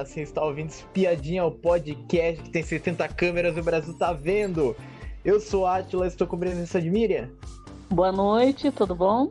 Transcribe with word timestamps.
Fala, 0.00 0.04
você 0.06 0.22
está 0.22 0.44
ouvindo 0.44 0.70
Espiadinha, 0.70 1.44
o 1.44 1.50
podcast 1.50 2.42
que 2.42 2.50
tem 2.50 2.62
60 2.62 3.06
câmeras 3.08 3.56
e 3.56 3.60
o 3.60 3.62
Brasil 3.62 3.92
tá 3.98 4.12
vendo. 4.12 4.74
Eu 5.24 5.40
sou 5.40 5.66
Atila, 5.66 6.06
estou 6.06 6.26
com 6.26 6.38
presença 6.38 6.80
de 6.80 6.90
Miriam. 6.90 7.28
Boa 7.90 8.12
noite, 8.12 8.70
tudo 8.70 8.94
bom? 8.94 9.30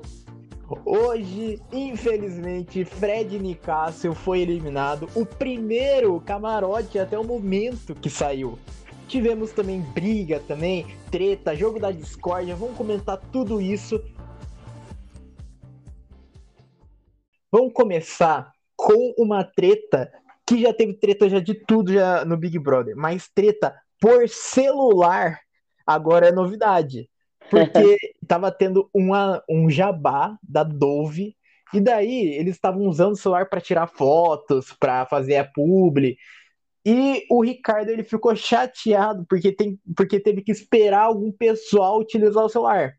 Hoje, 0.86 1.60
infelizmente, 1.71 2.86
Fred 2.86 3.40
Nicásio 3.40 4.13
foi 4.13 4.42
eliminado, 4.42 5.10
o 5.16 5.26
primeiro 5.26 6.20
camarote 6.21 7.00
até 7.00 7.18
o 7.18 7.24
momento 7.24 7.96
que 7.96 8.10
saiu. 8.10 8.60
Tivemos 9.08 9.52
também 9.52 9.82
briga 9.82 10.40
também, 10.42 10.86
treta, 11.10 11.56
jogo 11.56 11.80
da 11.80 11.92
discórdia, 11.92 12.56
vamos 12.56 12.78
comentar 12.78 13.18
tudo 13.32 13.60
isso. 13.60 14.00
Vamos 17.52 17.74
começar 17.74 18.52
com 18.76 19.14
uma 19.18 19.44
treta 19.44 20.12
que 20.50 20.62
já 20.63 20.73
teve 20.73 20.95
treta 20.95 21.30
já 21.30 21.39
de 21.39 21.53
tudo 21.53 21.94
já 21.94 22.26
no 22.26 22.35
Big 22.35 22.57
Brother, 22.57 22.95
mas 22.98 23.30
treta 23.30 23.71
por 24.02 24.27
celular 24.27 25.40
agora 25.85 26.30
é 26.30 26.31
novidade. 26.31 27.07
Porque 27.52 27.98
tava 28.27 28.52
tendo 28.52 28.90
uma, 28.91 29.43
um 29.48 29.70
jabá 29.70 30.35
da 30.41 30.63
Dove 30.63 31.35
e 31.71 31.80
daí 31.80 32.34
eles 32.34 32.55
estavam 32.55 32.88
usando 32.88 33.13
o 33.13 33.16
celular 33.16 33.48
para 33.48 33.62
tirar 33.62 33.85
fotos, 33.85 34.73
para 34.80 35.05
fazer 35.05 35.35
a 35.38 35.45
publi. 35.45 36.17
E 36.84 37.26
o 37.29 37.43
Ricardo 37.43 37.90
ele 37.90 38.04
ficou 38.04 38.35
chateado 38.35 39.26
porque, 39.29 39.52
tem, 39.52 39.79
porque 39.95 40.20
teve 40.20 40.41
que 40.41 40.52
esperar 40.52 41.02
algum 41.02 41.31
pessoal 41.31 41.99
utilizar 41.99 42.43
o 42.43 42.49
celular. 42.49 42.93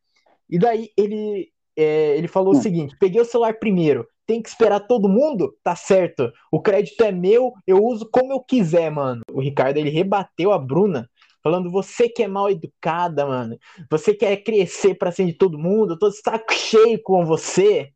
E 0.48 0.56
daí 0.56 0.90
ele, 0.96 1.48
é, 1.76 2.16
ele 2.16 2.28
falou 2.28 2.54
o 2.54 2.56
hum. 2.56 2.62
seguinte: 2.62 2.96
peguei 3.00 3.20
o 3.20 3.24
celular 3.24 3.54
primeiro, 3.54 4.06
tem 4.30 4.40
que 4.40 4.48
esperar 4.48 4.78
todo 4.78 5.08
mundo? 5.08 5.56
Tá 5.60 5.74
certo. 5.74 6.32
O 6.52 6.62
crédito 6.62 7.02
é 7.02 7.10
meu, 7.10 7.52
eu 7.66 7.84
uso 7.84 8.08
como 8.08 8.32
eu 8.32 8.38
quiser, 8.38 8.88
mano. 8.88 9.22
O 9.32 9.40
Ricardo, 9.40 9.76
ele 9.76 9.90
rebateu 9.90 10.52
a 10.52 10.58
Bruna, 10.58 11.10
falando: 11.42 11.68
você 11.68 12.08
que 12.08 12.22
é 12.22 12.28
mal 12.28 12.48
educada, 12.48 13.26
mano. 13.26 13.58
Você 13.90 14.14
quer 14.14 14.36
crescer 14.36 14.94
pra 14.94 15.10
cima 15.10 15.32
de 15.32 15.34
todo 15.36 15.58
mundo, 15.58 15.94
eu 15.94 15.98
tô 15.98 16.12
saco 16.12 16.52
cheio 16.52 17.02
com 17.02 17.26
você. 17.26 17.90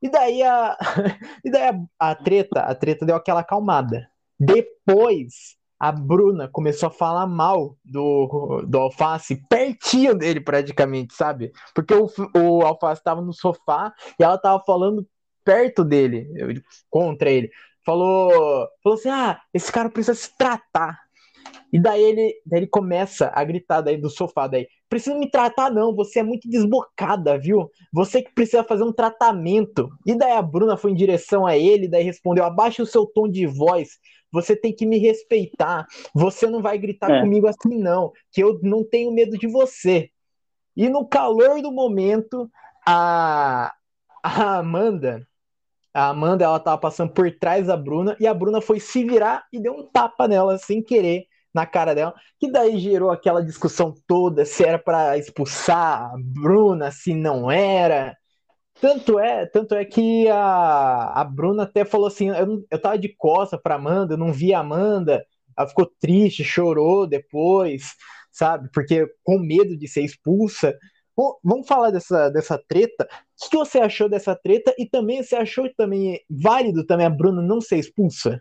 E 0.00 0.08
daí 0.08 0.42
a, 0.42 0.78
e 1.44 1.50
daí 1.50 1.68
a, 1.68 2.10
a 2.10 2.14
treta, 2.14 2.60
a 2.60 2.74
treta 2.74 3.04
deu 3.04 3.16
aquela 3.16 3.40
acalmada. 3.40 4.08
Depois, 4.40 5.58
a 5.78 5.92
Bruna 5.92 6.48
começou 6.48 6.86
a 6.86 6.92
falar 6.92 7.26
mal 7.26 7.76
do, 7.84 8.64
do 8.66 8.78
Alface, 8.78 9.46
pertinho 9.46 10.14
dele 10.14 10.40
praticamente, 10.40 11.14
sabe? 11.14 11.52
Porque 11.74 11.92
o, 11.92 12.08
o 12.34 12.62
Alface 12.62 13.02
tava 13.02 13.20
no 13.20 13.34
sofá 13.34 13.92
e 14.18 14.24
ela 14.24 14.38
tava 14.38 14.62
falando 14.64 15.06
perto 15.46 15.84
dele, 15.84 16.28
contra 16.90 17.30
ele, 17.30 17.48
falou, 17.84 18.68
falou 18.82 18.98
assim: 18.98 19.08
ah, 19.08 19.40
esse 19.54 19.70
cara 19.70 19.88
precisa 19.88 20.14
se 20.14 20.36
tratar. 20.36 20.98
E 21.72 21.78
daí 21.78 22.02
ele, 22.02 22.34
daí 22.44 22.60
ele 22.60 22.66
começa 22.66 23.30
a 23.32 23.44
gritar 23.44 23.80
daí 23.80 23.96
do 23.96 24.10
sofá 24.10 24.46
daí, 24.46 24.66
precisa 24.88 25.16
me 25.16 25.30
tratar 25.30 25.70
não, 25.70 25.94
você 25.94 26.20
é 26.20 26.22
muito 26.22 26.48
desbocada, 26.48 27.38
viu? 27.38 27.70
Você 27.92 28.22
que 28.22 28.32
precisa 28.32 28.64
fazer 28.64 28.82
um 28.82 28.92
tratamento. 28.92 29.88
E 30.04 30.16
daí 30.16 30.32
a 30.32 30.42
Bruna 30.42 30.76
foi 30.76 30.90
em 30.90 30.96
direção 30.96 31.46
a 31.46 31.56
ele, 31.56 31.88
daí 31.88 32.02
respondeu: 32.02 32.44
abaixa 32.44 32.82
o 32.82 32.86
seu 32.86 33.06
tom 33.06 33.28
de 33.28 33.46
voz, 33.46 33.90
você 34.32 34.56
tem 34.56 34.74
que 34.74 34.84
me 34.84 34.98
respeitar. 34.98 35.86
Você 36.12 36.48
não 36.48 36.60
vai 36.60 36.76
gritar 36.76 37.10
é. 37.10 37.20
comigo 37.20 37.46
assim 37.46 37.78
não, 37.78 38.12
que 38.32 38.42
eu 38.42 38.58
não 38.62 38.82
tenho 38.82 39.12
medo 39.12 39.38
de 39.38 39.46
você. 39.46 40.10
E 40.76 40.88
no 40.88 41.06
calor 41.06 41.62
do 41.62 41.72
momento, 41.72 42.50
a, 42.86 43.72
a 44.22 44.58
Amanda 44.58 45.26
a 45.96 46.08
Amanda, 46.08 46.44
ela 46.44 46.60
tava 46.60 46.76
passando 46.76 47.10
por 47.12 47.30
trás 47.38 47.66
da 47.68 47.76
Bruna 47.76 48.14
e 48.20 48.26
a 48.26 48.34
Bruna 48.34 48.60
foi 48.60 48.78
se 48.78 49.02
virar 49.02 49.46
e 49.50 49.58
deu 49.58 49.72
um 49.72 49.86
tapa 49.90 50.28
nela 50.28 50.58
sem 50.58 50.82
querer 50.82 51.24
na 51.54 51.64
cara 51.64 51.94
dela, 51.94 52.14
que 52.38 52.50
daí 52.50 52.78
gerou 52.78 53.10
aquela 53.10 53.42
discussão 53.42 53.94
toda 54.06 54.44
se 54.44 54.62
era 54.62 54.78
para 54.78 55.16
expulsar 55.16 56.02
a 56.02 56.16
Bruna, 56.18 56.90
se 56.90 57.14
não 57.14 57.50
era. 57.50 58.14
Tanto 58.78 59.18
é, 59.18 59.46
tanto 59.46 59.74
é 59.74 59.86
que 59.86 60.28
a, 60.28 61.12
a 61.20 61.24
Bruna 61.24 61.62
até 61.62 61.82
falou 61.82 62.08
assim, 62.08 62.28
eu, 62.28 62.62
eu 62.70 62.78
tava 62.78 62.98
de 62.98 63.08
costa 63.16 63.56
pra 63.58 63.76
Amanda, 63.76 64.14
eu 64.14 64.18
não 64.18 64.34
vi 64.34 64.52
a 64.52 64.60
Amanda, 64.60 65.24
ela 65.56 65.66
ficou 65.66 65.90
triste, 65.98 66.44
chorou 66.44 67.06
depois, 67.06 67.94
sabe? 68.30 68.68
Porque 68.70 69.06
com 69.24 69.38
medo 69.38 69.78
de 69.78 69.88
ser 69.88 70.02
expulsa. 70.02 70.76
Vamos 71.42 71.66
falar 71.66 71.90
dessa, 71.90 72.28
dessa 72.28 72.58
treta. 72.68 73.08
O 73.44 73.50
que 73.50 73.56
você 73.56 73.78
achou 73.78 74.08
dessa 74.08 74.36
treta? 74.36 74.74
E 74.78 74.86
também 74.86 75.22
você 75.22 75.34
achou 75.34 75.68
também 75.74 76.20
válido 76.28 76.84
também 76.84 77.06
a 77.06 77.10
Bruna 77.10 77.40
não 77.40 77.60
ser 77.60 77.78
expulsa? 77.78 78.40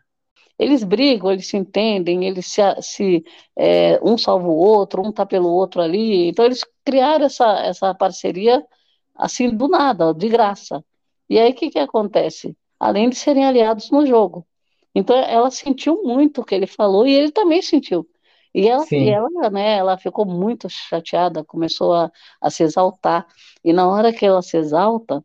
Eles 0.60 0.84
brigam, 0.84 1.32
eles 1.32 1.48
se 1.48 1.58
entendem, 1.58 2.26
eles 2.26 2.48
se, 2.48 2.62
se 2.82 3.24
é, 3.58 4.00
um 4.04 4.18
salva 4.18 4.48
o 4.48 4.56
outro, 4.56 5.02
um 5.02 5.12
tá 5.12 5.26
pelo 5.26 5.50
outro 5.50 5.82
ali. 5.82 6.30
Então 6.30 6.46
eles 6.46 6.66
criaram 6.84 7.26
essa, 7.26 7.60
essa 7.60 7.94
parceria 7.94 8.66
assim 9.14 9.50
do 9.50 9.68
nada, 9.68 10.14
de 10.14 10.28
graça. 10.28 10.84
E 11.30 11.40
aí 11.40 11.52
o 11.52 11.56
que, 11.56 11.70
que 11.70 11.80
acontece? 11.80 12.56
Além 12.80 13.10
de 13.10 13.16
serem 13.16 13.46
aliados 13.46 13.90
no 13.90 14.06
jogo. 14.06 14.46
Então 14.94 15.16
ela 15.16 15.50
sentiu 15.52 16.04
muito 16.04 16.42
o 16.42 16.46
que 16.46 16.56
ele 16.56 16.68
falou 16.68 17.08
e 17.08 17.14
ele 17.14 17.32
também 17.32 17.62
sentiu. 17.62 18.08
E 18.56 18.70
ela, 18.70 18.86
e 18.90 19.10
ela, 19.10 19.50
né, 19.50 19.78
ela 19.80 19.98
ficou 19.98 20.26
muito 20.26 20.70
chateada, 20.70 21.44
começou 21.44 21.94
a, 21.94 22.10
a 22.40 22.50
se 22.50 22.64
exaltar. 22.64 23.28
E 23.62 23.74
na 23.74 23.86
hora 23.86 24.14
que 24.14 24.26
ela 24.26 24.42
se 24.42 24.56
exalta, 24.56 25.22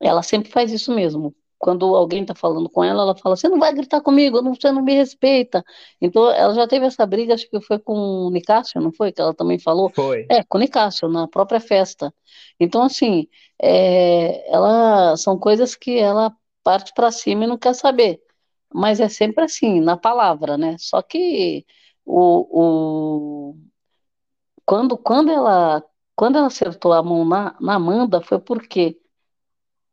ela 0.00 0.20
sempre 0.20 0.50
faz 0.50 0.72
isso 0.72 0.92
mesmo. 0.92 1.32
Quando 1.56 1.94
alguém 1.94 2.22
está 2.22 2.34
falando 2.34 2.68
com 2.68 2.82
ela, 2.82 3.02
ela 3.02 3.16
fala: 3.16 3.36
Você 3.36 3.48
não 3.48 3.60
vai 3.60 3.72
gritar 3.72 4.00
comigo, 4.00 4.42
você 4.42 4.72
não 4.72 4.82
me 4.82 4.94
respeita. 4.94 5.64
Então, 6.00 6.28
ela 6.28 6.52
já 6.54 6.66
teve 6.66 6.84
essa 6.86 7.06
briga, 7.06 7.34
acho 7.34 7.48
que 7.48 7.60
foi 7.60 7.78
com 7.78 8.26
o 8.26 8.30
Nicásio, 8.30 8.80
não 8.80 8.92
foi? 8.92 9.12
Que 9.12 9.20
ela 9.20 9.32
também 9.32 9.60
falou? 9.60 9.88
Foi. 9.94 10.26
É, 10.28 10.42
com 10.42 10.58
o 10.58 10.60
Nicásio, 10.60 11.08
na 11.08 11.28
própria 11.28 11.60
festa. 11.60 12.12
Então, 12.58 12.82
assim, 12.82 13.28
é, 13.62 14.52
ela, 14.52 15.16
são 15.16 15.38
coisas 15.38 15.76
que 15.76 15.96
ela 15.96 16.34
parte 16.64 16.92
para 16.94 17.12
cima 17.12 17.44
e 17.44 17.46
não 17.46 17.56
quer 17.56 17.74
saber. 17.74 18.20
Mas 18.74 18.98
é 18.98 19.08
sempre 19.08 19.44
assim, 19.44 19.80
na 19.80 19.96
palavra, 19.96 20.58
né? 20.58 20.74
Só 20.80 21.00
que 21.00 21.64
o, 22.04 23.50
o, 23.50 23.56
quando, 24.64 24.96
quando, 24.96 25.30
ela, 25.30 25.82
quando 26.14 26.36
ela 26.36 26.46
acertou 26.46 26.92
a 26.92 27.02
mão 27.02 27.24
na, 27.24 27.56
na 27.60 27.74
Amanda, 27.74 28.20
foi 28.20 28.38
porque 28.38 28.98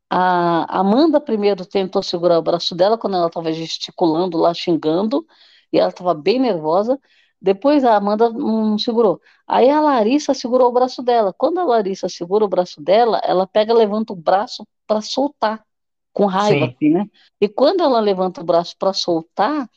a 0.10 0.80
Amanda 0.80 1.22
primeiro 1.22 1.66
tentou 1.66 2.04
segurar 2.04 2.38
o 2.38 2.42
braço 2.42 2.76
dela 2.76 2.98
quando 2.98 3.16
ela 3.16 3.28
estava 3.28 3.52
gesticulando 3.54 4.38
lá, 4.38 4.54
xingando, 4.54 5.26
e 5.72 5.80
ela 5.80 5.90
estava 5.90 6.14
bem 6.14 6.38
nervosa. 6.38 7.00
Depois 7.42 7.84
a 7.84 7.96
Amanda 7.96 8.30
não 8.30 8.78
segurou. 8.78 9.20
Aí 9.48 9.70
a 9.70 9.80
Larissa 9.80 10.34
segurou 10.34 10.68
o 10.68 10.72
braço 10.72 11.02
dela. 11.02 11.34
Quando 11.34 11.60
a 11.60 11.64
Larissa 11.64 12.08
segura 12.10 12.46
o 12.46 12.48
braço 12.50 12.82
dela, 12.82 13.20
ela 13.24 13.48
pega, 13.48 13.74
levanta 13.74 14.14
o 14.14 14.16
braço 14.16 14.68
para 14.86 15.02
soltar, 15.02 15.66
com 16.14 16.26
raiva, 16.26 16.66
assim, 16.66 16.90
né? 16.90 17.06
E 17.40 17.48
quando 17.48 17.82
ela 17.82 18.00
levanta 18.00 18.42
o 18.42 18.44
braço 18.44 18.76
para 18.78 18.94
soltar, 18.94 19.68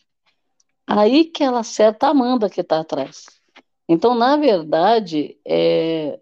Aí 0.87 1.25
que 1.25 1.43
ela 1.43 1.61
acerta 1.61 2.06
a 2.06 2.11
Amanda 2.11 2.50
que 2.50 2.61
está 2.61 2.81
atrás. 2.81 3.27
Então, 3.89 4.15
na 4.15 4.37
verdade, 4.37 5.39
é, 5.45 6.19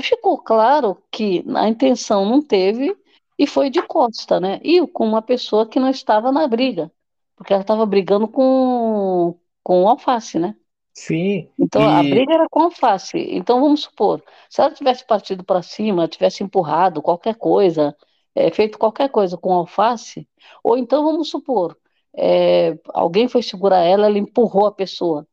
ficou 0.00 0.38
claro 0.38 1.02
que 1.10 1.44
a 1.54 1.68
intenção 1.68 2.24
não 2.24 2.42
teve 2.42 2.96
e 3.38 3.46
foi 3.46 3.70
de 3.70 3.82
costa, 3.82 4.40
né? 4.40 4.60
E 4.62 4.84
com 4.86 5.06
uma 5.06 5.22
pessoa 5.22 5.66
que 5.68 5.80
não 5.80 5.88
estava 5.88 6.32
na 6.32 6.46
briga, 6.46 6.90
porque 7.36 7.52
ela 7.52 7.62
estava 7.62 7.84
brigando 7.86 8.28
com, 8.28 9.38
com 9.62 9.84
o 9.84 9.88
alface, 9.88 10.38
né? 10.38 10.56
Sim. 10.92 11.48
Então 11.58 11.82
e... 11.82 11.86
a 11.86 12.02
briga 12.02 12.34
era 12.34 12.48
com 12.48 12.62
alface. 12.62 13.18
Então 13.18 13.60
vamos 13.60 13.82
supor, 13.82 14.22
se 14.48 14.60
ela 14.60 14.70
tivesse 14.70 15.06
partido 15.06 15.44
para 15.44 15.62
cima, 15.62 16.08
tivesse 16.08 16.42
empurrado 16.42 17.02
qualquer 17.02 17.34
coisa, 17.36 17.96
é, 18.34 18.50
feito 18.50 18.78
qualquer 18.78 19.08
coisa 19.10 19.36
com 19.36 19.52
alface, 19.52 20.28
ou 20.62 20.76
então 20.76 21.04
vamos 21.04 21.28
supor, 21.28 21.76
é, 22.16 22.78
alguém 22.92 23.28
foi 23.28 23.42
segurar 23.42 23.80
ela, 23.80 24.06
ela 24.06 24.18
empurrou 24.18 24.66
a 24.66 24.72
pessoa, 24.72 25.26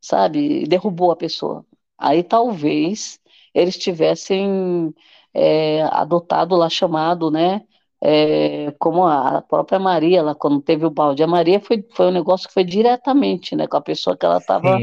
sabe? 0.00 0.66
Derrubou 0.66 1.10
a 1.12 1.16
pessoa. 1.16 1.64
Aí 1.98 2.22
talvez 2.22 3.20
eles 3.54 3.76
tivessem 3.78 4.94
é, 5.34 5.82
adotado 5.84 6.56
lá, 6.56 6.68
chamado, 6.68 7.30
né? 7.30 7.62
É, 8.00 8.72
como 8.78 9.06
a 9.06 9.42
própria 9.42 9.78
Maria, 9.78 10.22
lá, 10.22 10.34
quando 10.34 10.60
teve 10.60 10.86
o 10.86 10.90
balde. 10.90 11.22
A 11.22 11.26
Maria 11.26 11.60
foi, 11.60 11.84
foi 11.92 12.06
um 12.06 12.10
negócio 12.12 12.46
que 12.48 12.54
foi 12.54 12.64
diretamente 12.64 13.56
né, 13.56 13.66
com 13.66 13.76
a 13.76 13.80
pessoa 13.80 14.16
que 14.16 14.24
ela 14.26 14.38
estava, 14.38 14.78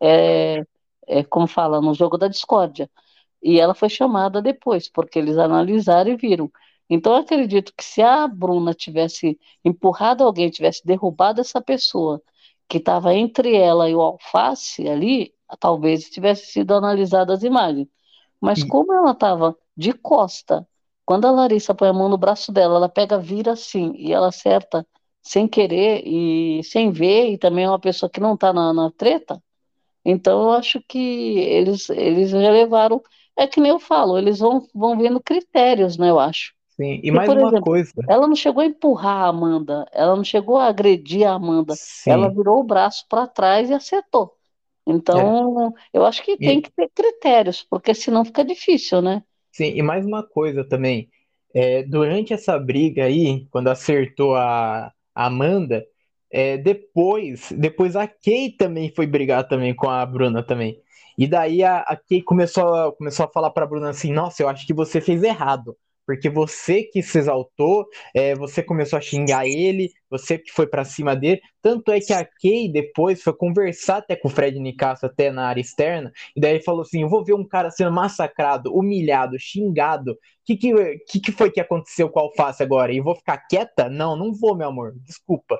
é, 0.00 0.62
é, 1.06 1.24
como 1.24 1.46
fala, 1.46 1.80
no 1.80 1.94
jogo 1.94 2.18
da 2.18 2.28
discórdia. 2.28 2.90
E 3.42 3.60
ela 3.60 3.74
foi 3.74 3.88
chamada 3.88 4.42
depois, 4.42 4.88
porque 4.88 5.18
eles 5.18 5.38
analisaram 5.38 6.10
e 6.10 6.16
viram. 6.16 6.50
Então, 6.90 7.12
eu 7.12 7.18
acredito 7.18 7.72
que 7.76 7.84
se 7.84 8.00
a 8.02 8.26
Bruna 8.26 8.72
tivesse 8.74 9.38
empurrado 9.64 10.24
alguém, 10.24 10.50
tivesse 10.50 10.84
derrubado 10.86 11.40
essa 11.40 11.60
pessoa 11.60 12.22
que 12.68 12.78
estava 12.78 13.14
entre 13.14 13.54
ela 13.54 13.88
e 13.88 13.94
o 13.94 14.00
alface 14.00 14.88
ali, 14.88 15.34
talvez 15.58 16.08
tivesse 16.10 16.46
sido 16.46 16.74
analisadas 16.74 17.38
as 17.38 17.42
imagens. 17.42 17.88
Mas 18.40 18.62
como 18.62 18.92
ela 18.92 19.12
estava 19.12 19.56
de 19.76 19.92
costa, 19.92 20.66
quando 21.04 21.26
a 21.26 21.30
Larissa 21.30 21.74
põe 21.74 21.88
a 21.88 21.92
mão 21.92 22.08
no 22.08 22.18
braço 22.18 22.52
dela, 22.52 22.76
ela 22.76 22.88
pega, 22.88 23.18
vira 23.18 23.52
assim, 23.52 23.92
e 23.96 24.12
ela 24.12 24.28
acerta 24.28 24.86
sem 25.22 25.48
querer 25.48 26.02
e 26.06 26.62
sem 26.64 26.90
ver, 26.90 27.30
e 27.30 27.38
também 27.38 27.64
é 27.64 27.68
uma 27.68 27.78
pessoa 27.78 28.10
que 28.10 28.20
não 28.20 28.34
está 28.34 28.52
na, 28.52 28.72
na, 28.72 28.90
treta. 28.90 29.42
Então, 30.04 30.42
eu 30.42 30.52
acho 30.52 30.82
que 30.88 30.98
eles, 31.38 31.88
eles 31.90 32.30
já 32.30 32.50
levaram. 32.50 33.02
É 33.36 33.46
que 33.46 33.60
nem 33.60 33.70
eu 33.70 33.80
falo, 33.80 34.18
eles 34.18 34.38
vão, 34.40 34.66
vão 34.74 34.98
vendo 34.98 35.20
critérios, 35.20 35.96
né? 35.96 36.10
Eu 36.10 36.18
acho. 36.18 36.54
Sim, 36.80 37.00
e 37.02 37.10
mais 37.10 37.28
uma 37.28 37.48
exemplo, 37.48 37.62
coisa. 37.62 37.92
Ela 38.08 38.28
não 38.28 38.36
chegou 38.36 38.62
a 38.62 38.66
empurrar 38.66 39.24
a 39.24 39.28
Amanda, 39.28 39.84
ela 39.92 40.14
não 40.14 40.22
chegou 40.22 40.56
a 40.56 40.66
agredir 40.66 41.26
a 41.26 41.32
Amanda. 41.32 41.74
Sim. 41.76 42.10
Ela 42.10 42.28
virou 42.28 42.60
o 42.60 42.64
braço 42.64 43.04
para 43.08 43.26
trás 43.26 43.68
e 43.68 43.74
acertou. 43.74 44.32
Então, 44.86 45.66
é. 45.66 45.98
eu 45.98 46.06
acho 46.06 46.22
que 46.22 46.36
tem 46.36 46.60
e... 46.60 46.62
que 46.62 46.70
ter 46.70 46.88
critérios, 46.94 47.66
porque 47.68 47.92
senão 47.92 48.24
fica 48.24 48.44
difícil, 48.44 49.02
né? 49.02 49.24
Sim, 49.50 49.72
e 49.74 49.82
mais 49.82 50.06
uma 50.06 50.22
coisa 50.22 50.62
também. 50.62 51.08
É, 51.52 51.82
durante 51.82 52.32
essa 52.32 52.56
briga 52.56 53.04
aí, 53.04 53.48
quando 53.50 53.68
acertou 53.68 54.36
a, 54.36 54.92
a 55.12 55.26
Amanda, 55.26 55.84
é, 56.30 56.56
depois, 56.56 57.52
depois 57.58 57.96
a 57.96 58.06
Kay 58.06 58.52
também 58.52 58.92
foi 58.94 59.06
brigar 59.08 59.48
também 59.48 59.74
com 59.74 59.90
a 59.90 60.06
Bruna 60.06 60.44
também. 60.44 60.80
E 61.18 61.26
daí 61.26 61.64
a, 61.64 61.78
a 61.78 61.96
Kay 61.96 62.22
começou, 62.22 62.92
começou 62.92 63.26
a 63.26 63.32
falar 63.32 63.50
pra 63.50 63.66
Bruna 63.66 63.90
assim, 63.90 64.12
nossa, 64.12 64.44
eu 64.44 64.48
acho 64.48 64.64
que 64.64 64.72
você 64.72 65.00
fez 65.00 65.24
errado 65.24 65.76
porque 66.08 66.30
você 66.30 66.84
que 66.84 67.02
se 67.02 67.18
exaltou, 67.18 67.86
é, 68.14 68.34
você 68.34 68.62
começou 68.62 68.96
a 68.96 69.02
xingar 69.02 69.46
ele, 69.46 69.90
você 70.08 70.38
que 70.38 70.50
foi 70.50 70.66
para 70.66 70.82
cima 70.82 71.14
dele. 71.14 71.38
Tanto 71.60 71.92
é 71.92 72.00
que 72.00 72.14
a 72.14 72.24
Kay 72.24 72.72
depois 72.72 73.22
foi 73.22 73.34
conversar 73.36 73.98
até 73.98 74.16
com 74.16 74.26
o 74.28 74.30
Fred 74.30 74.58
Nicasso, 74.58 75.04
até 75.04 75.30
na 75.30 75.46
área 75.46 75.60
externa, 75.60 76.10
e 76.34 76.40
daí 76.40 76.62
falou 76.62 76.80
assim: 76.80 77.02
Eu 77.02 77.10
vou 77.10 77.22
ver 77.22 77.34
um 77.34 77.46
cara 77.46 77.70
sendo 77.70 77.92
massacrado, 77.92 78.74
humilhado, 78.74 79.38
xingado. 79.38 80.12
O 80.12 80.16
que, 80.46 80.56
que, 80.56 81.20
que, 81.20 81.30
foi 81.32 81.50
que 81.50 81.60
aconteceu 81.60 82.08
com 82.08 82.20
a 82.20 82.22
Alface 82.22 82.62
agora? 82.62 82.90
E 82.90 83.02
vou 83.02 83.14
ficar 83.14 83.36
quieta? 83.46 83.90
Não, 83.90 84.16
não 84.16 84.32
vou, 84.32 84.56
meu 84.56 84.68
amor, 84.68 84.94
desculpa. 85.04 85.58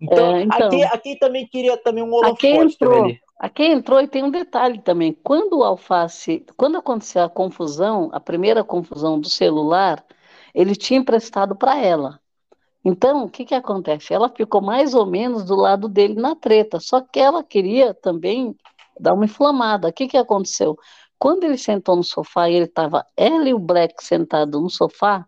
Então, 0.00 0.36
é, 0.36 0.42
então 0.42 0.66
a, 0.66 0.70
Kay, 0.70 0.84
a 0.84 0.98
Kay 0.98 1.16
também 1.16 1.46
queria 1.46 1.76
também 1.76 2.04
um 2.04 2.12
holofote 2.12 2.46
a 2.46 2.50
Kay 2.50 2.64
entrou, 2.64 3.04
ali. 3.04 3.20
Aqui 3.38 3.64
entrou 3.66 4.00
e 4.00 4.08
tem 4.08 4.24
um 4.24 4.30
detalhe 4.30 4.80
também. 4.80 5.16
Quando 5.22 5.58
o 5.58 5.64
alface, 5.64 6.44
quando 6.56 6.76
aconteceu 6.76 7.22
a 7.22 7.30
confusão, 7.30 8.10
a 8.12 8.18
primeira 8.18 8.64
confusão 8.64 9.20
do 9.20 9.28
celular, 9.28 10.04
ele 10.52 10.74
tinha 10.74 10.98
emprestado 10.98 11.54
para 11.54 11.78
ela. 11.78 12.18
Então, 12.84 13.24
o 13.24 13.30
que, 13.30 13.44
que 13.44 13.54
acontece? 13.54 14.12
Ela 14.12 14.28
ficou 14.28 14.60
mais 14.60 14.92
ou 14.92 15.06
menos 15.06 15.44
do 15.44 15.54
lado 15.54 15.88
dele 15.88 16.14
na 16.14 16.34
treta, 16.34 16.80
só 16.80 17.00
que 17.00 17.20
ela 17.20 17.44
queria 17.44 17.94
também 17.94 18.56
dar 18.98 19.14
uma 19.14 19.24
inflamada. 19.24 19.88
O 19.88 19.92
que, 19.92 20.08
que 20.08 20.16
aconteceu? 20.16 20.76
Quando 21.16 21.44
ele 21.44 21.58
sentou 21.58 21.94
no 21.94 22.02
sofá 22.02 22.48
e 22.48 22.54
ele 22.54 22.64
estava, 22.64 23.06
ela 23.16 23.48
e 23.48 23.54
o 23.54 23.58
Black 23.58 24.02
sentado 24.02 24.60
no 24.60 24.70
sofá, 24.70 25.24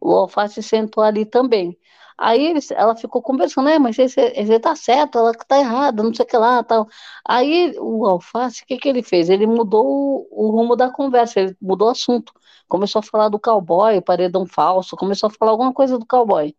o 0.00 0.12
alface 0.16 0.62
sentou 0.62 1.04
ali 1.04 1.24
também. 1.24 1.78
Aí 2.16 2.54
ela 2.72 2.94
ficou 2.96 3.22
conversando, 3.22 3.68
é, 3.68 3.78
mas 3.78 3.96
você 3.96 4.60
tá 4.60 4.76
certo, 4.76 5.18
ela 5.18 5.32
que 5.32 5.46
tá 5.46 5.58
errada, 5.58 6.02
não 6.02 6.14
sei 6.14 6.24
o 6.24 6.28
que 6.28 6.36
lá, 6.36 6.62
tal. 6.62 6.88
Aí 7.26 7.74
o 7.78 8.06
Alface, 8.06 8.62
o 8.62 8.66
que 8.66 8.76
que 8.78 8.88
ele 8.88 9.02
fez? 9.02 9.30
Ele 9.30 9.46
mudou 9.46 9.86
o, 9.86 10.28
o, 10.30 10.50
rumo 10.50 10.76
da 10.76 10.90
conversa, 10.90 11.40
ele 11.40 11.56
mudou 11.60 11.88
o 11.88 11.90
assunto. 11.90 12.32
Começou 12.68 13.00
a 13.00 13.02
falar 13.02 13.28
do 13.28 13.38
cowboy, 13.40 14.00
paredão 14.00 14.46
falso, 14.46 14.96
começou 14.96 15.28
a 15.28 15.30
falar 15.30 15.52
alguma 15.52 15.72
coisa 15.72 15.98
do 15.98 16.06
cowboy. 16.06 16.54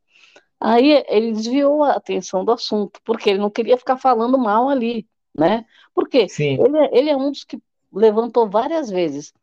Aí 0.59 1.03
ele 1.09 1.33
desviou 1.33 1.83
a 1.83 1.93
atenção 1.93 2.45
do 2.45 2.51
assunto, 2.51 2.99
porque 3.03 3.29
ele 3.29 3.39
não 3.39 3.49
queria 3.49 3.77
ficar 3.77 3.97
falando 3.97 4.37
mal 4.37 4.69
ali, 4.69 5.07
né? 5.37 5.65
Porque 5.93 6.27
ele, 6.39 6.77
é, 6.77 6.97
ele 6.97 7.09
é 7.09 7.17
um 7.17 7.31
dos 7.31 7.43
que 7.43 7.61
levantou 7.91 8.49
várias 8.49 8.89
vezes. 8.89 9.33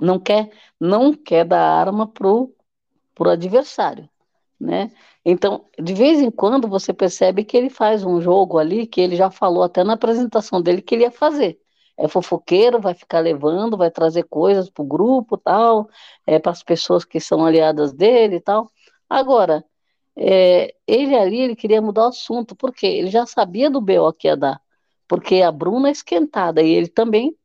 Não 0.00 0.20
quer, 0.20 0.50
não 0.78 1.12
quer 1.12 1.44
dar 1.44 1.60
arma 1.60 2.06
pro, 2.06 2.54
pro 3.14 3.30
adversário, 3.30 4.08
né? 4.60 4.92
Então, 5.28 5.64
de 5.76 5.92
vez 5.92 6.20
em 6.20 6.30
quando 6.30 6.68
você 6.68 6.92
percebe 6.94 7.44
que 7.44 7.56
ele 7.56 7.68
faz 7.68 8.04
um 8.04 8.20
jogo 8.20 8.58
ali 8.58 8.86
que 8.86 9.00
ele 9.00 9.16
já 9.16 9.28
falou 9.28 9.64
até 9.64 9.82
na 9.82 9.94
apresentação 9.94 10.62
dele 10.62 10.80
que 10.80 10.94
ele 10.94 11.02
ia 11.02 11.10
fazer. 11.10 11.58
É 11.98 12.06
fofoqueiro, 12.06 12.80
vai 12.80 12.94
ficar 12.94 13.18
levando, 13.18 13.76
vai 13.76 13.90
trazer 13.90 14.22
coisas 14.24 14.70
para 14.70 14.84
o 14.84 14.86
grupo, 14.86 15.36
tal, 15.36 15.88
é, 16.24 16.38
para 16.38 16.52
as 16.52 16.62
pessoas 16.62 17.04
que 17.04 17.18
são 17.18 17.44
aliadas 17.44 17.92
dele 17.92 18.40
tal. 18.40 18.70
Agora, 19.10 19.64
é, 20.16 20.72
ele 20.86 21.16
ali, 21.16 21.40
ele 21.40 21.56
queria 21.56 21.82
mudar 21.82 22.04
o 22.04 22.08
assunto, 22.08 22.54
porque 22.54 22.86
ele 22.86 23.10
já 23.10 23.26
sabia 23.26 23.68
do 23.68 23.80
BO 23.80 24.12
que 24.12 24.28
ia 24.28 24.36
dar, 24.36 24.60
porque 25.08 25.42
a 25.42 25.50
Bruna 25.50 25.88
é 25.88 25.92
esquentada 25.92 26.62
e 26.62 26.70
ele 26.70 26.88
também 26.88 27.36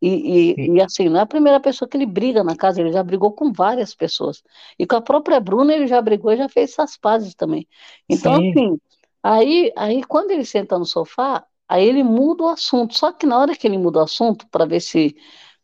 e, 0.00 0.54
e, 0.54 0.76
e, 0.76 0.82
assim, 0.82 1.08
não 1.08 1.18
é 1.18 1.22
a 1.22 1.26
primeira 1.26 1.58
pessoa 1.58 1.88
que 1.88 1.96
ele 1.96 2.06
briga 2.06 2.44
na 2.44 2.54
casa, 2.54 2.80
ele 2.80 2.92
já 2.92 3.02
brigou 3.02 3.32
com 3.32 3.52
várias 3.52 3.94
pessoas. 3.94 4.42
E 4.78 4.86
com 4.86 4.96
a 4.96 5.00
própria 5.00 5.40
Bruna 5.40 5.74
ele 5.74 5.86
já 5.86 6.00
brigou 6.02 6.32
e 6.32 6.36
já 6.36 6.48
fez 6.48 6.72
essas 6.72 6.96
pazes 6.96 7.34
também. 7.34 7.66
Então, 8.08 8.34
Sim. 8.34 8.50
assim, 8.50 8.80
aí, 9.22 9.72
aí 9.76 10.04
quando 10.04 10.30
ele 10.32 10.44
senta 10.44 10.78
no 10.78 10.84
sofá, 10.84 11.44
aí 11.68 11.86
ele 11.86 12.02
muda 12.02 12.44
o 12.44 12.48
assunto. 12.48 12.94
Só 12.94 13.12
que 13.12 13.26
na 13.26 13.38
hora 13.38 13.56
que 13.56 13.66
ele 13.66 13.78
muda 13.78 14.00
o 14.00 14.02
assunto, 14.02 14.46
para 14.48 14.66
ver 14.66 14.80
se 14.80 15.16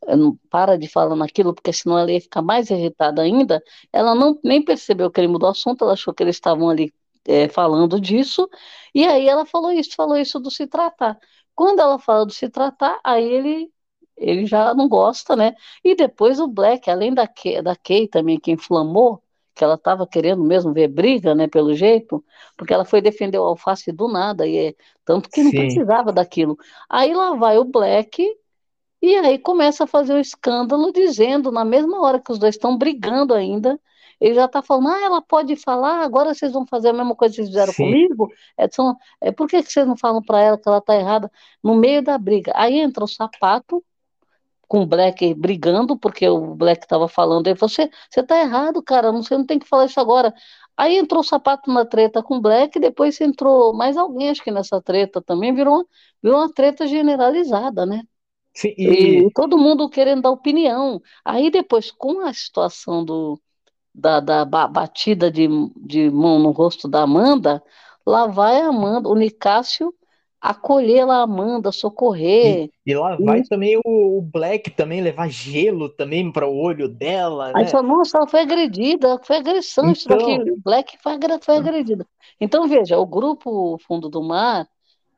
eh, 0.06 0.17
não 0.17 0.37
para 0.50 0.79
de 0.79 0.88
falar 0.88 1.14
naquilo, 1.17 1.55
porque 1.55 1.73
senão 1.73 1.99
ela 1.99 2.11
ia 2.12 2.20
ficar 2.20 2.43
mais 2.43 2.70
irritada 2.70 3.23
ainda, 3.23 3.62
ela 3.93 4.14
não 4.14 4.38
nem 4.43 4.64
percebeu 4.64 5.11
que 5.11 5.20
ele 5.20 5.29
mudou 5.29 5.49
o 5.49 5.52
assunto, 5.52 5.84
ela 5.84 5.93
achou 5.94 6.14
que 6.14 6.23
eles 6.23 6.37
estavam 6.37 6.69
ali 6.70 6.93
é, 7.26 7.49
falando 7.49 8.00
disso, 8.00 8.49
e 8.94 9.06
aí 9.06 9.29
ela 9.29 9.46
falou 9.46 9.70
isso, 9.73 9.94
falou 9.94 10.17
isso 10.17 10.40
do 10.40 10.50
se 10.50 10.67
tratar. 10.67 11.19
Quando 11.55 11.81
ela 11.81 11.99
fala 11.99 12.26
do 12.26 12.32
se 12.32 12.49
tratar, 12.49 12.99
aí 13.05 13.25
ele 13.25 13.70
ele 14.16 14.46
já 14.46 14.74
não 14.74 14.88
gosta, 14.88 15.34
né? 15.36 15.54
E 15.84 15.94
depois 15.94 16.38
o 16.40 16.46
Black, 16.48 16.90
além 16.90 17.12
da 17.14 17.26
Kay, 17.26 17.62
da 17.62 17.76
Kay 17.76 18.08
também, 18.08 18.38
que 18.38 18.50
inflamou, 18.52 19.22
que 19.54 19.62
ela 19.64 19.74
estava 19.74 20.06
querendo 20.06 20.42
mesmo 20.42 20.72
ver 20.72 20.88
briga, 20.88 21.34
né, 21.34 21.46
pelo 21.46 21.74
jeito, 21.74 22.24
porque 22.56 22.72
ela 22.72 22.84
foi 22.84 23.02
defender 23.02 23.38
o 23.38 23.44
Alface 23.44 23.92
do 23.92 24.08
nada, 24.08 24.46
e 24.46 24.56
é, 24.56 24.74
tanto 25.04 25.28
que 25.28 25.42
não 25.42 25.50
Sim. 25.50 25.56
precisava 25.58 26.12
daquilo. 26.12 26.56
Aí 26.88 27.12
lá 27.12 27.34
vai 27.34 27.58
o 27.58 27.64
Black, 27.64 28.26
e 29.02 29.16
aí 29.16 29.38
começa 29.38 29.84
a 29.84 29.86
fazer 29.86 30.14
o 30.14 30.20
escândalo, 30.20 30.92
dizendo, 30.92 31.50
na 31.50 31.64
mesma 31.64 32.00
hora 32.00 32.20
que 32.20 32.32
os 32.32 32.38
dois 32.38 32.54
estão 32.54 32.78
brigando 32.78 33.34
ainda, 33.34 33.78
ele 34.20 34.34
já 34.34 34.44
está 34.44 34.62
falando, 34.62 34.88
ah, 34.88 35.02
ela 35.02 35.20
pode 35.20 35.56
falar, 35.56 36.04
agora 36.04 36.32
vocês 36.32 36.52
vão 36.52 36.64
fazer 36.64 36.90
a 36.90 36.92
mesma 36.92 37.14
coisa 37.16 37.32
que 37.34 37.36
vocês 37.42 37.48
fizeram 37.48 37.72
Sim. 37.72 37.84
comigo? 37.84 38.32
Edson, 38.56 38.94
é, 39.20 39.32
por 39.32 39.48
que, 39.48 39.60
que 39.62 39.72
vocês 39.72 39.86
não 39.86 39.96
falam 39.96 40.22
para 40.22 40.40
ela 40.40 40.56
que 40.56 40.68
ela 40.68 40.78
está 40.78 40.94
errada 40.94 41.30
no 41.62 41.74
meio 41.74 42.02
da 42.02 42.16
briga? 42.16 42.52
Aí 42.54 42.78
entra 42.78 43.02
o 43.02 43.08
sapato, 43.08 43.84
com 44.72 44.80
o 44.80 44.86
Black 44.86 45.34
brigando, 45.34 45.98
porque 45.98 46.26
o 46.26 46.54
Black 46.54 46.84
estava 46.86 47.06
falando, 47.06 47.46
ele 47.46 47.58
falou, 47.58 47.69
você, 47.69 47.90
você 48.08 48.22
tá 48.22 48.40
errado, 48.40 48.82
cara, 48.82 49.12
você 49.12 49.36
não 49.36 49.44
tem 49.44 49.58
que 49.58 49.69
falar 49.69 49.84
isso 49.84 50.00
agora. 50.00 50.32
Aí 50.74 50.96
entrou 50.96 51.20
o 51.20 51.22
sapato 51.22 51.70
na 51.70 51.84
treta 51.84 52.22
com 52.22 52.38
o 52.38 52.40
Black, 52.40 52.80
depois 52.80 53.20
entrou 53.20 53.74
mais 53.74 53.98
alguém, 53.98 54.31
acho 54.31 54.43
que 54.43 54.50
nessa 54.50 54.81
treta 54.81 55.20
também, 55.20 55.55
virou, 55.55 55.86
virou 56.22 56.38
uma 56.38 56.50
treta 56.50 56.86
generalizada, 56.86 57.84
né? 57.84 58.02
Sim, 58.55 58.72
e... 58.79 59.26
e... 59.26 59.31
todo 59.34 59.58
mundo 59.58 59.91
querendo 59.91 60.22
dar 60.22 60.31
opinião. 60.31 61.02
Aí 61.22 61.50
depois, 61.50 61.91
com 61.91 62.20
a 62.20 62.32
situação 62.32 63.05
do, 63.05 63.38
da, 63.94 64.20
da 64.20 64.43
batida 64.46 65.31
de, 65.31 65.48
de 65.76 66.08
mão 66.10 66.38
no 66.38 66.50
rosto 66.50 66.88
da 66.88 67.02
Amanda, 67.02 67.62
lá 68.06 68.26
vai 68.26 68.62
a 68.62 68.69
Amanda, 68.69 69.06
o 69.06 69.14
Nicásio 69.14 69.94
acolher 70.43 71.06
lá 71.06 71.19
a 71.19 71.22
Amanda, 71.22 71.70
socorrer. 71.70 72.69
E, 72.84 72.91
e 72.91 72.94
lá 72.96 73.17
vai 73.17 73.43
também 73.44 73.79
o, 73.84 74.19
o, 74.19 74.20
Black 74.20 74.72
também 74.72 75.01
levar 75.01 75.31
gelo 75.31 75.89
também 75.89 76.32
para 76.32 76.49
o 76.49 76.56
olho 76.56 76.89
dela. 76.89 77.53
Aí 77.55 77.63
né? 77.63 77.69
só, 77.69 77.81
nossa, 77.81 78.19
ela 78.19 78.27
foi 78.27 78.41
agredida, 78.41 79.20
foi 79.22 79.37
agressão 79.37 79.84
então... 79.84 79.93
isso 79.93 80.08
daqui. 80.08 80.51
O 80.51 80.61
Black 80.61 80.99
foi, 81.01 81.13
foi 81.41 81.56
agredida. 81.56 82.05
Então, 82.41 82.67
veja, 82.67 82.99
o 82.99 83.06
grupo 83.06 83.79
Fundo 83.87 84.08
do 84.08 84.20
Mar, 84.20 84.67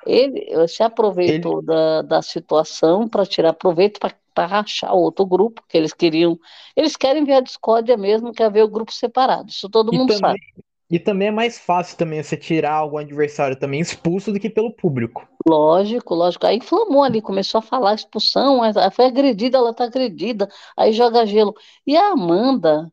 ele 0.06 0.68
se 0.68 0.82
aproveitou 0.82 1.58
ele... 1.58 1.66
da, 1.66 2.02
da 2.02 2.22
situação 2.22 3.08
para 3.08 3.24
tirar 3.24 3.54
proveito 3.54 3.98
para 3.98 4.46
rachar 4.46 4.94
outro 4.94 5.24
grupo, 5.24 5.62
que 5.66 5.78
eles 5.78 5.94
queriam. 5.94 6.38
Eles 6.76 6.96
querem 6.96 7.24
ver 7.24 7.36
a 7.36 7.40
discórdia 7.40 7.96
mesmo, 7.96 8.30
quer 8.30 8.52
ver 8.52 8.62
o 8.62 8.68
grupo 8.68 8.92
separado. 8.92 9.48
Isso 9.48 9.70
todo 9.70 9.94
e 9.94 9.96
mundo 9.96 10.12
também, 10.12 10.18
sabe. 10.18 10.64
E 10.94 10.98
também 11.00 11.26
é 11.26 11.32
mais 11.32 11.58
fácil 11.58 11.98
também 11.98 12.22
você 12.22 12.36
tirar 12.36 12.74
algum 12.74 12.98
adversário 12.98 13.58
também 13.58 13.80
expulso 13.80 14.32
do 14.32 14.38
que 14.38 14.48
pelo 14.48 14.70
público. 14.70 15.26
Lógico, 15.44 16.14
lógico. 16.14 16.46
Aí 16.46 16.58
inflamou 16.58 17.02
ali, 17.02 17.20
começou 17.20 17.58
a 17.58 17.62
falar 17.62 17.96
expulsão, 17.96 18.60
foi 18.92 19.06
agredida, 19.06 19.58
ela 19.58 19.74
tá 19.74 19.86
agredida, 19.86 20.48
aí 20.76 20.92
joga 20.92 21.26
gelo. 21.26 21.52
E 21.84 21.96
a 21.96 22.12
Amanda, 22.12 22.88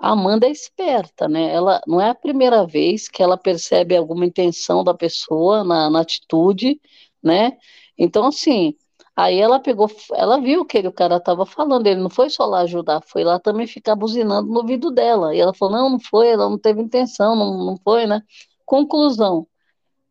a 0.00 0.10
Amanda 0.10 0.48
é 0.48 0.50
esperta, 0.50 1.28
né? 1.28 1.54
Ela 1.54 1.80
não 1.86 2.00
é 2.00 2.10
a 2.10 2.14
primeira 2.16 2.66
vez 2.66 3.08
que 3.08 3.22
ela 3.22 3.38
percebe 3.38 3.96
alguma 3.96 4.26
intenção 4.26 4.82
da 4.82 4.92
pessoa 4.92 5.62
na, 5.62 5.88
na 5.88 6.00
atitude, 6.00 6.80
né? 7.22 7.52
Então, 7.96 8.26
assim, 8.26 8.74
Aí 9.16 9.38
ela 9.38 9.60
pegou, 9.60 9.88
ela 10.12 10.40
viu 10.40 10.64
que 10.64 10.78
ele, 10.78 10.88
o 10.88 10.92
cara 10.92 11.16
estava 11.18 11.46
falando, 11.46 11.86
ele 11.86 12.00
não 12.00 12.10
foi 12.10 12.28
só 12.30 12.44
lá 12.46 12.60
ajudar, 12.62 13.00
foi 13.02 13.22
lá 13.22 13.38
também 13.38 13.66
ficar 13.66 13.94
buzinando 13.94 14.48
no 14.48 14.58
ouvido 14.58 14.90
dela. 14.90 15.34
E 15.34 15.38
ela 15.40 15.54
falou: 15.54 15.74
não, 15.74 15.90
não 15.90 16.00
foi, 16.00 16.28
ela 16.28 16.48
não 16.50 16.58
teve 16.58 16.80
intenção, 16.82 17.36
não, 17.36 17.64
não 17.64 17.76
foi, 17.78 18.06
né? 18.06 18.22
Conclusão: 18.66 19.46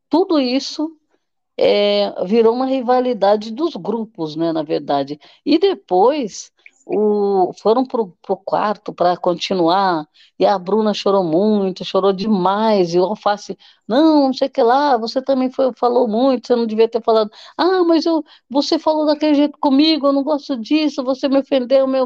tudo 0.09 0.39
isso 0.39 0.97
é, 1.57 2.25
virou 2.25 2.53
uma 2.55 2.65
rivalidade 2.65 3.51
dos 3.51 3.75
grupos, 3.75 4.35
né, 4.35 4.51
na 4.51 4.63
verdade. 4.63 5.19
E 5.45 5.57
depois, 5.59 6.51
o, 6.85 7.51
foram 7.61 7.85
pro, 7.85 8.09
pro 8.21 8.37
quarto 8.37 8.93
para 8.93 9.15
continuar, 9.17 10.07
e 10.39 10.45
a 10.45 10.57
Bruna 10.59 10.93
chorou 10.93 11.23
muito, 11.23 11.85
chorou 11.85 12.11
demais, 12.13 12.93
e 12.93 12.99
o 12.99 13.03
Alface, 13.05 13.57
não, 13.87 14.27
não 14.27 14.33
sei 14.33 14.47
o 14.47 14.51
que 14.51 14.61
lá, 14.63 14.97
você 14.97 15.21
também 15.21 15.49
foi, 15.49 15.71
falou 15.75 16.07
muito, 16.07 16.47
você 16.47 16.55
não 16.55 16.65
devia 16.65 16.87
ter 16.89 17.01
falado, 17.03 17.31
ah, 17.57 17.83
mas 17.83 18.05
eu, 18.05 18.23
você 18.49 18.77
falou 18.79 19.05
daquele 19.05 19.33
jeito 19.35 19.57
comigo, 19.59 20.07
eu 20.07 20.13
não 20.13 20.23
gosto 20.23 20.57
disso, 20.57 21.03
você 21.03 21.27
me 21.29 21.39
ofendeu, 21.39 21.87
meu, 21.87 22.05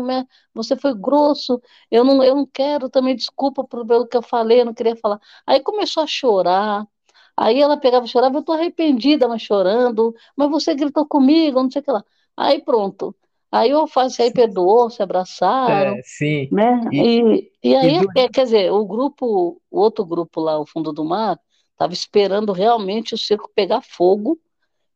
você 0.53 0.75
foi 0.75 0.93
grosso, 0.95 1.61
eu 1.91 2.03
não, 2.03 2.23
eu 2.23 2.35
não 2.35 2.45
quero 2.45 2.89
também, 2.89 3.15
desculpa 3.15 3.63
pelo 3.67 4.07
que 4.07 4.17
eu 4.17 4.21
falei, 4.21 4.61
eu 4.61 4.65
não 4.65 4.73
queria 4.73 4.95
falar. 4.95 5.19
Aí 5.45 5.59
começou 5.61 6.03
a 6.03 6.07
chorar, 6.07 6.85
Aí 7.39 7.59
ela 7.61 7.77
pegava 7.79 8.05
e 8.05 8.09
chorava, 8.09 8.37
eu 8.37 8.43
tô 8.43 8.51
arrependida, 8.53 9.27
mas 9.27 9.41
chorando, 9.43 10.13
mas 10.35 10.49
você 10.49 10.73
gritou 10.75 11.05
comigo, 11.07 11.61
não 11.61 11.69
sei 11.71 11.81
o 11.81 11.85
que 11.85 11.91
lá. 11.91 12.03
Aí 12.35 12.63
pronto. 12.63 13.15
Aí 13.51 13.73
o 13.73 13.85
aí 14.19 14.31
perdoou, 14.31 14.89
se 14.89 15.01
abraçaram, 15.03 15.97
É, 15.97 16.01
sim. 16.03 16.49
né? 16.51 16.79
E, 16.91 17.11
E, 17.31 17.51
e 17.63 17.75
e 17.81 17.91
aí, 17.93 17.93
do- 17.93 18.11
é, 18.15 18.29
quer 18.29 18.45
dizer, 18.45 18.71
o 18.71 18.85
grupo, 18.85 19.61
o 19.69 19.79
outro 19.79 20.05
grupo 20.05 20.41
lá, 20.41 20.59
o 20.59 20.65
Fundo 20.65 20.93
do 20.93 21.03
Mar, 21.05 21.39
estava 21.71 21.93
esperando 21.93 22.51
realmente 22.53 23.13
o 23.13 23.17
circo 23.17 23.51
pegar 23.55 23.81
fogo 23.81 24.39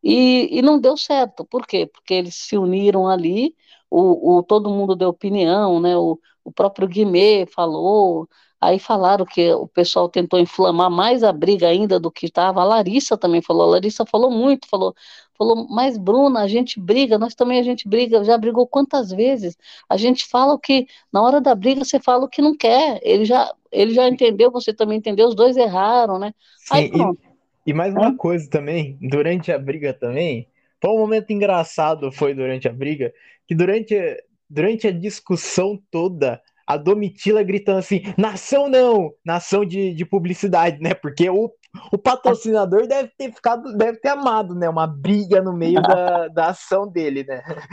e, 0.04 0.50
e 0.58 0.62
não 0.62 0.80
deu 0.80 0.98
certo. 0.98 1.46
Por 1.46 1.66
quê? 1.68 1.86
Porque 1.88 2.14
eles 2.14 2.36
se 2.36 2.58
uniram 2.58 3.08
ali, 3.08 3.56
o, 3.90 4.38
o- 4.40 4.44
todo 4.44 4.70
mundo 4.70 4.96
deu 4.96 5.10
opinião, 5.10 5.80
né? 5.80 5.98
O, 5.98 6.20
o 6.44 6.52
próprio 6.52 6.88
Guimê 6.88 7.46
falou, 7.48 8.28
aí 8.60 8.80
falaram 8.80 9.26
que 9.26 9.54
o 9.54 9.68
pessoal 9.68 10.10
tentou 10.10 10.40
inflamar 10.40 10.90
mais 10.90 11.24
a 11.24 11.32
briga 11.34 11.68
ainda 11.68 12.00
do 12.00 12.12
que 12.12 12.26
estava. 12.28 12.62
A 12.62 12.64
Larissa 12.64 13.18
também 13.18 13.42
falou, 13.42 13.64
a 13.64 13.72
Larissa 13.74 14.06
falou 14.06 14.32
muito, 14.32 14.68
falou, 14.68 14.96
falou, 15.42 15.68
mas 15.68 15.98
Bruna, 15.98 16.42
a 16.42 16.48
gente 16.48 16.80
briga, 16.80 17.18
nós 17.18 17.34
também 17.34 17.60
a 17.60 17.64
gente 17.64 17.90
briga, 17.90 18.24
já 18.24 18.38
brigou 18.38 18.68
quantas 18.68 19.10
vezes? 19.10 19.58
A 19.90 19.98
gente 19.98 20.28
fala 20.28 20.54
o 20.54 20.60
que, 20.60 20.86
na 21.12 21.20
hora 21.20 21.42
da 21.42 21.56
briga 21.56 21.84
você 21.84 22.00
fala 22.00 22.26
o 22.26 22.30
que 22.30 22.44
não 22.44 22.56
quer, 22.56 23.00
ele 23.02 23.26
já, 23.26 23.52
ele 23.72 23.92
já 23.92 24.08
entendeu, 24.08 24.52
você 24.52 24.72
também 24.72 25.00
entendeu, 25.00 25.28
os 25.28 25.36
dois 25.36 25.58
erraram, 25.58 26.20
né? 26.20 26.32
Aí 26.70 26.84
sim, 26.84 26.90
e, 26.90 26.92
pronto. 26.92 27.22
e 27.66 27.74
mais 27.74 27.92
né? 27.92 28.02
uma 28.02 28.16
coisa 28.16 28.48
também, 28.48 29.00
durante 29.02 29.52
a 29.52 29.58
briga 29.58 29.94
também, 29.94 30.48
foi 30.80 30.92
um 30.92 31.00
momento 31.00 31.32
engraçado, 31.32 32.12
foi 32.12 32.36
durante 32.36 32.68
a 32.68 32.74
briga, 32.74 33.12
que 33.48 33.56
durante, 33.56 33.96
durante 34.48 34.88
a 34.88 34.92
discussão 34.92 35.82
toda, 35.90 36.40
a 36.68 36.78
Domitila 36.78 37.42
gritando 37.42 37.80
assim, 37.80 38.04
nação 38.16 38.70
não, 38.70 39.12
nação 39.26 39.66
de, 39.66 39.92
de 39.92 40.06
publicidade, 40.06 40.80
né? 40.80 40.94
Porque 40.94 41.28
o, 41.32 41.52
o 41.92 41.98
patrocinador 41.98 42.88
deve 42.88 43.10
ter 43.18 43.32
ficado, 43.34 43.76
deve 43.78 44.00
ter 44.00 44.10
amado, 44.10 44.56
né? 44.56 44.70
Uma 44.70 44.88
briga 44.88 45.42
no 45.42 45.54
meio 45.54 45.84
da, 45.86 46.28
da 46.30 46.48
ação 46.48 46.88
dele, 46.90 47.24
né? 47.24 47.42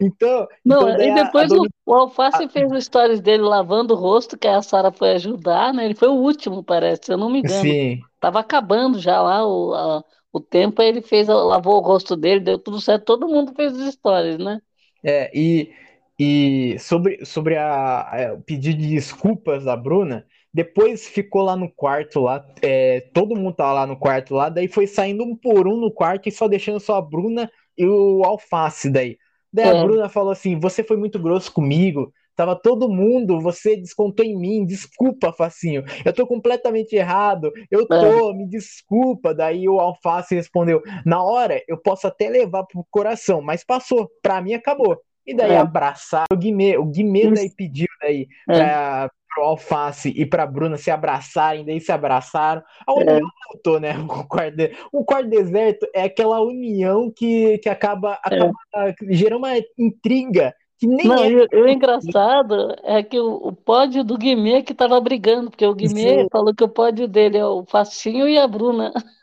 Então, 0.00 0.46
Não, 0.64 0.66
então 0.66 1.00
e 1.00 1.10
a, 1.10 1.32
a 1.36 1.44
depois 1.44 1.52
o, 1.52 1.66
o 1.86 1.94
Alface 1.94 2.48
fez 2.48 2.70
o 2.70 2.80
stories 2.80 3.20
dele 3.20 3.42
lavando 3.42 3.94
o 3.94 3.96
rosto, 3.96 4.36
que 4.38 4.46
a 4.46 4.60
Sara 4.62 4.92
foi 4.92 5.12
ajudar, 5.12 5.72
né? 5.72 5.84
Ele 5.86 5.94
foi 5.94 6.08
o 6.08 6.12
último, 6.14 6.62
parece, 6.62 7.06
se 7.06 7.12
eu 7.12 7.16
não 7.18 7.30
me 7.30 7.38
engano. 7.40 7.48
sim, 7.48 8.08
Tava 8.20 8.40
acabando 8.40 8.98
já 8.98 9.20
lá 9.22 9.46
o, 9.46 9.72
a- 9.74 10.04
o 10.32 10.40
tempo, 10.40 10.80
aí 10.82 10.88
ele 10.88 11.00
fez, 11.02 11.26
lavou 11.28 11.76
o 11.78 11.80
rosto 11.80 12.14
dele, 12.16 12.40
deu 12.40 12.58
tudo 12.58 12.80
certo, 12.80 13.04
todo 13.06 13.26
mundo 13.28 13.54
fez 13.54 13.72
os 13.74 13.92
stories, 13.94 14.38
né? 14.38 14.60
É, 15.02 15.30
e, 15.38 15.72
e 16.18 16.78
sobre, 16.78 17.24
sobre 17.24 17.56
a, 17.56 18.28
a- 18.30 18.34
o 18.34 18.42
pedido 18.42 18.78
de 18.80 18.88
desculpas 18.90 19.64
da 19.64 19.76
Bruna, 19.76 20.26
depois 20.52 21.06
ficou 21.08 21.42
lá 21.42 21.56
no 21.56 21.70
quarto 21.70 22.20
lá, 22.20 22.44
é, 22.62 23.00
todo 23.14 23.36
mundo 23.36 23.54
tava 23.54 23.72
lá 23.72 23.86
no 23.86 23.96
quarto 23.98 24.34
lá, 24.34 24.48
daí 24.48 24.68
foi 24.68 24.86
saindo 24.86 25.24
um 25.24 25.36
por 25.36 25.68
um 25.68 25.76
no 25.76 25.92
quarto 25.92 26.28
e 26.28 26.32
só 26.32 26.48
deixando 26.48 26.80
só 26.80 26.96
a 26.96 27.02
Bruna 27.02 27.50
e 27.76 27.86
o 27.86 28.22
Alface 28.24 28.90
daí. 28.90 29.16
Daí 29.52 29.68
a 29.68 29.74
É, 29.74 29.74
Bruna 29.74 30.08
falou 30.08 30.32
assim, 30.32 30.58
você 30.58 30.82
foi 30.84 30.96
muito 30.96 31.18
grosso 31.18 31.52
comigo, 31.52 32.12
tava 32.36 32.56
todo 32.56 32.88
mundo, 32.88 33.40
você 33.40 33.76
descontou 33.76 34.24
em 34.24 34.36
mim, 34.38 34.64
desculpa, 34.64 35.32
Facinho, 35.32 35.84
eu 36.04 36.12
tô 36.12 36.26
completamente 36.26 36.94
errado, 36.94 37.52
eu 37.70 37.86
é, 37.90 37.98
tô, 37.98 38.32
me 38.34 38.48
desculpa. 38.48 39.34
Daí 39.34 39.68
o 39.68 39.78
Alface 39.80 40.34
respondeu, 40.34 40.82
na 41.04 41.22
hora 41.22 41.62
eu 41.68 41.76
posso 41.78 42.06
até 42.06 42.28
levar 42.28 42.64
pro 42.64 42.86
coração, 42.90 43.42
mas 43.42 43.64
passou, 43.64 44.10
pra 44.22 44.40
mim 44.40 44.54
acabou. 44.54 45.00
E 45.26 45.34
daí 45.34 45.54
é, 45.54 45.56
abraçar 45.56 46.24
o 46.32 46.36
Guimê, 46.36 46.76
o 46.78 46.86
Guimê 46.86 47.30
daí 47.30 47.50
pediu 47.54 47.88
daí 48.00 48.26
é, 48.48 48.54
para 48.56 49.10
pro 49.32 49.44
Alface 49.44 50.10
e 50.16 50.26
pra 50.26 50.46
Bruna 50.46 50.76
se 50.76 50.90
abraçarem, 50.90 51.64
daí 51.64 51.80
se 51.80 51.92
abraçaram. 51.92 52.62
A 52.86 52.92
união 52.94 53.16
é, 53.18 53.52
voltou, 53.52 53.80
né? 53.80 53.94
O 54.20 54.26
quarto, 54.26 54.56
de- 54.56 54.72
o 54.92 55.04
quarto 55.04 55.28
deserto 55.28 55.86
é 55.94 56.02
aquela 56.02 56.40
união 56.40 57.10
que, 57.14 57.58
que 57.58 57.68
acaba, 57.68 58.18
acaba 58.22 58.52
é. 58.76 58.94
gerando 59.10 59.38
uma 59.38 59.56
intriga 59.78 60.54
que 60.78 60.86
nem 60.86 61.06
Não, 61.06 61.22
é 61.22 61.28
o 61.54 61.64
o 61.64 61.68
engraçado 61.68 62.74
é 62.82 63.02
que 63.02 63.20
o, 63.20 63.34
o 63.34 63.52
pódio 63.52 64.02
do 64.02 64.16
Guimê 64.16 64.62
que 64.62 64.72
tava 64.72 64.98
brigando, 64.98 65.50
porque 65.50 65.66
o 65.66 65.74
Guimê 65.74 66.20
assim, 66.20 66.28
falou 66.32 66.54
que 66.54 66.64
o 66.64 66.68
pódio 66.68 67.06
dele 67.06 67.36
é 67.36 67.44
o 67.44 67.66
Facinho 67.66 68.26
e 68.26 68.38
a 68.38 68.48
Bruna. 68.48 68.90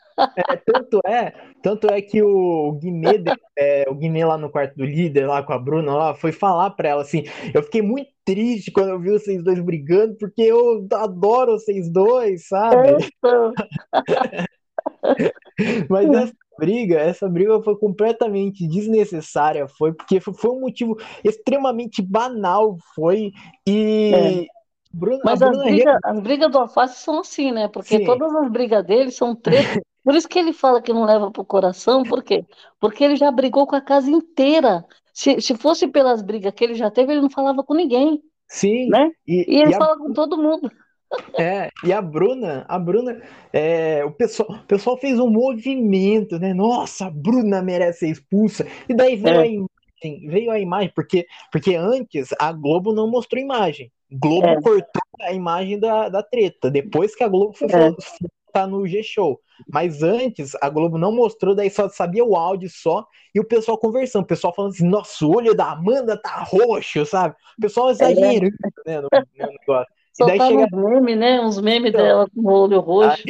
tanto 0.66 1.00
é, 1.06 1.32
tanto 1.62 1.90
é 1.90 2.00
que 2.00 2.22
o 2.22 2.78
de- 2.80 2.90
é, 3.56 3.84
o 3.88 3.94
Guimê 3.94 4.24
lá 4.24 4.38
no 4.38 4.50
quarto 4.50 4.76
do 4.76 4.84
líder, 4.84 5.26
lá 5.26 5.42
com 5.42 5.52
a 5.52 5.58
Bruna, 5.58 5.94
lá, 5.94 6.14
foi 6.14 6.32
falar 6.32 6.70
pra 6.70 6.90
ela 6.90 7.02
assim: 7.02 7.24
eu 7.54 7.62
fiquei 7.62 7.82
muito 7.82 8.10
triste 8.24 8.70
quando 8.70 8.90
eu 8.90 9.00
vi 9.00 9.10
vocês 9.10 9.42
dois 9.42 9.58
brigando, 9.60 10.16
porque 10.18 10.42
eu 10.42 10.86
adoro 10.92 11.52
vocês 11.52 11.90
dois, 11.90 12.46
sabe? 12.48 13.08
Então, 13.18 13.52
Mas 15.88 16.08
essa 16.08 16.34
briga, 16.58 16.98
essa 16.98 17.28
briga 17.28 17.60
foi 17.62 17.76
completamente 17.76 18.66
desnecessária, 18.66 19.66
foi 19.66 19.92
porque 19.92 20.20
foi, 20.20 20.50
um 20.50 20.60
motivo 20.60 20.96
extremamente 21.24 22.02
banal, 22.02 22.76
foi 22.94 23.32
é. 23.66 23.70
e 23.70 24.46
Bruna, 24.92 25.20
a 25.22 25.24
Mas 25.24 25.42
as 25.42 25.50
Bruna, 25.50 25.64
brigas, 25.64 25.98
as 26.04 26.20
brigas 26.20 26.50
do 26.50 26.58
Alface 26.58 27.00
são 27.00 27.20
assim, 27.20 27.52
né? 27.52 27.68
Porque 27.68 27.96
sim, 27.96 28.04
todas 28.04 28.34
as 28.34 28.50
brigas 28.50 28.84
dele 28.84 29.10
são 29.10 29.34
treta. 29.34 29.80
Por 30.04 30.14
isso 30.14 30.28
que 30.28 30.38
ele 30.38 30.52
fala 30.52 30.80
que 30.82 30.92
não 30.92 31.04
leva 31.04 31.30
pro 31.30 31.44
coração, 31.44 32.06
por 32.06 32.22
quê? 32.22 32.46
Porque 32.80 33.04
ele 33.04 33.16
já 33.16 33.30
brigou 33.30 33.66
com 33.66 33.76
a 33.76 33.80
casa 33.80 34.10
inteira. 34.10 34.84
Se, 35.12 35.40
se 35.40 35.56
fosse 35.56 35.88
pelas 35.88 36.22
brigas 36.22 36.52
que 36.54 36.64
ele 36.64 36.74
já 36.74 36.90
teve, 36.90 37.12
ele 37.12 37.20
não 37.22 37.30
falava 37.30 37.62
com 37.64 37.74
ninguém, 37.74 38.22
sim, 38.48 38.88
né? 38.88 39.10
e, 39.26 39.48
E 39.48 39.56
ele 39.56 39.70
e 39.70 39.74
a, 39.74 39.78
fala 39.78 39.98
com 39.98 40.12
todo 40.12 40.38
mundo. 40.38 40.70
é, 41.38 41.70
e 41.84 41.92
a 41.92 42.02
Bruna, 42.02 42.64
a 42.68 42.78
Bruna, 42.78 43.22
é, 43.52 44.04
o 44.04 44.10
pessoal, 44.12 44.48
o 44.50 44.66
pessoal 44.66 44.98
fez 44.98 45.18
um 45.20 45.30
movimento, 45.30 46.38
né? 46.38 46.52
Nossa, 46.52 47.06
a 47.06 47.10
Bruna 47.10 47.62
merece 47.62 48.00
ser 48.00 48.08
expulsa. 48.10 48.66
E 48.88 48.94
daí 48.94 49.14
veio 49.16 49.38
a 49.38 49.46
É, 49.46 49.46
imagem, 49.46 50.28
veio 50.28 50.50
a 50.50 50.58
imagem, 50.58 50.90
porque, 50.94 51.26
porque 51.52 51.76
antes 51.76 52.30
a 52.40 52.52
Globo 52.52 52.92
não 52.92 53.08
mostrou 53.10 53.40
imagem. 53.40 53.92
Globo 54.10 54.56
é, 54.56 54.58
cortou 54.58 55.00
a 55.22 55.32
imagem 55.32 55.78
da, 55.78 56.08
da 56.08 56.22
treta, 56.22 56.70
depois 56.70 57.14
que 57.14 57.22
a 57.22 57.28
Globo 57.28 57.52
foi 57.54 57.68
é, 57.70 57.92
tá 58.62 58.66
no 58.66 58.86
G-Show. 58.86 59.40
Mas 59.72 60.02
antes 60.02 60.54
a 60.62 60.68
Globo 60.68 60.98
não 60.98 61.12
mostrou, 61.12 61.54
daí 61.54 61.70
só 61.70 61.88
sabia 61.88 62.24
o 62.24 62.36
áudio 62.36 62.68
só 62.70 63.06
e 63.34 63.40
o 63.40 63.44
pessoal 63.44 63.78
conversando. 63.78 64.22
O 64.22 64.26
pessoal 64.26 64.54
falando 64.54 64.72
assim: 64.72 64.88
nossa, 64.88 65.24
o 65.26 65.34
olho 65.36 65.54
da 65.54 65.72
Amanda 65.72 66.16
tá 66.16 66.44
roxo, 66.44 67.04
sabe? 67.04 67.34
O 67.58 67.62
pessoal 67.62 67.88
é. 67.88 67.92
exagerando 67.92 68.56
né, 68.86 69.00
no, 69.00 69.08
no 69.12 69.46
negócio. 69.46 69.92
E 70.20 70.26
daí 70.26 70.38
Soltava 70.38 70.50
chega. 70.50 70.76
uns 70.76 70.90
memes, 70.90 71.18
né? 71.18 71.40
Uns 71.40 71.60
memes 71.60 71.90
Então, 71.90 72.02
dela 72.02 72.26
com 72.34 72.40
o 72.40 72.52
olho 72.52 72.80
roxo. 72.80 73.22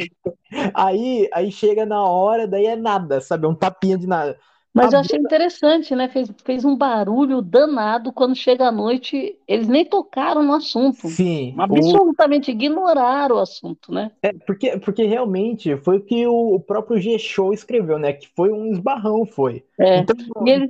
aí, 0.73 1.29
aí 1.33 1.51
chega 1.51 1.85
na 1.85 2.03
hora, 2.03 2.47
daí 2.47 2.65
é 2.65 2.75
nada, 2.75 3.21
sabe? 3.21 3.45
É 3.45 3.49
um 3.49 3.55
tapinha 3.55 3.97
de 3.97 4.07
nada. 4.07 4.37
A 4.77 4.81
Mas 4.81 4.93
eu 4.93 4.99
Bruna, 4.99 4.99
achei 4.99 5.19
interessante, 5.19 5.95
né? 5.95 6.07
Fez, 6.09 6.29
fez 6.45 6.65
um 6.65 6.75
barulho 6.75 7.41
danado 7.41 8.13
quando 8.13 8.35
chega 8.35 8.67
a 8.67 8.71
noite. 8.71 9.39
Eles 9.47 9.67
nem 9.67 9.85
tocaram 9.85 10.43
no 10.43 10.53
assunto. 10.53 11.15
sim, 11.15 11.63
o, 11.67 11.99
Absolutamente 12.11 12.51
ignoraram 12.51 13.35
o 13.37 13.39
assunto, 13.39 13.91
né? 13.91 14.11
é, 14.21 14.33
porque, 14.45 14.77
porque 14.79 15.03
realmente 15.05 15.77
foi 15.77 15.97
o 15.97 16.03
que 16.05 16.27
o, 16.27 16.55
o 16.55 16.59
próprio 16.59 16.99
G-Show 16.99 17.53
escreveu, 17.53 17.97
né? 17.97 18.13
Que 18.13 18.27
foi 18.35 18.51
um 18.51 18.67
esbarrão, 18.71 19.25
foi. 19.25 19.63
É. 19.79 20.01
Então, 20.01 20.15
E 20.45 20.49
eles, 20.49 20.69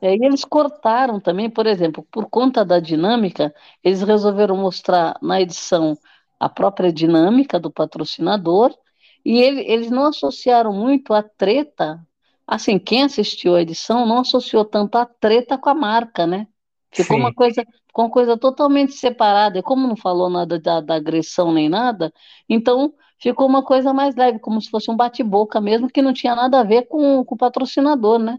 é, 0.00 0.16
e 0.16 0.24
eles 0.24 0.44
cortaram 0.44 1.20
também, 1.20 1.50
por 1.50 1.66
exemplo, 1.66 2.04
por 2.10 2.28
conta 2.28 2.64
da 2.64 2.80
dinâmica, 2.80 3.54
eles 3.82 4.02
resolveram 4.02 4.56
mostrar 4.56 5.16
na 5.22 5.40
edição 5.40 5.98
a 6.40 6.48
própria 6.48 6.92
dinâmica 6.92 7.58
do 7.60 7.70
patrocinador, 7.70 8.76
e 9.24 9.38
ele- 9.42 9.62
eles 9.70 9.90
não 9.90 10.06
associaram 10.06 10.72
muito 10.72 11.12
a 11.14 11.22
treta. 11.22 12.04
Assim, 12.48 12.78
quem 12.80 13.04
assistiu 13.04 13.56
a 13.56 13.62
edição 13.62 14.06
não 14.06 14.20
associou 14.20 14.64
tanto 14.66 14.96
a 14.98 15.06
treta 15.06 15.58
com 15.58 15.70
a 15.70 15.74
marca, 15.74 16.26
né? 16.26 16.48
Ficou 16.96 17.18
uma 17.18 17.30
sim, 17.30 17.34
coisa, 17.34 17.62
ficou 17.88 18.06
uma 18.06 18.12
coisa 18.12 18.38
totalmente 18.38 18.94
separada, 18.94 19.58
e 19.60 19.64
como 19.64 19.88
não 19.88 19.96
falou 19.96 20.30
nada 20.30 20.58
da, 20.60 20.80
da 20.82 20.96
agressão 20.96 21.52
nem 21.52 21.68
nada, 21.70 22.12
então 22.48 22.94
ficou 23.20 23.46
uma 23.48 23.64
coisa 23.64 23.94
mais 23.94 24.16
leve, 24.16 24.40
como 24.40 24.60
se 24.62 24.70
fosse 24.70 24.90
um 24.90 24.96
bate-boca 24.96 25.60
mesmo, 25.60 25.90
que 25.90 26.02
não 26.02 26.12
tinha 26.14 26.34
nada 26.36 26.60
a 26.60 26.64
ver 26.64 26.84
com, 26.88 27.24
com 27.24 27.34
o 27.36 27.38
patrocinador, 27.38 28.18
né? 28.18 28.38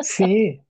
sim. 0.00 0.60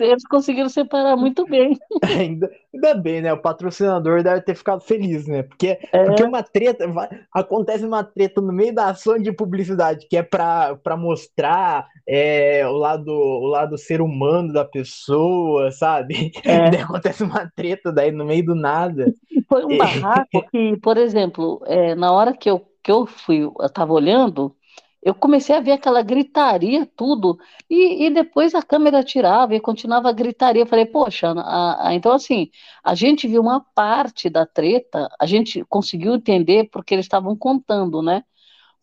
Eles 0.00 0.24
conseguiram 0.28 0.68
separar 0.68 1.16
muito 1.16 1.44
bem. 1.44 1.76
Ainda, 2.04 2.48
ainda 2.72 2.94
bem, 2.94 3.20
né? 3.20 3.32
O 3.32 3.42
patrocinador 3.42 4.22
deve 4.22 4.40
ter 4.42 4.54
ficado 4.54 4.80
feliz, 4.80 5.26
né? 5.26 5.42
Porque, 5.42 5.78
É, 5.92 6.04
porque 6.04 6.22
uma 6.22 6.42
treta, 6.42 6.86
acontece 7.32 7.84
uma 7.84 8.04
treta 8.04 8.40
no 8.40 8.52
meio 8.52 8.74
da 8.74 8.90
ação 8.90 9.18
de 9.18 9.32
publicidade, 9.32 10.06
que 10.08 10.16
é 10.16 10.22
pra 10.22 10.96
mostrar 10.96 11.86
é, 12.08 12.66
o 12.66 12.72
lado, 12.72 13.10
o 13.10 13.46
lado 13.46 13.76
ser 13.76 14.00
humano 14.00 14.52
da 14.52 14.64
pessoa, 14.64 15.70
sabe? 15.72 16.30
é. 16.44 16.70
Daí 16.70 16.80
acontece 16.80 17.22
uma 17.22 17.50
treta 17.54 17.92
daí 17.92 18.12
no 18.12 18.24
meio 18.24 18.44
do 18.44 18.54
nada. 18.54 19.12
Foi 19.48 19.64
um 19.64 19.76
barraco 19.76 20.42
que, 20.52 20.76
por 20.78 20.96
exemplo, 20.96 21.62
é, 21.66 21.94
na 21.94 22.12
hora 22.12 22.32
que 22.36 22.48
eu, 22.48 22.60
que 22.82 22.90
eu 22.90 23.06
fui, 23.06 23.44
eu 23.44 23.54
estava 23.60 23.92
olhando, 23.92 24.54
eu 25.02 25.14
comecei 25.14 25.54
a 25.56 25.60
ver 25.60 25.72
aquela 25.72 26.02
gritaria, 26.02 26.86
tudo, 26.96 27.38
e, 27.70 28.06
e 28.06 28.10
depois 28.10 28.54
a 28.54 28.62
câmera 28.62 29.02
tirava 29.04 29.54
e 29.54 29.60
continuava 29.60 30.08
a 30.10 30.12
gritaria. 30.12 30.62
Eu 30.62 30.66
falei, 30.66 30.86
poxa, 30.86 31.30
a- 31.32 31.88
a- 31.88 31.94
então 31.94 32.12
assim, 32.12 32.50
a 32.84 32.94
gente 32.94 33.26
viu 33.28 33.40
uma 33.42 33.60
parte 33.74 34.28
da 34.30 34.44
treta, 34.46 35.08
a 35.18 35.26
gente 35.26 35.64
conseguiu 35.66 36.14
entender 36.14 36.68
porque 36.70 36.94
eles 36.94 37.04
estavam 37.06 37.36
contando, 37.36 38.02
né? 38.02 38.24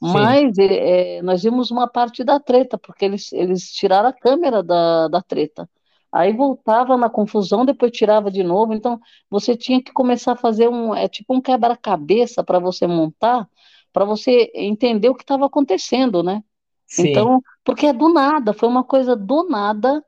Sim, 0.02 0.40
Mas 0.40 0.58
é, 0.58 1.22
nós 1.22 1.44
vimos 1.44 1.72
uma 1.72 1.88
parte 1.88 2.24
da 2.24 2.40
treta, 2.40 2.78
porque 2.78 3.06
eles, 3.06 3.32
eles 3.34 3.72
tiraram 3.72 4.10
a 4.10 4.14
câmera 4.14 4.62
da, 4.62 5.08
da 5.08 5.22
treta. 5.22 5.70
Aí 6.12 6.32
voltava 6.34 6.96
na 6.98 7.10
confusão, 7.10 7.66
depois 7.66 7.92
tirava 7.92 8.30
de 8.32 8.44
novo. 8.44 8.74
Então, 8.74 9.00
você 9.30 9.56
tinha 9.58 9.82
que 9.84 9.92
começar 9.92 10.34
a 10.34 10.36
fazer 10.36 10.68
um, 10.70 10.94
é 10.96 11.08
tipo 11.08 11.34
um 11.34 11.42
quebra-cabeça 11.42 12.44
para 12.44 12.60
você 12.60 12.88
montar, 12.88 13.48
para 13.96 14.04
você 14.04 14.52
entender 14.54 15.08
o 15.08 15.16
que 15.16 15.24
estava 15.24 15.46
acontecendo, 15.46 16.22
né? 16.22 16.44
sim. 16.86 17.12
Então, 17.12 17.42
porque 17.64 17.88
é 17.88 17.94
do 17.94 18.10
nada, 18.10 18.52
foi 18.52 18.68
uma 18.68 18.84
coisa 18.84 19.16
do 19.16 19.48
nada, 19.48 20.04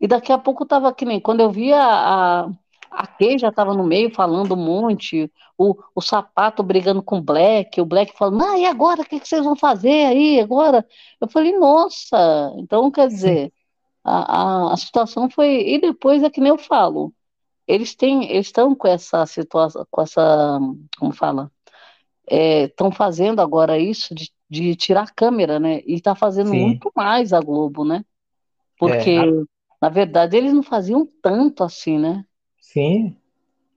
e 0.00 0.06
daqui 0.06 0.32
a 0.32 0.38
pouco 0.38 0.64
tava 0.64 0.94
que 0.94 1.04
nem, 1.04 1.18
quando 1.18 1.40
eu 1.40 1.50
vi 1.50 1.72
a, 1.72 2.48
a, 2.88 3.06
Kay 3.18 3.38
já 3.40 3.50
tava 3.50 3.74
no 3.74 3.82
meio 3.82 4.14
falando 4.14 4.54
um 4.54 4.64
monte, 4.64 5.28
o, 5.58 5.74
o 5.92 6.00
Sapato 6.00 6.62
brigando 6.62 7.02
com 7.02 7.18
o 7.18 7.20
Black, 7.20 7.80
o 7.80 7.84
Black 7.84 8.16
falando, 8.16 8.44
ah, 8.44 8.56
e 8.56 8.64
agora, 8.64 9.02
o 9.02 9.04
que 9.04 9.18
que 9.18 9.26
vocês 9.26 9.44
vão 9.44 9.56
fazer 9.56 10.06
aí 10.06 10.40
agora? 10.40 10.86
Eu 11.20 11.26
falei, 11.26 11.58
nossa, 11.58 12.54
então 12.58 12.92
quer 12.92 13.08
dizer, 13.08 13.52
a, 14.04 14.68
a, 14.68 14.72
a 14.74 14.76
situação 14.76 15.28
foi, 15.28 15.68
e 15.68 15.80
depois 15.80 16.22
é 16.22 16.30
que 16.30 16.40
nem 16.40 16.50
eu 16.50 16.58
falo, 16.58 17.12
eles 17.66 17.96
têm, 17.96 18.30
eles 18.30 18.46
estão 18.46 18.72
com 18.72 18.86
essa 18.86 19.26
situação, 19.26 19.84
com 19.90 20.00
essa, 20.00 20.60
como 20.96 21.12
fala? 21.12 21.50
Estão 22.32 22.90
fazendo 22.92 23.40
agora 23.40 23.78
isso 23.78 24.14
de, 24.14 24.30
de 24.50 24.76
tirar 24.76 25.02
a 25.04 25.12
câmera, 25.14 25.58
né? 25.60 25.80
E 25.86 25.94
está 25.94 26.14
fazendo 26.14 26.52
Sim, 26.52 26.52
muito 26.54 26.92
mais 26.96 27.32
a 27.32 27.40
Globo, 27.40 27.84
né? 27.84 28.04
é, 28.84 29.04
Porque, 29.04 29.12
a- 29.14 29.34
na 29.82 29.88
verdade, 29.90 30.36
eles 30.36 30.52
não 30.54 30.62
faziam 30.64 31.06
tanto 31.22 31.64
assim, 31.64 31.98
né? 31.98 32.24
sim, 32.60 33.16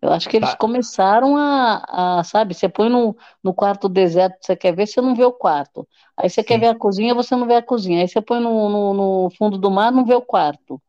Eu 0.01 0.11
acho 0.11 0.29
que 0.29 0.37
eles 0.37 0.53
tá, 0.53 0.53
começaram 0.53 1.35
a, 1.37 2.19
a, 2.19 2.23
sabe, 2.23 2.53
você 2.53 2.69
põe 2.69 2.89
no, 2.89 3.15
no 3.43 3.53
quarto 3.53 3.89
deserto, 3.89 4.37
você 4.45 4.55
quer 4.55 4.75
ver, 4.75 4.85
você 4.87 5.01
não 5.01 5.15
vê 5.15 5.23
o 5.25 5.33
quarto. 5.33 5.87
Aí 6.15 6.29
você 6.29 6.43
quer 6.43 6.59
ver 6.59 6.67
sim, 6.67 6.69
a 6.69 6.75
cozinha, 6.75 7.15
você 7.15 7.35
não 7.35 7.47
vê 7.47 7.55
a 7.55 7.63
cozinha. 7.63 8.01
Aí 8.01 8.07
você 8.07 8.21
põe 8.21 8.39
no, 8.39 8.69
no, 8.69 8.93
no 9.25 9.29
fundo 9.31 9.57
do 9.57 9.71
mar, 9.71 9.91
não 9.91 10.05
vê 10.05 10.13
o 10.13 10.21
quarto, 10.21 10.79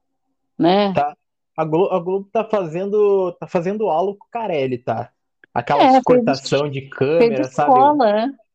né? 0.59 0.95
tá. 0.95 1.17
A 1.57 1.65
Globo, 1.65 1.95
a 1.95 1.99
Globo 2.01 2.29
tá 2.31 2.45
fazendo, 2.49 3.33
tá 3.35 3.47
fazendo 3.49 3.89
aula 3.89 4.15
com 4.17 4.25
o 4.27 4.29
Carelli, 4.31 4.79
tá? 4.79 5.13
Aquelas 5.59 5.99
É, 5.99 6.01
cortação 6.01 6.71
de 6.71 6.83
câmera, 6.89 7.49
sabe? 7.49 7.81
escola, 7.81 8.09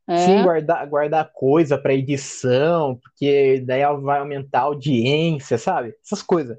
é. 0.08 0.13
Sim, 0.15 0.41
É. 0.43 0.43
guardar, 0.43 0.88
guardar 0.88 1.31
coisa 1.34 1.77
para 1.77 1.93
edição, 1.93 2.98
porque 2.98 3.62
daí 3.65 3.81
ela 3.81 4.00
vai 4.00 4.20
aumentar 4.20 4.62
a 4.62 4.63
audiência, 4.63 5.58
sabe? 5.58 5.96
Essas 6.05 6.22
coisas. 6.24 6.58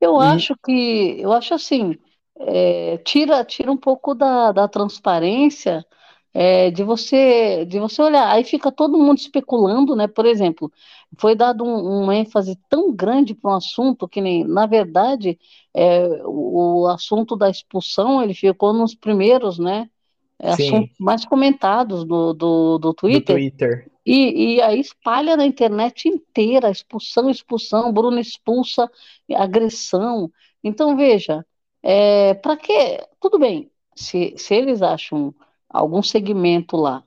Eu 0.00 0.18
E 0.18 0.20
acho 0.20 0.54
que, 0.64 1.20
eu 1.20 1.32
acho 1.32 1.54
assim, 1.54 1.96
é, 2.40 2.98
tira, 2.98 3.44
tira 3.44 3.70
um 3.72 3.76
pouco 3.76 4.14
da, 4.14 4.52
da 4.52 4.68
transparência 4.68 5.84
é, 6.32 6.70
de 6.70 6.82
você, 6.82 7.64
de 7.64 7.78
você 7.78 8.00
olhar. 8.02 8.28
Aí 8.28 8.44
fica 8.44 8.70
todo 8.70 8.98
mundo 8.98 9.18
especulando, 9.18 9.96
né? 9.96 10.06
Por 10.06 10.26
exemplo, 10.26 10.70
foi 11.18 11.34
dado 11.34 11.64
um, 11.64 12.02
uma 12.04 12.16
ênfase 12.16 12.58
tão 12.68 12.92
grande 12.94 13.34
para 13.34 13.52
um 13.52 13.56
assunto 13.56 14.08
que 14.08 14.20
nem, 14.20 14.44
na 14.44 14.66
verdade, 14.66 15.38
é, 15.74 16.06
o, 16.24 16.82
o 16.82 16.86
assunto 16.88 17.36
da 17.36 17.48
expulsão 17.50 18.22
ele 18.22 18.34
ficou 18.34 18.72
nos 18.72 18.94
primeiros, 18.94 19.58
né? 19.58 19.88
É, 20.40 20.50
assuntos 20.50 20.94
mais 21.00 21.24
comentados 21.24 22.04
do, 22.04 22.32
do, 22.32 22.78
do 22.78 22.78
do 22.78 22.94
Twitter. 22.94 23.34
Twitter. 23.36 23.90
E, 24.06 24.54
e 24.54 24.62
aí 24.62 24.80
espalha 24.80 25.36
na 25.36 25.44
internet 25.44 26.08
inteira, 26.08 26.70
expulsão, 26.70 27.28
expulsão, 27.28 27.92
Bruno 27.92 28.18
expulsa, 28.18 28.90
agressão. 29.34 30.30
Então, 30.64 30.96
veja, 30.96 31.44
é, 31.82 32.32
para 32.34 32.56
quê? 32.56 33.04
Tudo 33.20 33.38
bem, 33.38 33.70
se, 33.94 34.34
se 34.38 34.54
eles 34.54 34.80
acham 34.80 35.34
algum 35.68 36.02
segmento 36.02 36.76
lá, 36.76 37.04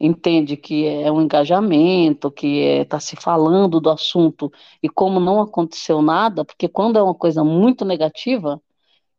entende 0.00 0.56
que 0.56 0.86
é 0.86 1.12
um 1.12 1.20
engajamento, 1.20 2.30
que 2.30 2.60
está 2.80 2.98
se 2.98 3.16
falando 3.16 3.80
do 3.80 3.90
assunto, 3.90 4.50
e 4.82 4.88
como 4.88 5.20
não 5.20 5.40
aconteceu 5.40 6.00
nada, 6.00 6.44
porque 6.44 6.68
quando 6.68 6.98
é 6.98 7.02
uma 7.02 7.14
coisa 7.14 7.44
muito 7.44 7.84
negativa, 7.84 8.60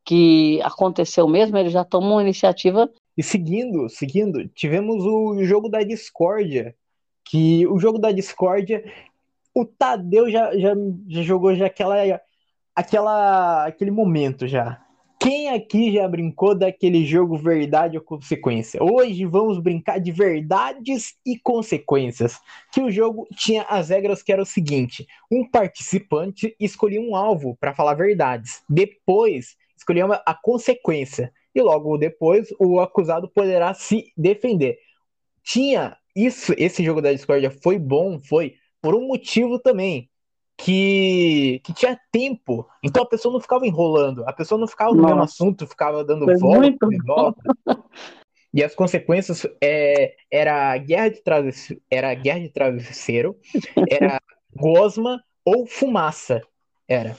que 0.03 0.59
aconteceu 0.63 1.27
mesmo, 1.27 1.57
eles 1.57 1.71
já 1.71 1.83
tomam 1.83 2.13
uma 2.13 2.23
iniciativa. 2.23 2.89
E 3.15 3.21
seguindo, 3.21 3.87
seguindo, 3.89 4.47
tivemos 4.49 5.05
o 5.05 5.43
jogo 5.43 5.69
da 5.69 5.83
discórdia, 5.83 6.75
que 7.23 7.67
o 7.67 7.77
jogo 7.77 7.99
da 7.99 8.11
discórdia, 8.11 8.83
o 9.53 9.63
Tadeu 9.65 10.29
já, 10.29 10.57
já, 10.57 10.73
já 11.07 11.21
jogou 11.21 11.53
já 11.55 11.67
aquela, 11.67 12.19
aquela, 12.75 13.67
aquele 13.67 13.91
momento 13.91 14.47
já. 14.47 14.81
Quem 15.21 15.49
aqui 15.49 15.93
já 15.93 16.07
brincou 16.07 16.55
daquele 16.55 17.05
jogo 17.05 17.37
verdade 17.37 17.95
ou 17.95 18.03
consequência? 18.03 18.83
Hoje 18.83 19.23
vamos 19.23 19.59
brincar 19.59 19.99
de 19.99 20.11
verdades 20.11 21.13
e 21.23 21.37
consequências. 21.37 22.39
Que 22.73 22.81
o 22.81 22.89
jogo 22.89 23.27
tinha 23.35 23.61
as 23.69 23.89
regras 23.89 24.23
que 24.23 24.33
era 24.33 24.41
o 24.41 24.47
seguinte: 24.47 25.05
um 25.31 25.47
participante 25.47 26.55
escolhia 26.59 26.99
um 26.99 27.15
alvo 27.15 27.55
para 27.59 27.75
falar 27.75 27.93
verdades. 27.93 28.63
Depois 28.67 29.55
escolhia 29.77 30.07
uma, 30.07 30.23
a 30.25 30.33
consequência 30.33 31.31
e 31.53 31.61
logo 31.61 31.99
depois 31.99 32.47
o 32.59 32.79
acusado 32.79 33.29
poderá 33.29 33.75
se 33.75 34.11
defender. 34.17 34.79
Tinha 35.43 35.95
isso, 36.15 36.51
esse 36.57 36.83
jogo 36.83 36.99
da 36.99 37.13
discórdia 37.13 37.51
foi 37.51 37.77
bom, 37.77 38.17
foi 38.17 38.55
por 38.81 38.95
um 38.95 39.05
motivo 39.05 39.59
também 39.59 40.09
que, 40.63 41.59
que 41.63 41.73
tinha 41.73 41.99
tempo. 42.11 42.67
Então 42.83 43.03
a 43.03 43.05
pessoa 43.05 43.33
não 43.33 43.41
ficava 43.41 43.65
enrolando, 43.65 44.23
a 44.27 44.33
pessoa 44.33 44.59
não 44.59 44.67
ficava 44.67 44.93
no 44.93 45.03
mesmo 45.03 45.21
assunto, 45.21 45.67
ficava 45.67 46.03
dando 46.03 46.25
foi 46.25 46.37
volta 46.37 46.59
muito 46.59 46.93
e 46.93 46.97
volta. 47.03 47.41
E 48.53 48.61
as 48.61 48.75
consequências 48.75 49.47
é, 49.63 50.13
era 50.29 50.77
guerra 50.77 51.07
de 51.07 51.23
travesseiro, 51.23 51.81
era 51.89 52.13
guerra 52.13 52.39
de 52.41 52.49
travesseiro, 52.49 53.37
era 53.89 54.19
gosma 54.53 55.23
ou 55.45 55.65
fumaça, 55.65 56.41
era. 56.85 57.15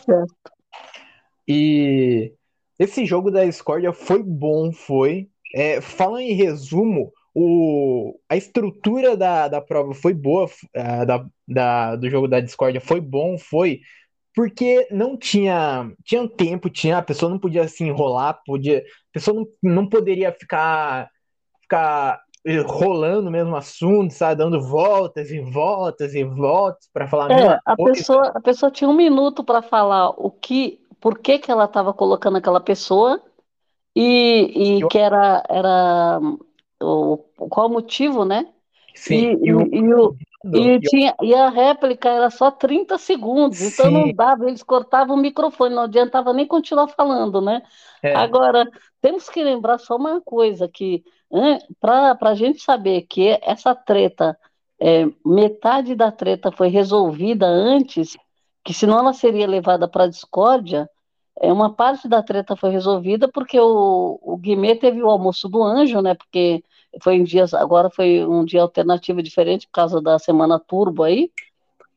E 1.49 2.35
esse 2.79 3.07
jogo 3.07 3.31
da 3.31 3.47
discórdia 3.47 3.95
foi 3.95 4.23
bom, 4.23 4.73
foi. 4.73 5.31
É, 5.55 5.81
falando 5.81 6.21
em 6.21 6.35
resumo, 6.35 7.11
o, 7.35 8.19
a 8.29 8.37
estrutura 8.37 9.17
da, 9.17 9.49
da 9.49 9.61
prova 9.61 9.95
foi 9.95 10.13
boa, 10.15 10.47
uh, 10.47 11.07
da, 11.07 11.25
da, 11.49 11.97
do 11.97 12.11
jogo 12.11 12.29
da 12.29 12.41
discórdia 12.41 12.81
foi 12.81 13.01
bom, 13.01 13.39
foi 13.39 13.81
porque 14.35 14.87
não 14.91 15.17
tinha 15.17 15.91
tinha 16.05 16.27
tempo, 16.29 16.71
tinha 16.71 16.99
a 16.99 17.03
pessoa 17.03 17.31
não 17.31 17.39
podia 17.39 17.69
se 17.69 17.85
enrolar, 17.85 18.41
podia, 18.47 18.79
a 18.79 19.13
pessoa 19.13 19.37
não, 19.37 19.47
não 19.63 19.89
poderia 19.89 20.33
ficar 20.33 21.11
ficar 21.63 22.21
rolando 22.67 23.29
o 23.29 23.33
mesmo 23.33 23.55
assunto, 23.55 24.13
sabe, 24.13 24.37
dando 24.43 24.61
voltas 24.61 25.31
e 25.31 25.41
voltas 25.41 26.15
e 26.15 26.25
voltas 26.25 26.89
para 26.93 27.07
falar 27.07 27.27
a 27.27 27.29
É, 27.35 27.61
a 27.65 27.77
coisa. 27.77 27.99
pessoa, 27.99 28.29
a 28.35 28.41
pessoa 28.41 28.71
tinha 28.71 28.91
um 28.91 28.97
minuto 28.97 29.45
para 29.45 29.63
falar 29.63 30.11
o 30.11 30.31
que, 30.31 30.81
por 31.01 31.19
que 31.19 31.39
que 31.39 31.51
ela 31.51 31.65
estava 31.67 31.93
colocando 31.93 32.39
aquela 32.39 32.61
pessoa 32.61 33.23
e, 33.95 34.79
e 34.79 34.81
Eu, 34.81 34.89
que 34.89 34.99
era, 34.99 35.43
era 35.49 36.21
o, 36.83 37.19
qual 37.51 37.69
o 37.69 37.71
motivo, 37.73 38.25
né? 38.25 38.53
E, 39.11 39.17
sim, 39.17 39.33
e 39.43 39.55
o 39.55 39.69
e, 39.73 39.79
e, 39.79 39.95
o, 39.95 40.17
e, 40.53 40.79
e 40.79 40.81
o- 40.81 40.81
tinha, 40.81 41.17
e 41.23 41.35
a 41.35 41.49
réplica 41.51 42.09
era 42.11 42.31
só 42.31 42.51
30 42.51 42.99
segundos, 42.99 43.61
então 43.63 43.91
não 43.91 44.09
sim, 44.09 44.13
dava, 44.13 44.47
eles 44.49 44.63
cortavam 44.63 45.17
o 45.17 45.21
microfone, 45.21 45.75
não 45.75 45.85
adiantava 45.85 46.33
nem 46.33 46.47
continuar 46.47 46.89
falando, 46.89 47.41
né? 47.41 47.63
é, 48.03 48.13
Agora, 48.13 48.71
temos 49.01 49.29
que 49.31 49.43
lembrar 49.43 49.79
só 49.79 49.97
uma 49.97 50.21
coisa, 50.21 50.69
que 50.69 51.03
para 51.81 52.17
a 52.31 52.35
gente 52.35 52.61
saber 52.63 53.03
que 53.03 53.39
essa 53.43 53.75
treta, 53.75 54.39
é, 54.81 55.05
metade 55.25 55.95
da 55.95 56.11
treta 56.13 56.51
foi 56.53 56.69
resolvida 56.69 57.47
antes, 57.47 58.17
que 58.65 58.75
senão 58.75 58.99
ela 58.99 59.13
seria 59.13 59.47
levada 59.47 59.89
para 59.89 60.05
a 60.05 60.09
discórdia, 60.09 60.89
é, 61.41 61.53
uma 61.53 61.73
parte 61.73 62.09
da 62.09 62.23
treta 62.23 62.57
foi 62.57 62.71
resolvida 62.71 63.29
porque 63.29 63.59
o, 63.59 64.19
o 64.23 64.37
Guimê 64.37 64.75
teve 64.75 65.03
o 65.03 65.09
almoço 65.09 65.49
do 65.49 65.63
anjo, 65.63 66.01
né? 66.01 66.15
Porque 66.15 66.63
foi 67.03 67.17
em 67.17 67.25
dias, 67.25 67.55
agora 67.55 67.91
foi 67.91 68.25
um 68.27 68.45
dia 68.45 68.63
alternativo 68.63 69.23
diferente 69.23 69.67
por 69.67 69.73
causa 69.73 70.01
da 70.01 70.19
semana 70.19 70.59
turbo 70.59 71.03
aí. 71.03 71.31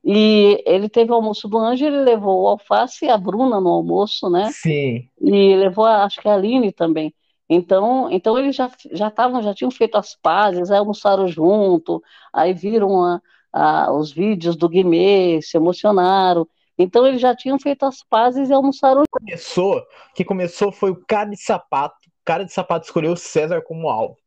E 0.08 0.62
ele 0.68 0.88
teve 0.88 1.12
o 1.12 1.16
almoço 1.16 1.48
do 1.48 1.58
Anjo, 1.58 1.84
ele 1.84 2.04
levou 2.04 2.44
o 2.44 2.48
Alface 2.48 3.06
e 3.06 3.10
a 3.10 3.18
Bruna 3.18 3.60
no 3.60 3.70
almoço, 3.70 4.30
né? 4.30 4.52
Sim. 4.52 5.10
E 5.20 5.56
levou, 5.56 5.84
acho 5.86 6.22
que 6.22 6.30
a 6.30 6.36
Aline 6.36 6.72
também. 6.72 7.12
Então, 7.50 8.08
então 8.12 8.38
eles 8.38 8.56
já 8.56 8.70
já 8.92 9.08
estavam, 9.08 9.42
já 9.42 9.54
tinham 9.54 9.72
feito 9.72 9.98
as 9.98 10.16
pazes, 10.16 10.70
aí 10.70 10.78
almoçaram 10.78 11.28
junto, 11.28 12.04
aí 12.32 12.54
viram 12.54 13.04
a, 13.04 13.22
a, 13.52 13.92
os 13.92 14.12
vídeos 14.12 14.56
do 14.56 14.70
Guimê, 14.70 15.42
se 15.42 15.58
emocionaram. 15.58 16.48
Então 16.78 17.08
eles 17.08 17.22
já 17.22 17.36
tinham 17.36 17.58
feito 17.60 17.86
as 17.86 18.04
pazes 18.04 18.50
e 18.50 18.54
almoçaram. 18.54 19.04
Começou, 19.10 19.86
que 20.14 20.26
começou 20.26 20.72
foi 20.72 20.92
o 20.92 21.06
cara 21.08 21.30
de 21.30 21.42
sapato. 21.42 21.96
O 22.08 22.26
cara 22.26 22.44
de 22.44 22.52
sapato 22.52 22.86
escolheu 22.86 23.14
o 23.14 23.18
César 23.18 23.62
como 23.62 23.90
alvo. 23.90 24.18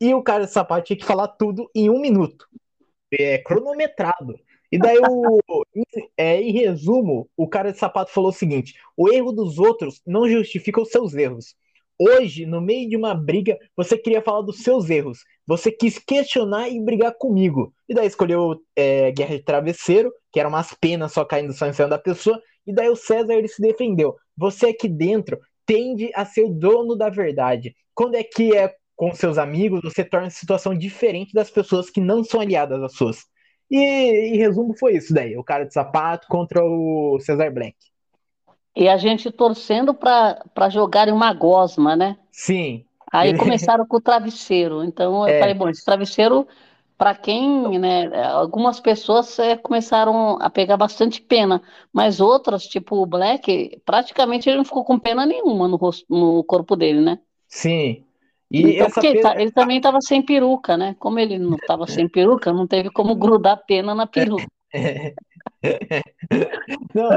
E 0.00 0.14
o 0.14 0.22
cara 0.22 0.44
de 0.44 0.52
sapato 0.52 0.86
tinha 0.86 0.98
que 0.98 1.04
falar 1.04 1.28
tudo 1.28 1.70
em 1.74 1.90
um 1.90 2.00
minuto. 2.00 2.46
É 3.12 3.38
cronometrado. 3.38 4.38
E 4.70 4.78
daí, 4.78 4.98
o, 4.98 5.62
é, 6.16 6.40
em 6.40 6.52
resumo, 6.52 7.28
o 7.36 7.48
cara 7.48 7.72
de 7.72 7.78
sapato 7.78 8.10
falou 8.10 8.30
o 8.30 8.34
seguinte: 8.34 8.74
o 8.96 9.10
erro 9.10 9.32
dos 9.32 9.58
outros 9.58 10.02
não 10.06 10.28
justifica 10.28 10.80
os 10.80 10.90
seus 10.90 11.14
erros. 11.14 11.54
Hoje, 12.00 12.46
no 12.46 12.60
meio 12.60 12.88
de 12.88 12.96
uma 12.96 13.12
briga, 13.12 13.58
você 13.76 13.98
queria 13.98 14.22
falar 14.22 14.42
dos 14.42 14.58
seus 14.58 14.88
erros. 14.88 15.24
Você 15.44 15.72
quis 15.72 15.98
questionar 15.98 16.68
e 16.68 16.80
brigar 16.80 17.12
comigo. 17.18 17.74
E 17.88 17.94
daí 17.94 18.06
escolheu 18.06 18.60
é, 18.76 19.10
Guerra 19.10 19.36
de 19.36 19.42
Travesseiro, 19.42 20.12
que 20.32 20.40
era 20.40 20.48
umas 20.48 20.74
penas 20.74 21.12
só 21.12 21.24
caindo 21.24 21.52
só 21.52 21.66
em 21.66 21.72
cima 21.72 21.88
da 21.88 21.98
pessoa. 21.98 22.40
E 22.66 22.72
daí 22.72 22.88
o 22.88 22.96
César 22.96 23.34
ele 23.34 23.48
se 23.48 23.60
defendeu. 23.60 24.16
Você 24.36 24.68
aqui 24.68 24.88
dentro 24.88 25.38
tende 25.64 26.10
a 26.14 26.24
ser 26.24 26.44
o 26.44 26.50
dono 26.50 26.96
da 26.96 27.08
verdade. 27.08 27.74
Quando 27.94 28.14
é 28.14 28.22
que 28.22 28.56
é 28.56 28.74
com 28.96 29.14
seus 29.14 29.38
amigos, 29.38 29.80
você 29.82 30.04
torna 30.04 30.26
a 30.26 30.30
situação 30.30 30.76
diferente 30.76 31.32
das 31.32 31.50
pessoas 31.50 31.88
que 31.88 32.00
não 32.00 32.24
são 32.24 32.40
aliadas 32.40 32.82
às 32.82 32.94
suas. 32.94 33.18
E 33.70 33.78
em 33.78 34.36
resumo 34.38 34.74
foi 34.76 34.96
isso 34.96 35.14
daí, 35.14 35.36
o 35.36 35.44
cara 35.44 35.64
de 35.64 35.72
sapato 35.72 36.26
contra 36.28 36.64
o 36.64 37.18
Cesar 37.20 37.52
Black. 37.52 37.76
E 38.74 38.88
a 38.88 38.96
gente 38.96 39.30
torcendo 39.30 39.92
para 39.92 40.68
jogarem 40.70 41.12
uma 41.12 41.32
gosma, 41.32 41.94
né? 41.94 42.16
Sim. 42.32 42.84
Aí 43.12 43.36
começaram 43.38 43.86
com 43.86 43.98
o 43.98 44.00
travesseiro. 44.00 44.82
Então 44.82 45.28
eu 45.28 45.34
é. 45.34 45.38
falei, 45.38 45.54
bom, 45.54 45.68
esse 45.68 45.84
travesseiro, 45.84 46.46
para 46.98 47.14
quem, 47.14 47.78
né? 47.78 48.08
Algumas 48.24 48.80
pessoas 48.80 49.38
é, 49.38 49.56
começaram 49.56 50.36
a 50.42 50.50
pegar 50.50 50.76
bastante 50.76 51.22
pena, 51.22 51.62
mas 51.92 52.20
outras, 52.20 52.64
tipo 52.64 52.96
o 52.96 53.06
Black, 53.06 53.80
praticamente 53.86 54.48
ele 54.48 54.58
não 54.58 54.64
ficou 54.64 54.84
com 54.84 54.98
pena 54.98 55.24
nenhuma 55.24 55.68
no, 55.68 55.76
rosto, 55.76 56.04
no 56.10 56.42
corpo 56.42 56.74
dele, 56.74 57.00
né? 57.00 57.20
Sim. 57.46 58.04
E 58.50 58.76
então, 58.76 58.90
pena... 58.90 59.32
ele, 59.34 59.42
ele, 59.42 59.52
também 59.52 59.76
estava 59.76 60.00
sem 60.00 60.20
peruca, 60.20 60.76
né? 60.76 60.96
Como 60.98 61.20
ele 61.20 61.38
não 61.38 61.54
estava 61.54 61.86
sem 61.86 62.08
peruca, 62.08 62.52
não 62.52 62.66
teve 62.66 62.90
como 62.90 63.14
grudar 63.14 63.62
pena 63.64 63.94
na 63.94 64.06
peruca. 64.06 64.46
não, 66.92 67.10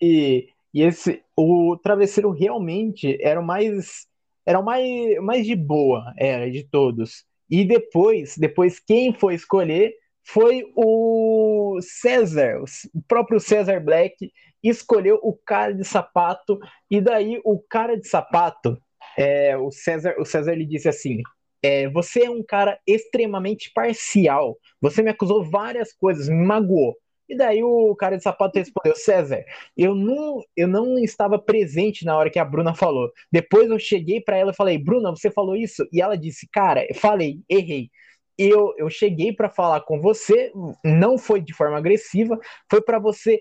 e, 0.00 0.48
e 0.72 0.82
esse, 0.82 1.24
o 1.36 1.76
travesseiro 1.82 2.30
realmente 2.30 3.18
era 3.20 3.40
o 3.40 3.44
mais, 3.44 4.06
era 4.46 4.60
o 4.60 4.64
mais, 4.64 5.20
mais 5.20 5.44
de 5.44 5.56
boa, 5.56 6.14
era 6.16 6.48
de 6.48 6.62
todos. 6.62 7.24
E 7.50 7.64
depois, 7.64 8.36
depois 8.36 8.78
quem 8.78 9.12
foi 9.12 9.34
escolher 9.34 9.94
foi 10.26 10.64
o 10.74 11.78
César, 11.82 12.60
o 12.94 13.02
próprio 13.06 13.38
César 13.38 13.78
Black 13.80 14.32
escolheu 14.62 15.20
o 15.22 15.34
cara 15.34 15.74
de 15.74 15.84
sapato 15.84 16.58
e 16.90 17.00
daí 17.00 17.40
o 17.44 17.58
cara 17.58 17.96
de 17.98 18.08
sapato, 18.08 18.78
é, 19.18 19.56
o 19.56 19.70
César, 19.70 20.14
o 20.18 20.24
César 20.24 20.52
ele 20.52 20.64
disse 20.64 20.88
assim: 20.88 21.20
é, 21.62 21.88
você 21.88 22.24
é 22.24 22.30
um 22.30 22.42
cara 22.42 22.78
extremamente 22.86 23.70
parcial. 23.74 24.58
Você 24.82 25.02
me 25.02 25.10
acusou 25.10 25.48
várias 25.48 25.94
coisas, 25.94 26.28
me 26.28 26.44
magoou. 26.44 26.94
E 27.28 27.36
daí 27.36 27.62
o 27.62 27.94
cara 27.96 28.16
de 28.16 28.22
sapato 28.22 28.58
respondeu: 28.58 28.94
César, 28.96 29.44
eu 29.76 29.94
não, 29.94 30.40
eu 30.56 30.68
não 30.68 30.98
estava 30.98 31.38
presente 31.38 32.04
na 32.04 32.16
hora 32.16 32.30
que 32.30 32.38
a 32.38 32.44
Bruna 32.44 32.74
falou. 32.74 33.10
Depois 33.32 33.70
eu 33.70 33.78
cheguei 33.78 34.20
para 34.20 34.36
ela 34.36 34.50
e 34.52 34.56
falei: 34.56 34.78
Bruna, 34.78 35.10
você 35.10 35.30
falou 35.30 35.56
isso? 35.56 35.86
E 35.92 36.00
ela 36.00 36.16
disse: 36.16 36.48
Cara, 36.52 36.86
falei, 36.94 37.40
errei. 37.48 37.90
Eu, 38.36 38.74
eu 38.76 38.90
cheguei 38.90 39.32
para 39.32 39.48
falar 39.48 39.82
com 39.82 40.00
você, 40.00 40.52
não 40.84 41.16
foi 41.16 41.40
de 41.40 41.54
forma 41.54 41.78
agressiva, 41.78 42.38
foi 42.68 42.82
para 42.82 42.98
você 42.98 43.40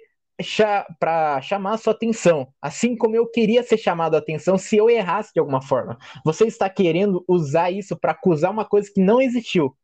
para 0.99 1.41
chamar 1.41 1.73
a 1.73 1.77
sua 1.77 1.93
atenção, 1.93 2.47
assim 2.61 2.95
como 2.97 3.15
eu 3.15 3.27
queria 3.27 3.61
ser 3.63 3.77
chamado 3.77 4.15
a 4.15 4.17
atenção 4.17 4.57
se 4.57 4.75
eu 4.75 4.89
errasse 4.89 5.31
de 5.33 5.39
alguma 5.39 5.61
forma. 5.61 5.97
Você 6.25 6.45
está 6.45 6.69
querendo 6.69 7.23
usar 7.27 7.71
isso 7.71 7.95
para 7.97 8.11
acusar 8.11 8.51
uma 8.51 8.65
coisa 8.65 8.89
que 8.93 9.01
não 9.01 9.21
existiu 9.21 9.75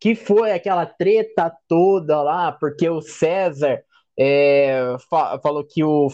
que 0.00 0.14
foi 0.14 0.52
aquela 0.52 0.86
treta 0.86 1.52
toda 1.68 2.22
lá, 2.22 2.52
porque 2.52 2.88
o 2.88 3.00
César 3.00 3.82
é, 4.18 4.96
fa 5.10 5.38
falou 5.42 5.64
que 5.64 5.82
o, 5.84 6.08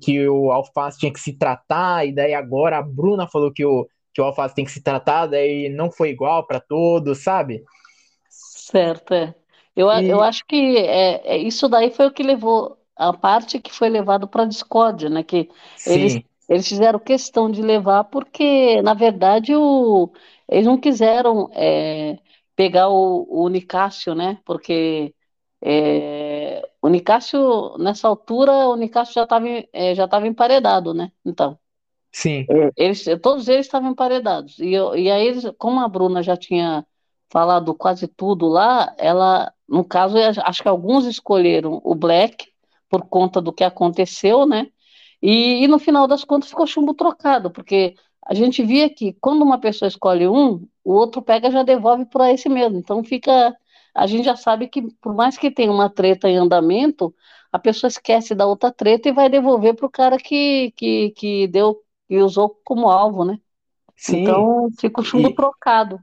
que 0.00 0.28
o 0.28 0.50
Alface 0.50 0.98
tinha 0.98 1.12
que 1.12 1.20
se 1.20 1.38
tratar, 1.38 2.06
e 2.06 2.14
daí 2.14 2.34
agora 2.34 2.78
a 2.78 2.82
Bruna 2.82 3.26
falou 3.28 3.52
que 3.52 3.64
o, 3.64 3.86
que 4.12 4.20
o 4.20 4.24
Alface 4.24 4.54
tem 4.54 4.64
que 4.64 4.70
se 4.70 4.82
tratar, 4.82 5.26
daí 5.26 5.68
não 5.68 5.90
foi 5.90 6.10
igual 6.10 6.46
para 6.46 6.60
todos, 6.60 7.22
sabe? 7.22 7.62
Certo, 8.28 9.14
é. 9.14 9.34
Eu, 9.74 9.90
e... 9.90 10.08
eu 10.08 10.22
acho 10.22 10.44
que 10.46 10.76
é, 10.78 11.36
é, 11.36 11.38
isso 11.38 11.68
daí 11.68 11.90
foi 11.90 12.06
o 12.06 12.12
que 12.12 12.22
levou 12.22 12.78
a 12.96 13.12
parte 13.12 13.60
que 13.60 13.72
foi 13.72 13.90
levado 13.90 14.26
para 14.26 14.44
a 14.44 14.48
discórdia, 14.48 15.10
né? 15.10 15.22
Que 15.22 15.50
eles, 15.86 16.22
eles 16.48 16.66
fizeram 16.66 16.98
questão 16.98 17.50
de 17.50 17.60
levar, 17.60 18.04
porque, 18.04 18.80
na 18.80 18.94
verdade, 18.94 19.54
o, 19.54 20.10
eles 20.48 20.66
não 20.66 20.78
quiseram. 20.78 21.50
É, 21.52 22.18
pegar 22.56 22.88
o, 22.88 23.26
o 23.28 23.48
Nicásio, 23.48 24.14
né? 24.14 24.38
Porque 24.44 25.14
é, 25.62 26.68
o 26.82 26.88
Nicásio, 26.88 27.76
nessa 27.78 28.08
altura, 28.08 28.52
o 28.52 28.76
Nicásio 28.76 29.14
já 29.14 29.24
estava 29.24 29.46
é, 29.72 29.94
já 29.94 30.06
estava 30.06 30.26
emparedado, 30.26 30.94
né? 30.94 31.12
Então. 31.24 31.58
Sim. 32.10 32.46
É, 32.48 32.72
eles, 32.76 33.04
todos 33.22 33.46
eles 33.46 33.66
estavam 33.66 33.90
emparedados. 33.90 34.58
E, 34.58 34.72
e 34.72 35.10
aí, 35.10 35.52
como 35.58 35.80
a 35.80 35.88
Bruna 35.88 36.22
já 36.22 36.36
tinha 36.36 36.86
falado 37.28 37.74
quase 37.74 38.08
tudo 38.08 38.46
lá, 38.46 38.94
ela, 38.98 39.52
no 39.68 39.84
caso, 39.84 40.16
acho 40.18 40.62
que 40.62 40.68
alguns 40.68 41.04
escolheram 41.04 41.80
o 41.84 41.94
Black 41.94 42.46
por 42.88 43.02
conta 43.06 43.40
do 43.40 43.52
que 43.52 43.64
aconteceu, 43.64 44.46
né? 44.46 44.68
E, 45.20 45.64
e 45.64 45.68
no 45.68 45.78
final 45.78 46.06
das 46.06 46.24
contas 46.24 46.48
ficou 46.48 46.66
chumbo 46.66 46.94
trocado, 46.94 47.50
porque 47.50 47.96
a 48.28 48.34
gente 48.34 48.62
via 48.62 48.90
que 48.90 49.12
quando 49.20 49.42
uma 49.42 49.58
pessoa 49.58 49.88
escolhe 49.88 50.26
um, 50.26 50.66
o 50.84 50.92
outro 50.92 51.22
pega 51.22 51.48
e 51.48 51.52
já 51.52 51.62
devolve 51.62 52.04
para 52.06 52.32
esse 52.32 52.48
mesmo. 52.48 52.78
Então 52.78 53.02
fica. 53.04 53.56
A 53.94 54.06
gente 54.06 54.24
já 54.24 54.36
sabe 54.36 54.68
que, 54.68 54.82
por 55.00 55.14
mais 55.14 55.38
que 55.38 55.50
tenha 55.50 55.72
uma 55.72 55.88
treta 55.88 56.28
em 56.28 56.36
andamento, 56.36 57.14
a 57.50 57.58
pessoa 57.58 57.88
esquece 57.88 58.34
da 58.34 58.44
outra 58.44 58.70
treta 58.70 59.08
e 59.08 59.12
vai 59.12 59.30
devolver 59.30 59.74
para 59.74 59.86
o 59.86 59.90
cara 59.90 60.18
que, 60.18 60.72
que, 60.76 61.10
que 61.12 61.46
deu 61.46 61.80
e 62.10 62.18
usou 62.18 62.60
como 62.64 62.90
alvo, 62.90 63.24
né? 63.24 63.38
Sim. 63.96 64.22
Então 64.22 64.68
fica 64.78 65.00
o 65.00 65.04
chumbo 65.04 65.30
e, 65.30 65.34
trocado. 65.34 65.98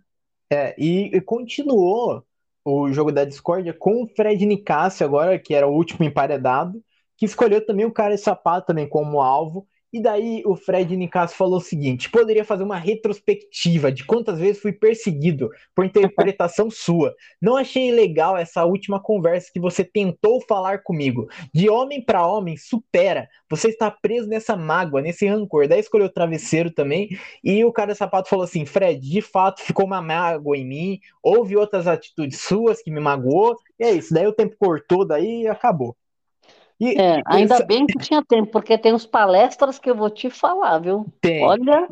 É, 0.50 0.74
e, 0.78 1.16
e, 1.16 1.22
continuou 1.22 2.24
o 2.66 2.92
jogo 2.92 3.12
da 3.12 3.26
discórdia 3.26 3.74
com 3.74 4.04
o 4.04 4.08
Fred 4.08 4.44
Nicásio 4.46 5.06
agora, 5.06 5.38
que 5.38 5.54
era 5.54 5.68
o 5.68 5.76
último 5.76 6.04
emparedado, 6.04 6.82
que 7.16 7.26
escolheu 7.26 7.64
também 7.64 7.86
o 7.86 7.94
cara 7.94 8.16
de 8.16 8.22
sapato 8.22 8.68
também 8.68 8.88
como 8.88 9.22
alvo. 9.22 9.68
E 9.94 10.02
daí 10.02 10.42
o 10.44 10.56
Fred 10.56 10.98
Nicasso 10.98 11.36
falou 11.36 11.58
o 11.58 11.62
seguinte: 11.62 12.10
poderia 12.10 12.44
fazer 12.44 12.64
uma 12.64 12.78
retrospectiva 12.78 13.92
de 13.92 14.04
quantas 14.04 14.40
vezes 14.40 14.60
fui 14.60 14.74
perseguido 14.74 15.52
por 15.76 15.86
interpretação 15.86 16.68
sua. 16.74 17.14
Não 17.40 17.56
achei 17.56 17.92
legal 17.92 18.36
essa 18.36 18.66
última 18.66 19.00
conversa 19.00 19.52
que 19.54 19.60
você 19.60 19.84
tentou 19.84 20.42
falar 20.42 20.82
comigo. 20.82 21.28
De 21.54 21.70
homem 21.70 22.04
para 22.04 22.26
homem, 22.26 22.58
supera. 22.58 23.30
Você 23.48 23.68
está 23.68 23.92
preso 23.92 24.28
nessa 24.28 24.56
mágoa, 24.58 25.00
nesse 25.00 25.28
rancor. 25.28 25.68
Daí 25.68 25.80
escolheu 25.80 26.08
o 26.08 26.12
travesseiro 26.12 26.72
também. 26.72 27.10
E 27.44 27.64
o 27.64 27.72
cara 27.72 27.94
sapato 27.94 28.30
falou 28.30 28.46
assim: 28.46 28.66
Fred, 28.66 29.00
de 29.00 29.22
fato 29.22 29.62
ficou 29.62 29.86
uma 29.86 30.02
mágoa 30.02 30.58
em 30.58 30.66
mim. 30.66 31.00
Houve 31.22 31.56
outras 31.56 31.86
atitudes 31.86 32.42
suas 32.42 32.82
que 32.82 32.90
me 32.90 33.00
magoou. 33.00 33.56
E 33.80 33.84
é 33.84 33.92
isso. 33.92 34.12
Daí 34.12 34.26
o 34.26 34.34
tempo 34.34 34.56
cortou, 34.58 35.06
daí 35.06 35.48
acabou. 35.48 35.96
E, 36.80 37.00
é, 37.00 37.22
ainda 37.26 37.56
essa... 37.56 37.66
bem 37.66 37.86
que 37.86 37.98
tinha 38.00 38.24
tempo, 38.24 38.52
porque 38.52 38.78
tem 38.78 38.94
uns 38.94 39.06
palestras 39.06 39.80
que 39.80 39.90
eu 39.90 39.96
vou 39.96 40.10
te 40.10 40.30
falar, 40.30 40.80
viu? 40.80 41.06
Tem. 41.22 41.44
Olha. 41.44 41.88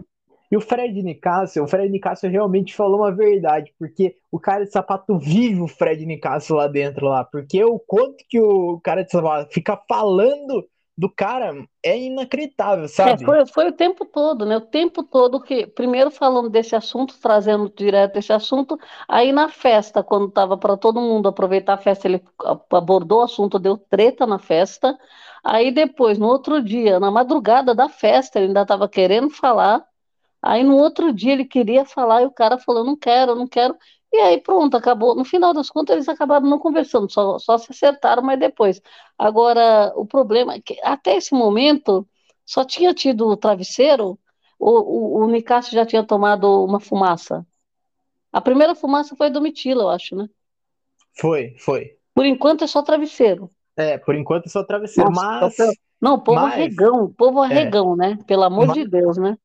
E 0.51 0.57
o 0.57 0.61
Fred 0.61 1.01
Nicásio, 1.01 1.63
o 1.63 1.67
Fred 1.67 1.89
Nicásio 1.89 2.29
realmente 2.29 2.75
falou 2.75 2.99
uma 2.99 3.15
verdade, 3.15 3.73
porque 3.79 4.17
o 4.29 4.37
cara 4.37 4.65
de 4.65 4.71
sapato 4.71 5.17
vive 5.17 5.61
o 5.61 5.67
Fred 5.67 6.05
Nicásio 6.05 6.57
lá 6.57 6.67
dentro 6.67 7.05
lá, 7.07 7.23
porque 7.23 7.63
o 7.63 7.79
quanto 7.79 8.17
que 8.27 8.37
o 8.37 8.77
cara 8.83 9.01
de 9.01 9.11
sapato 9.11 9.53
fica 9.53 9.81
falando 9.87 10.67
do 10.97 11.09
cara 11.09 11.53
é 11.83 11.97
inacreditável, 11.97 12.85
é, 12.85 12.87
sabe? 12.87 13.23
É, 13.23 13.25
foi, 13.25 13.45
foi 13.47 13.67
o 13.69 13.71
tempo 13.71 14.05
todo, 14.05 14.45
né? 14.45 14.57
O 14.57 14.61
tempo 14.61 15.03
todo 15.03 15.41
que, 15.41 15.65
primeiro 15.67 16.11
falando 16.11 16.49
desse 16.49 16.75
assunto, 16.75 17.17
trazendo 17.19 17.71
direto 17.75 18.17
esse 18.17 18.31
assunto, 18.31 18.77
aí 19.07 19.31
na 19.31 19.49
festa, 19.49 20.03
quando 20.03 20.27
estava 20.27 20.57
para 20.57 20.77
todo 20.77 21.01
mundo 21.01 21.27
aproveitar 21.27 21.73
a 21.73 21.77
festa, 21.77 22.07
ele 22.07 22.23
abordou 22.71 23.19
o 23.19 23.23
assunto, 23.23 23.57
deu 23.57 23.77
treta 23.77 24.27
na 24.27 24.37
festa. 24.37 24.97
Aí 25.43 25.71
depois, 25.71 26.17
no 26.19 26.27
outro 26.27 26.61
dia, 26.61 26.99
na 26.99 27.09
madrugada 27.09 27.73
da 27.73 27.89
festa, 27.89 28.37
ele 28.37 28.47
ainda 28.47 28.61
estava 28.61 28.87
querendo 28.87 29.29
falar. 29.29 29.83
Aí 30.41 30.63
no 30.63 30.75
outro 30.75 31.13
dia 31.13 31.33
ele 31.33 31.45
queria 31.45 31.85
falar 31.85 32.23
e 32.23 32.25
o 32.25 32.31
cara 32.31 32.57
falou: 32.57 32.83
não 32.83 32.95
quero, 32.97 33.35
não 33.35 33.47
quero. 33.47 33.75
E 34.13 34.17
aí 34.17 34.41
pronto, 34.41 34.75
acabou. 34.75 35.15
No 35.15 35.23
final 35.23 35.53
das 35.53 35.69
contas, 35.69 35.95
eles 35.95 36.09
acabaram 36.09 36.47
não 36.49 36.59
conversando, 36.59 37.09
só, 37.11 37.39
só 37.39 37.57
se 37.57 37.71
acertaram, 37.71 38.21
mas 38.21 38.39
depois. 38.39 38.81
Agora, 39.17 39.93
o 39.95 40.05
problema 40.05 40.55
é 40.55 40.61
que 40.61 40.77
até 40.83 41.15
esse 41.15 41.33
momento 41.33 42.05
só 42.45 42.65
tinha 42.65 42.93
tido 42.93 43.27
o 43.27 43.37
travesseiro, 43.37 44.19
o, 44.59 44.69
o, 44.69 45.23
o 45.23 45.27
Nicásio 45.27 45.71
já 45.71 45.85
tinha 45.85 46.03
tomado 46.03 46.63
uma 46.65 46.79
fumaça. 46.79 47.45
A 48.33 48.41
primeira 48.41 48.75
fumaça 48.75 49.15
foi 49.15 49.29
do 49.29 49.41
Mitila, 49.41 49.83
eu 49.83 49.89
acho, 49.89 50.15
né? 50.15 50.29
Foi, 51.17 51.55
foi. 51.57 51.97
Por 52.13 52.25
enquanto 52.25 52.63
é 52.63 52.67
só 52.67 52.81
travesseiro. 52.81 53.49
É, 53.77 53.97
por 53.97 54.15
enquanto 54.15 54.45
é 54.47 54.49
só 54.49 54.63
travesseiro, 54.63 55.09
Nossa, 55.09 55.65
mas. 55.65 55.77
Não, 56.01 56.19
povo 56.19 56.39
mas- 56.41 56.53
arregão, 56.53 57.13
povo 57.13 57.41
arregão, 57.41 57.95
né? 57.95 58.17
Pelo 58.27 58.43
amor 58.43 58.67
Mas- 58.67 58.77
de 58.77 58.87
Deus, 58.87 59.17
né? 59.17 59.37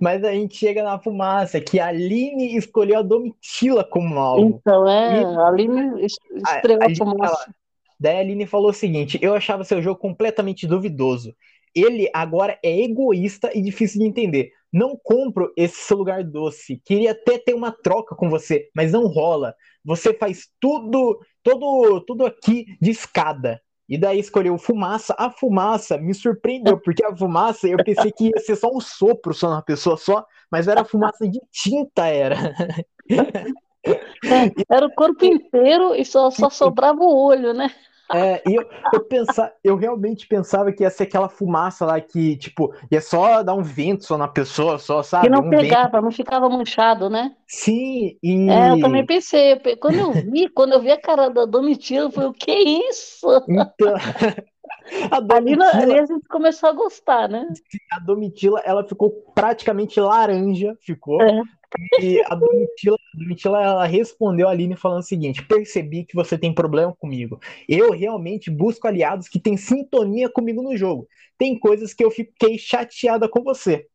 Mas 0.00 0.22
a 0.24 0.32
gente 0.32 0.56
chega 0.56 0.82
na 0.82 0.98
fumaça, 0.98 1.60
que 1.60 1.80
a 1.80 1.88
Aline 1.88 2.56
escolheu 2.56 2.98
a 2.98 3.02
Domitila 3.02 3.84
como 3.84 4.18
alvo. 4.18 4.60
Então, 4.60 4.88
é, 4.88 5.22
E- 5.22 5.24
a 5.24 5.46
Aline 5.48 6.04
estreou 6.04 6.82
a 6.82 6.86
a 6.86 6.94
fumaça. 6.94 7.34
ela- 7.46 7.54
Daí 7.98 8.16
a 8.16 8.20
Aline 8.20 8.46
falou 8.46 8.70
o 8.70 8.74
seguinte: 8.74 9.18
eu 9.22 9.34
achava 9.34 9.64
seu 9.64 9.80
jogo 9.82 9.98
completamente 10.00 10.66
duvidoso. 10.66 11.34
Ele 11.74 12.10
agora 12.12 12.58
é 12.62 12.80
egoísta 12.82 13.50
e 13.54 13.62
difícil 13.62 14.00
de 14.00 14.06
entender. 14.06 14.50
Não 14.72 14.98
compro 15.02 15.52
esse 15.56 15.76
seu 15.76 15.96
lugar 15.96 16.22
doce. 16.22 16.80
Queria 16.84 17.12
até 17.12 17.38
ter 17.38 17.54
uma 17.54 17.72
troca 17.72 18.14
com 18.14 18.28
você, 18.28 18.68
mas 18.74 18.92
não 18.92 19.06
rola. 19.06 19.54
Você 19.84 20.12
faz 20.12 20.48
tudo, 20.60 21.18
todo, 21.42 22.00
tudo 22.02 22.26
aqui 22.26 22.66
de 22.80 22.90
escada. 22.90 23.60
E 23.88 23.98
daí 23.98 24.18
escolheu 24.18 24.56
fumaça. 24.56 25.14
A 25.18 25.30
fumaça 25.30 25.98
me 25.98 26.14
surpreendeu, 26.14 26.78
porque 26.80 27.04
a 27.04 27.14
fumaça 27.14 27.68
eu 27.68 27.76
pensei 27.84 28.12
que 28.12 28.28
ia 28.28 28.38
ser 28.38 28.56
só 28.56 28.68
um 28.68 28.80
sopro 28.80 29.34
só 29.34 29.50
na 29.50 29.62
pessoa 29.62 29.96
só, 29.96 30.24
mas 30.50 30.68
era 30.68 30.84
fumaça 30.84 31.28
de 31.28 31.40
tinta, 31.50 32.06
era. 32.06 32.36
Era 34.70 34.86
o 34.86 34.94
corpo 34.94 35.24
inteiro 35.24 35.94
e 35.94 36.04
só, 36.04 36.30
só 36.30 36.48
sobrava 36.50 37.00
o 37.00 37.26
olho, 37.26 37.52
né? 37.52 37.70
É, 38.14 38.42
e 38.46 38.54
eu, 38.54 38.64
eu, 38.92 39.00
pensa, 39.04 39.52
eu 39.64 39.76
realmente 39.76 40.26
pensava 40.26 40.70
que 40.70 40.82
ia 40.82 40.90
ser 40.90 41.04
aquela 41.04 41.28
fumaça 41.28 41.86
lá 41.86 42.00
que, 42.00 42.36
tipo, 42.36 42.74
ia 42.90 43.00
só 43.00 43.42
dar 43.42 43.54
um 43.54 43.62
vento 43.62 44.04
só 44.04 44.18
na 44.18 44.28
pessoa, 44.28 44.78
só, 44.78 45.02
sabe? 45.02 45.24
Que 45.24 45.30
não 45.30 45.46
um 45.46 45.48
vento. 45.48 45.60
pegava, 45.62 46.00
não 46.00 46.10
ficava 46.10 46.48
manchado, 46.48 47.08
né? 47.08 47.34
Sim, 47.46 48.18
e. 48.22 48.50
É, 48.50 48.70
eu 48.72 48.80
também 48.80 49.06
pensei. 49.06 49.58
Quando 49.80 49.98
eu 49.98 50.12
vi, 50.12 50.48
quando 50.54 50.72
eu 50.74 50.80
vi 50.80 50.90
a 50.90 51.00
cara 51.00 51.28
da 51.30 51.46
Domitila, 51.46 52.06
eu 52.06 52.10
falei, 52.10 52.28
o 52.28 52.34
que 52.34 52.50
é 52.50 52.62
isso? 52.90 53.26
Então, 53.48 53.94
a 55.10 55.20
na- 55.20 55.36
ali 55.36 55.56
Domitila, 55.56 56.02
a 56.02 56.06
gente 56.06 56.28
começou 56.28 56.68
a 56.68 56.72
gostar, 56.72 57.28
né? 57.28 57.46
a 57.92 57.98
Domitila, 57.98 58.60
ela 58.64 58.84
ficou 58.84 59.10
praticamente 59.34 59.98
laranja, 59.98 60.76
ficou. 60.80 61.20
É. 61.22 61.40
E 62.00 62.22
a 62.26 62.34
Domitila, 62.34 62.98
Domitila, 63.14 63.62
ela 63.62 63.86
respondeu 63.86 64.48
a 64.48 64.52
Aline 64.52 64.76
falando 64.76 65.00
o 65.00 65.04
seguinte: 65.06 65.44
percebi 65.46 66.04
que 66.04 66.14
você 66.14 66.38
tem 66.38 66.54
problema 66.54 66.94
comigo. 66.94 67.40
Eu 67.68 67.90
realmente 67.92 68.50
busco 68.50 68.86
aliados 68.86 69.28
que 69.28 69.40
têm 69.40 69.56
sintonia 69.56 70.30
comigo 70.30 70.62
no 70.62 70.76
jogo. 70.76 71.06
Tem 71.36 71.58
coisas 71.58 71.92
que 71.92 72.04
eu 72.04 72.10
fiquei 72.10 72.58
chateada 72.58 73.28
com 73.28 73.42
você. 73.42 73.86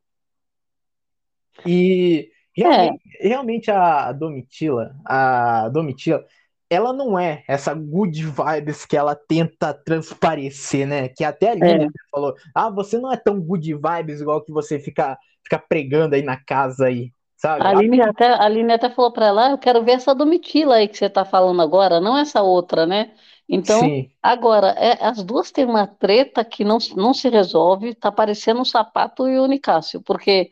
E 1.65 2.29
realmente, 2.55 3.01
realmente 3.19 3.71
a 3.71 4.11
Domitila, 4.11 4.95
a 5.05 5.69
Domitila, 5.69 6.25
ela 6.69 6.91
não 6.91 7.17
é 7.17 7.43
essa 7.47 7.73
good 7.73 8.23
vibes 8.25 8.85
que 8.85 8.97
ela 8.97 9.15
tenta 9.15 9.73
transparecer, 9.73 10.85
né? 10.87 11.07
Que 11.07 11.23
até 11.23 11.49
a 11.49 11.51
Aline 11.51 11.85
É. 11.85 11.89
falou: 12.11 12.35
ah, 12.53 12.69
você 12.69 12.97
não 12.97 13.11
é 13.11 13.17
tão 13.17 13.39
good 13.39 13.73
vibes 13.73 14.21
igual 14.21 14.43
que 14.43 14.51
você 14.51 14.79
fica, 14.79 15.17
fica 15.43 15.57
pregando 15.57 16.15
aí 16.15 16.21
na 16.21 16.37
casa 16.37 16.87
aí, 16.87 17.11
sabe? 17.37 17.65
A 17.65 17.69
Aline 17.69 18.01
até, 18.01 18.27
a 18.27 18.43
Aline 18.45 18.73
até 18.73 18.89
falou 18.89 19.11
para 19.11 19.27
ela, 19.27 19.47
"Ah, 19.47 19.51
eu 19.51 19.57
quero 19.57 19.83
ver 19.83 19.93
essa 19.93 20.13
Domitila 20.15 20.75
aí 20.75 20.87
que 20.87 20.97
você 20.97 21.05
está 21.05 21.25
falando 21.25 21.61
agora, 21.61 21.99
não 21.99 22.17
essa 22.17 22.41
outra, 22.41 22.85
né? 22.85 23.15
Então, 23.49 23.81
Sim, 23.81 24.11
agora, 24.21 24.67
é, 24.77 25.03
as 25.05 25.23
duas 25.23 25.51
têm 25.51 25.65
uma 25.65 25.87
treta 25.87 26.43
que 26.45 26.63
não, 26.63 26.77
não 26.95 27.13
se 27.13 27.29
resolve, 27.29 27.95
tá 27.95 28.11
parecendo 28.11 28.61
o 28.61 28.65
Sapato 28.65 29.27
e 29.27 29.39
o 29.39 29.47
Nicásio, 29.47 30.01
porque 30.03 30.49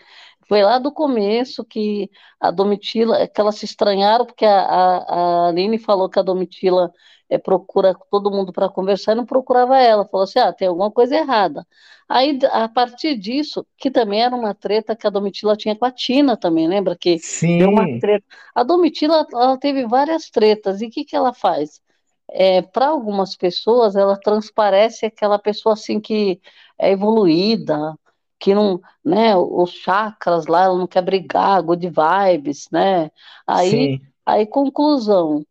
foi 0.47 0.61
lá 0.61 0.77
do 0.77 0.91
começo 0.91 1.63
que 1.65 2.09
a 2.39 2.51
Domitila, 2.51 3.27
que 3.27 3.41
elas 3.41 3.55
se 3.55 3.65
estranharam, 3.65 4.25
porque 4.25 4.45
a, 4.45 4.59
a, 4.59 5.45
a 5.45 5.47
Aline 5.49 5.77
falou 5.79 6.09
que 6.09 6.19
a 6.19 6.23
Domitila 6.23 6.91
é, 7.29 7.37
procura 7.37 7.95
todo 8.11 8.31
mundo 8.31 8.53
para 8.53 8.69
conversar 8.69 9.13
e 9.13 9.15
não 9.15 9.25
procurava 9.25 9.77
ela, 9.77 10.05
falou 10.05 10.23
assim, 10.23 10.39
ah, 10.39 10.53
tem 10.53 10.67
alguma 10.67 10.91
coisa 10.91 11.15
errada. 11.15 11.65
Aí, 12.07 12.37
a 12.51 12.69
partir 12.69 13.17
disso, 13.17 13.65
que 13.77 13.89
também 13.89 14.21
era 14.21 14.35
uma 14.35 14.53
treta 14.53 14.95
que 14.95 15.07
a 15.07 15.09
Domitila 15.09 15.55
tinha 15.55 15.75
com 15.75 15.85
a 15.85 15.91
Tina 15.91 16.37
também, 16.37 16.67
lembra 16.67 16.95
que 16.95 17.19
deu 17.57 17.69
uma 17.69 17.85
sim, 17.85 17.99
treta. 17.99 18.25
A 18.53 18.63
Domitila, 18.63 19.25
ela 19.33 19.57
teve 19.57 19.87
várias 19.87 20.29
tretas, 20.29 20.81
e 20.81 20.85
o 20.85 20.89
que 20.91 21.03
que 21.03 21.15
ela 21.15 21.33
faz? 21.33 21.81
É, 22.29 22.61
para 22.61 22.87
algumas 22.87 23.35
pessoas, 23.35 23.95
ela 23.95 24.19
transparece 24.19 25.07
aquela 25.07 25.39
pessoa 25.39 25.73
assim 25.73 25.99
que 25.99 26.39
é 26.77 26.91
evoluída, 26.91 27.97
que 28.39 28.53
não, 28.53 28.81
né, 29.03 29.35
os 29.35 29.71
chakras 29.71 30.45
lá, 30.47 30.63
ela 30.63 30.77
não 30.77 30.87
quer 30.87 31.01
brigar, 31.01 31.61
good 31.63 31.87
vibes, 31.87 32.67
né? 32.71 33.09
Aí, 33.47 33.69
sim, 33.69 34.01
aí 34.25 34.45
conclusão, 34.45 35.45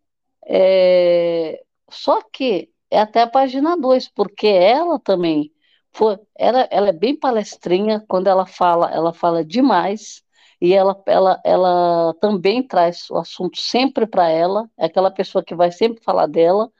é, 0.46 1.62
só 1.90 2.20
que 2.32 2.70
é 2.90 3.00
até 3.00 3.22
a 3.22 3.26
página 3.26 3.76
2, 3.76 4.08
porque 4.08 4.46
ela 4.46 4.98
também 4.98 5.50
foi, 5.92 6.18
ela, 6.36 6.68
ela 6.70 6.88
é 6.88 6.92
bem 6.92 7.16
palestrinha, 7.18 8.04
quando 8.08 8.26
ela 8.28 8.46
fala, 8.46 8.90
ela 8.90 9.12
fala 9.12 9.44
demais, 9.44 10.22
e 10.60 10.74
ela, 10.74 11.00
ela, 11.06 11.40
ela 11.44 12.14
também 12.20 12.66
traz 12.66 13.08
o 13.10 13.16
assunto 13.16 13.58
sempre 13.58 14.06
para 14.06 14.28
ela, 14.28 14.68
é 14.78 14.86
aquela 14.86 15.10
pessoa 15.10 15.44
que 15.44 15.54
vai 15.54 15.70
sempre 15.70 16.02
falar 16.02 16.26
dela, 16.26 16.70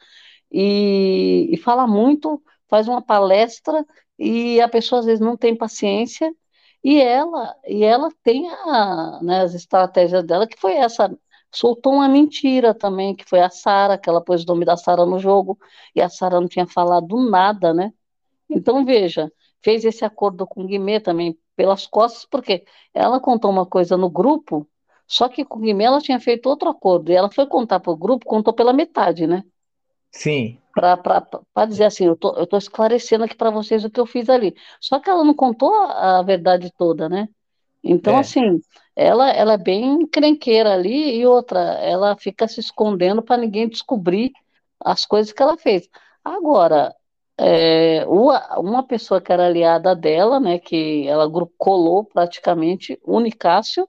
e, 0.50 1.48
e 1.52 1.56
fala 1.56 1.86
muito, 1.86 2.42
faz 2.68 2.88
uma 2.88 3.02
palestra, 3.02 3.84
e 4.18 4.60
a 4.60 4.68
pessoa 4.68 5.00
às 5.00 5.06
vezes 5.06 5.20
não 5.20 5.36
tem 5.36 5.56
paciência, 5.56 6.32
e 6.82 7.00
ela, 7.00 7.56
e 7.66 7.82
ela 7.84 8.10
tem 8.22 8.48
a, 8.50 9.20
né, 9.22 9.40
as 9.42 9.54
estratégias 9.54 10.24
dela, 10.24 10.46
que 10.46 10.58
foi 10.60 10.74
essa, 10.74 11.16
soltou 11.52 11.94
uma 11.94 12.08
mentira 12.08 12.74
também, 12.74 13.14
que 13.16 13.24
foi 13.24 13.40
a 13.40 13.50
Sara, 13.50 13.98
que 13.98 14.08
ela 14.08 14.22
pôs 14.22 14.44
o 14.44 14.46
nome 14.46 14.64
da 14.64 14.76
Sara 14.76 15.06
no 15.06 15.18
jogo, 15.18 15.58
e 15.94 16.02
a 16.02 16.08
Sara 16.08 16.40
não 16.40 16.48
tinha 16.48 16.66
falado 16.66 17.16
nada, 17.30 17.72
né? 17.72 17.92
Então, 18.48 18.84
veja, 18.84 19.32
fez 19.62 19.84
esse 19.84 20.04
acordo 20.04 20.46
com 20.46 20.62
o 20.64 20.66
Guimê 20.66 21.00
também 21.00 21.38
pelas 21.56 21.86
costas, 21.86 22.26
porque 22.26 22.64
ela 22.92 23.20
contou 23.20 23.50
uma 23.50 23.66
coisa 23.66 23.96
no 23.96 24.10
grupo, 24.10 24.68
só 25.06 25.28
que 25.28 25.44
com 25.44 25.58
o 25.58 25.62
Guimê 25.62 25.84
ela 25.84 26.00
tinha 26.00 26.20
feito 26.20 26.48
outro 26.48 26.68
acordo, 26.68 27.10
e 27.10 27.14
ela 27.14 27.30
foi 27.30 27.46
contar 27.46 27.80
para 27.80 27.92
o 27.92 27.96
grupo, 27.96 28.26
contou 28.26 28.52
pela 28.52 28.72
metade, 28.72 29.26
né? 29.26 29.44
Sim, 30.14 30.58
Para 30.74 31.66
dizer 31.68 31.84
assim, 31.84 32.06
eu 32.06 32.16
tô, 32.16 32.36
eu 32.36 32.46
tô 32.46 32.56
esclarecendo 32.56 33.24
aqui 33.24 33.36
para 33.36 33.50
vocês 33.50 33.84
o 33.84 33.90
que 33.90 34.00
eu 34.00 34.06
fiz 34.06 34.28
ali. 34.28 34.54
Só 34.80 34.98
que 35.00 35.08
ela 35.08 35.22
não 35.24 35.34
contou 35.34 35.72
a, 35.74 36.18
a 36.18 36.22
verdade 36.22 36.72
toda, 36.76 37.08
né? 37.08 37.28
Então, 37.84 38.16
É. 38.16 38.18
assim, 38.18 38.60
ela, 38.96 39.30
ela 39.30 39.54
é 39.54 39.58
bem 39.58 39.84
encrenqueira 40.02 40.72
ali, 40.74 41.16
e 41.18 41.26
outra, 41.26 41.60
ela 41.60 42.16
fica 42.18 42.48
se 42.48 42.60
escondendo 42.60 43.22
para 43.22 43.38
ninguém 43.40 43.68
descobrir 43.68 44.32
as 44.84 45.06
coisas 45.06 45.32
que 45.32 45.42
ela 45.42 45.56
fez. 45.58 45.88
Agora, 46.24 46.94
é, 47.38 48.06
uma, 48.06 48.58
uma 48.60 48.86
pessoa 48.86 49.20
que 49.20 49.32
era 49.32 49.46
aliada 49.46 49.94
dela, 49.96 50.40
né, 50.40 50.58
que 50.58 51.06
ela 51.08 51.28
colou 51.58 52.04
praticamente, 52.04 52.98
o 53.04 53.20
Nicásio, 53.20 53.88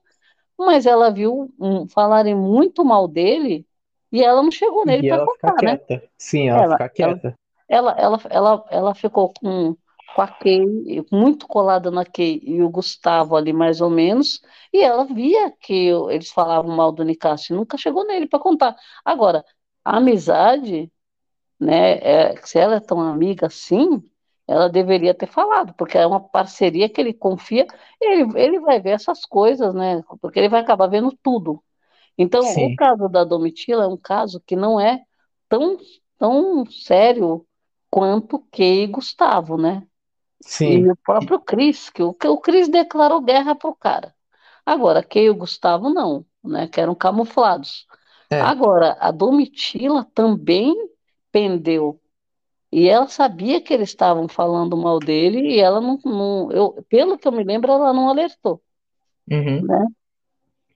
mas 0.58 0.86
ela 0.86 1.10
viu 1.10 1.52
hum, 1.58 1.86
falarem 1.88 2.34
muito 2.34 2.84
mal 2.84 3.08
dele 3.08 3.66
e 4.16 4.22
ela 4.22 4.42
não 4.42 4.50
chegou 4.50 4.84
nele 4.86 5.04
para 5.08 5.18
contar, 5.24 5.62
né? 5.62 5.78
quieta. 5.78 6.02
Sim, 6.18 6.48
ela 6.48 6.62
Ela- 6.62 6.76
fica 6.76 6.88
quieta. 6.90 7.34
Ela, 7.68 7.92
ela, 7.98 8.20
ela, 8.30 8.64
ela 8.70 8.94
ficou 8.94 9.32
com, 9.32 9.76
com 10.14 10.22
a 10.22 10.28
Kay, 10.28 11.04
muito 11.12 11.46
colada 11.48 11.90
na 11.90 12.04
Kay 12.04 12.40
e 12.44 12.62
o 12.62 12.70
Gustavo 12.70 13.36
ali, 13.36 13.52
mais 13.52 13.80
ou 13.80 13.90
menos, 13.90 14.40
e 14.72 14.82
ela 14.82 15.04
via 15.04 15.50
que 15.60 15.88
eles 16.10 16.30
falavam 16.30 16.74
mal 16.76 16.92
do 16.92 17.04
Nicásio, 17.04 17.54
e 17.54 17.56
nunca 17.56 17.76
chegou 17.76 18.06
nele 18.06 18.26
para 18.28 18.38
contar. 18.38 18.76
Agora, 19.04 19.44
a 19.84 19.96
amizade, 19.98 20.90
né, 21.60 21.98
é, 21.98 22.36
se 22.46 22.58
ela 22.58 22.76
é 22.76 22.80
tão 22.80 23.00
amiga 23.00 23.46
assim, 23.46 24.02
ela 24.46 24.68
deveria 24.68 25.14
ter 25.14 25.26
falado, 25.26 25.74
porque 25.74 25.98
é 25.98 26.06
uma 26.06 26.20
parceria 26.20 26.88
que 26.88 27.00
ele 27.00 27.12
confia, 27.14 27.66
ele, 28.00 28.38
ele 28.40 28.60
vai 28.60 28.80
ver 28.80 28.90
essas 28.90 29.24
coisas, 29.24 29.74
né, 29.74 30.02
porque 30.20 30.38
ele 30.38 30.48
vai 30.48 30.60
acabar 30.60 30.86
vendo 30.88 31.12
tudo. 31.22 31.62
Então, 32.18 32.42
Sim. 32.42 32.72
o 32.72 32.76
caso 32.76 33.08
da 33.08 33.24
Domitila 33.24 33.84
é 33.84 33.86
um 33.86 33.96
caso 33.96 34.40
que 34.46 34.56
não 34.56 34.80
é 34.80 35.02
tão, 35.48 35.78
tão 36.18 36.64
sério 36.66 37.46
quanto 37.90 38.38
Kay 38.50 38.84
e 38.84 38.86
Gustavo, 38.86 39.56
né? 39.56 39.86
Sim, 40.40 40.84
E 40.84 40.90
o 40.90 40.96
próprio 40.96 41.40
Cris, 41.40 41.90
que 41.90 42.02
o, 42.02 42.12
que 42.12 42.26
o 42.28 42.38
Cris 42.38 42.68
declarou 42.68 43.20
guerra 43.20 43.54
pro 43.54 43.74
cara. 43.74 44.14
Agora, 44.64 45.02
Kay 45.02 45.26
e 45.26 45.30
o 45.30 45.34
Gustavo 45.34 45.90
não, 45.90 46.24
né? 46.42 46.66
Que 46.68 46.80
eram 46.80 46.94
camuflados. 46.94 47.86
É. 48.30 48.40
Agora, 48.40 48.96
a 49.00 49.10
Domitila 49.10 50.06
também 50.14 50.74
pendeu. 51.30 52.00
E 52.72 52.88
ela 52.88 53.08
sabia 53.08 53.60
que 53.60 53.72
eles 53.72 53.90
estavam 53.90 54.28
falando 54.28 54.76
mal 54.76 54.98
dele 54.98 55.54
e 55.54 55.60
ela 55.60 55.80
não, 55.80 55.98
não 56.04 56.50
eu, 56.50 56.84
pelo 56.88 57.16
que 57.16 57.26
eu 57.26 57.32
me 57.32 57.44
lembro, 57.44 57.70
ela 57.72 57.92
não 57.92 58.08
alertou. 58.08 58.60
Uhum. 59.30 59.62
né? 59.62 59.86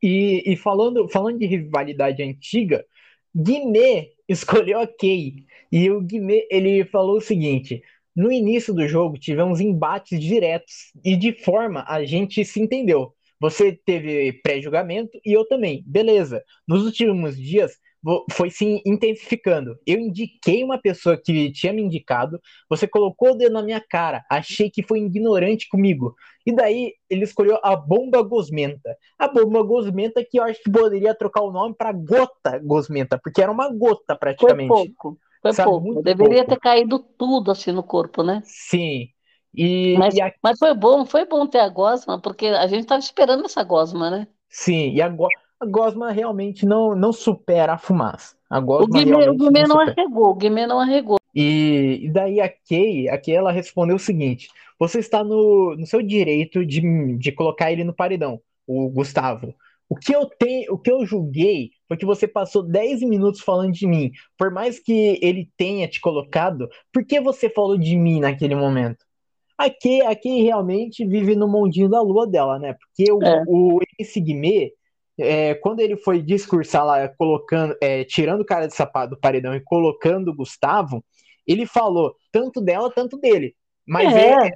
E, 0.02 0.42
e 0.52 0.56
falando, 0.56 1.08
falando 1.08 1.38
de 1.38 1.46
rivalidade 1.46 2.22
antiga, 2.22 2.84
Guimê 3.34 4.12
escolheu 4.28 4.80
a 4.80 4.86
Kay. 4.86 5.44
E 5.70 5.90
o 5.90 6.00
Guimê, 6.00 6.46
ele 6.50 6.84
falou 6.84 7.18
o 7.18 7.20
seguinte: 7.20 7.82
no 8.14 8.32
início 8.32 8.74
do 8.74 8.86
jogo 8.88 9.18
tivemos 9.18 9.60
embates 9.60 10.20
diretos 10.20 10.92
e 11.04 11.16
de 11.16 11.32
forma 11.32 11.84
a 11.88 12.04
gente 12.04 12.44
se 12.44 12.60
entendeu. 12.60 13.14
Você 13.40 13.72
teve 13.72 14.34
pré-julgamento 14.42 15.18
e 15.24 15.32
eu 15.32 15.46
também. 15.46 15.82
Beleza. 15.86 16.42
Nos 16.68 16.84
últimos 16.84 17.36
dias 17.38 17.78
foi 18.32 18.50
se 18.50 18.82
intensificando. 18.86 19.76
Eu 19.86 19.98
indiquei 19.98 20.64
uma 20.64 20.78
pessoa 20.78 21.16
que 21.16 21.52
tinha 21.52 21.72
me 21.72 21.82
indicado, 21.82 22.40
você 22.68 22.86
colocou 22.86 23.32
o 23.32 23.34
dedo 23.34 23.52
na 23.52 23.62
minha 23.62 23.80
cara, 23.80 24.24
achei 24.30 24.70
que 24.70 24.82
foi 24.82 25.00
ignorante 25.00 25.68
comigo. 25.68 26.14
E 26.46 26.52
daí 26.54 26.94
ele 27.08 27.24
escolheu 27.24 27.58
a 27.62 27.76
bomba 27.76 28.22
gosmenta. 28.22 28.96
A 29.18 29.28
bomba 29.28 29.62
gosmenta 29.62 30.24
que 30.24 30.38
eu 30.38 30.44
acho 30.44 30.62
que 30.62 30.70
poderia 30.70 31.14
trocar 31.14 31.42
o 31.42 31.52
nome 31.52 31.74
para 31.76 31.92
gota 31.92 32.58
gosmenta, 32.58 33.18
porque 33.22 33.42
era 33.42 33.52
uma 33.52 33.70
gota 33.70 34.16
praticamente. 34.16 34.68
Foi 34.68 34.86
pouco. 34.86 35.18
Foi 35.42 35.52
Sabe, 35.52 35.70
pouco. 35.70 36.02
Deveria 36.02 36.44
pouco. 36.44 36.50
ter 36.50 36.60
caído 36.60 36.98
tudo 36.98 37.50
assim 37.50 37.72
no 37.72 37.82
corpo, 37.82 38.22
né? 38.22 38.42
Sim. 38.44 39.08
E, 39.54 39.96
mas, 39.98 40.14
e 40.14 40.22
a... 40.22 40.32
mas 40.42 40.58
foi 40.58 40.74
bom, 40.74 41.04
foi 41.04 41.26
bom 41.26 41.46
ter 41.46 41.58
a 41.58 41.68
gosma, 41.68 42.20
porque 42.20 42.46
a 42.46 42.66
gente 42.66 42.80
estava 42.80 43.00
esperando 43.00 43.44
essa 43.44 43.64
gosma, 43.64 44.10
né? 44.10 44.28
Sim, 44.48 44.92
e 44.92 45.02
a, 45.02 45.08
go 45.08 45.28
a 45.60 45.66
gosma 45.66 46.10
realmente 46.10 46.64
não, 46.64 46.94
não 46.96 47.12
supera 47.12 47.74
a 47.74 47.78
fumaça. 47.78 48.34
A 48.48 48.58
gosma 48.58 48.84
o 48.84 48.88
Guimê, 48.88 49.28
o 49.28 49.34
Guimê 49.34 49.62
não, 49.62 49.76
não 49.76 49.80
arregou, 49.80 50.30
o 50.30 50.34
Guimê 50.34 50.66
não 50.66 50.80
arregou. 50.80 51.18
E, 51.34 52.00
e 52.02 52.10
daí 52.10 52.40
a 52.40 52.48
Kay, 52.48 53.08
a 53.08 53.18
Kay 53.18 53.34
ela 53.34 53.52
respondeu 53.52 53.96
o 53.96 54.00
seguinte: 54.00 54.48
você 54.78 54.98
está 54.98 55.22
no, 55.22 55.76
no 55.76 55.86
seu 55.86 56.02
direito 56.02 56.64
de, 56.64 56.80
de 57.18 57.32
colocar 57.32 57.70
ele 57.70 57.84
no 57.84 57.94
paredão, 57.94 58.40
o 58.66 58.88
Gustavo. 58.88 59.54
O 59.88 59.96
que 59.96 60.14
eu 60.14 60.24
tenho, 60.26 60.72
o 60.72 60.78
que 60.78 60.90
eu 60.90 61.04
julguei 61.04 61.72
foi 61.88 61.96
que 61.96 62.06
você 62.06 62.26
passou 62.26 62.62
10 62.62 63.02
minutos 63.02 63.40
falando 63.40 63.72
de 63.72 63.86
mim. 63.86 64.12
Por 64.38 64.50
mais 64.50 64.78
que 64.78 65.18
ele 65.20 65.50
tenha 65.56 65.88
te 65.88 66.00
colocado, 66.00 66.68
por 66.92 67.04
que 67.04 67.20
você 67.20 67.50
falou 67.50 67.76
de 67.76 67.96
mim 67.96 68.20
naquele 68.20 68.54
momento? 68.54 69.04
Aqui, 69.58 70.00
aqui 70.02 70.42
realmente 70.42 71.04
vive 71.04 71.34
no 71.34 71.48
mundinho 71.48 71.88
da 71.88 72.00
lua 72.00 72.26
dela, 72.26 72.58
né? 72.58 72.74
Porque 72.74 73.12
o, 73.12 73.22
é. 73.22 73.42
o 73.46 73.80
Guimê, 74.16 74.72
é, 75.20 75.54
quando 75.54 75.80
ele 75.80 75.96
foi 75.96 76.22
discursar 76.22 76.84
lá, 76.84 77.08
colocando, 77.08 77.76
é, 77.80 78.04
tirando 78.04 78.40
o 78.40 78.46
cara 78.46 78.66
de 78.66 78.74
sapato 78.74 79.10
do 79.14 79.20
paredão 79.20 79.54
e 79.54 79.60
colocando 79.60 80.28
o 80.28 80.34
Gustavo, 80.34 81.04
ele 81.46 81.66
falou 81.66 82.14
tanto 82.32 82.60
dela, 82.60 82.90
tanto 82.90 83.16
dele. 83.16 83.54
Mas 83.86 84.14
é. 84.14 84.48
é 84.48 84.52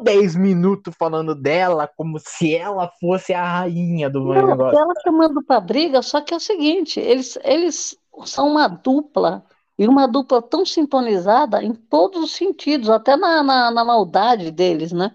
10 0.00 0.36
minutos 0.36 0.94
falando 0.98 1.34
dela 1.34 1.86
como 1.96 2.18
se 2.18 2.54
ela 2.54 2.90
fosse 3.00 3.34
a 3.34 3.44
rainha 3.44 4.08
do 4.08 4.20
Não, 4.20 4.46
negócio. 4.46 4.78
Ela 4.78 4.94
chamando 5.02 5.42
pra 5.42 5.60
briga, 5.60 6.00
só 6.02 6.20
que 6.20 6.32
é 6.32 6.36
o 6.36 6.40
seguinte, 6.40 6.98
eles, 6.98 7.38
eles 7.42 7.96
são 8.24 8.48
uma 8.48 8.68
dupla 8.68 9.44
e 9.78 9.86
uma 9.86 10.06
dupla 10.06 10.40
tão 10.40 10.64
sintonizada 10.64 11.62
em 11.62 11.74
todos 11.74 12.22
os 12.22 12.32
sentidos, 12.32 12.88
até 12.88 13.16
na, 13.16 13.42
na, 13.42 13.70
na 13.70 13.84
maldade 13.84 14.50
deles, 14.50 14.92
né? 14.92 15.14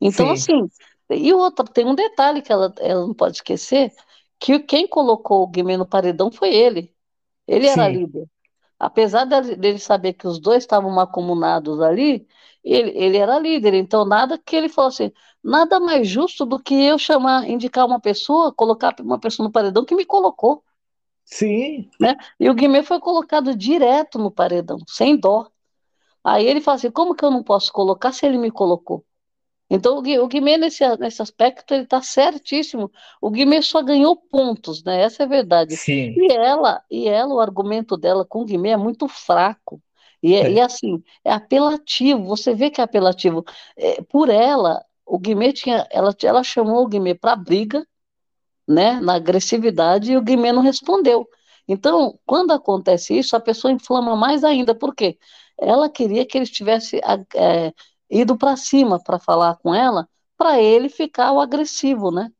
Então, 0.00 0.26
Sim. 0.26 0.32
assim, 0.32 0.70
e 1.10 1.32
outra, 1.32 1.64
tem 1.64 1.86
um 1.86 1.94
detalhe 1.94 2.42
que 2.42 2.52
ela, 2.52 2.72
ela 2.78 3.06
não 3.06 3.14
pode 3.14 3.36
esquecer, 3.36 3.92
que 4.38 4.58
quem 4.60 4.86
colocou 4.88 5.42
o 5.42 5.46
Guimê 5.46 5.76
no 5.76 5.86
paredão 5.86 6.30
foi 6.30 6.54
ele. 6.54 6.94
Ele 7.46 7.66
Sim. 7.66 7.80
era 7.80 7.88
líder. 7.88 8.28
Apesar 8.78 9.24
dele 9.24 9.78
saber 9.78 10.12
que 10.14 10.26
os 10.26 10.38
dois 10.38 10.64
estavam 10.64 10.90
macomunados 10.90 11.80
ali, 11.80 12.26
ele, 12.62 12.90
ele 12.94 13.16
era 13.16 13.38
líder. 13.38 13.74
Então, 13.74 14.04
nada 14.04 14.36
que 14.38 14.54
ele 14.54 14.68
falou 14.68 14.88
assim, 14.88 15.12
nada 15.42 15.80
mais 15.80 16.08
justo 16.08 16.44
do 16.44 16.58
que 16.58 16.74
eu 16.74 16.98
chamar, 16.98 17.48
indicar 17.48 17.86
uma 17.86 18.00
pessoa, 18.00 18.52
colocar 18.52 18.94
uma 19.00 19.18
pessoa 19.18 19.46
no 19.46 19.52
paredão 19.52 19.84
que 19.84 19.94
me 19.94 20.04
colocou. 20.04 20.62
Sim. 21.24 21.88
Né? 21.98 22.16
E 22.38 22.50
o 22.50 22.54
Guimê 22.54 22.82
foi 22.82 23.00
colocado 23.00 23.56
direto 23.56 24.18
no 24.18 24.30
paredão, 24.30 24.78
sem 24.86 25.16
dó. 25.16 25.48
Aí 26.22 26.44
ele 26.44 26.60
fala 26.60 26.74
assim: 26.76 26.90
como 26.90 27.14
que 27.14 27.24
eu 27.24 27.30
não 27.30 27.42
posso 27.42 27.72
colocar 27.72 28.12
se 28.12 28.26
ele 28.26 28.36
me 28.36 28.50
colocou? 28.50 29.05
Então 29.68 29.98
o 29.98 30.28
Guimê, 30.28 30.56
nesse, 30.56 30.84
nesse 30.96 31.20
aspecto, 31.20 31.74
ele 31.74 31.82
está 31.82 32.00
certíssimo. 32.00 32.90
O 33.20 33.30
Guimê 33.30 33.60
só 33.62 33.82
ganhou 33.82 34.16
pontos, 34.16 34.82
né? 34.84 35.02
Essa 35.02 35.24
é 35.24 35.26
a 35.26 35.28
verdade. 35.28 35.76
Sim. 35.76 36.14
E 36.16 36.32
ela, 36.32 36.82
e 36.90 37.08
ela, 37.08 37.34
o 37.34 37.40
argumento 37.40 37.96
dela 37.96 38.24
com 38.24 38.42
o 38.42 38.44
Guimê 38.44 38.70
é 38.70 38.76
muito 38.76 39.08
fraco. 39.08 39.82
E, 40.22 40.34
é, 40.34 40.42
é. 40.42 40.52
e 40.52 40.60
assim, 40.60 41.02
é 41.24 41.32
apelativo, 41.32 42.24
você 42.24 42.54
vê 42.54 42.70
que 42.70 42.80
é 42.80 42.84
apelativo. 42.84 43.44
É, 43.76 44.00
por 44.02 44.28
ela, 44.28 44.84
o 45.04 45.18
Guimê 45.18 45.52
tinha, 45.52 45.86
ela, 45.90 46.14
ela 46.22 46.42
chamou 46.44 46.84
o 46.84 46.88
Guimê 46.88 47.14
para 47.14 47.36
briga, 47.36 47.86
né, 48.66 49.00
na 49.00 49.14
agressividade 49.14 50.12
e 50.12 50.16
o 50.16 50.22
Guimê 50.22 50.52
não 50.52 50.62
respondeu. 50.62 51.28
Então, 51.68 52.18
quando 52.24 52.52
acontece 52.52 53.16
isso, 53.18 53.36
a 53.36 53.40
pessoa 53.40 53.72
inflama 53.72 54.16
mais 54.16 54.44
ainda, 54.44 54.74
por 54.74 54.94
quê? 54.94 55.18
Ela 55.58 55.88
queria 55.88 56.26
que 56.26 56.36
ele 56.38 56.46
tivesse 56.46 57.00
é, 57.34 57.72
ido 58.10 58.36
para 58.36 58.56
cima 58.56 59.02
para 59.02 59.18
falar 59.18 59.56
com 59.56 59.74
ela, 59.74 60.08
para 60.36 60.60
ele 60.60 60.88
ficar 60.88 61.32
o 61.32 61.40
agressivo, 61.40 62.10
né? 62.10 62.30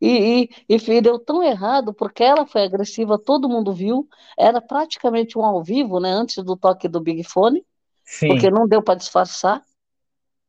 E, 0.00 0.48
e, 0.68 0.74
e 0.74 1.00
deu 1.00 1.16
tão 1.18 1.42
errado, 1.42 1.94
porque 1.94 2.24
ela 2.24 2.44
foi 2.44 2.64
agressiva, 2.64 3.16
todo 3.16 3.48
mundo 3.48 3.72
viu, 3.72 4.08
era 4.36 4.60
praticamente 4.60 5.38
um 5.38 5.44
ao 5.44 5.62
vivo, 5.62 6.00
né, 6.00 6.10
antes 6.10 6.42
do 6.42 6.56
toque 6.56 6.88
do 6.88 7.00
Big 7.00 7.22
Fone, 7.22 7.64
Sim. 8.04 8.26
porque 8.26 8.50
não 8.50 8.66
deu 8.66 8.82
para 8.82 8.96
disfarçar. 8.96 9.62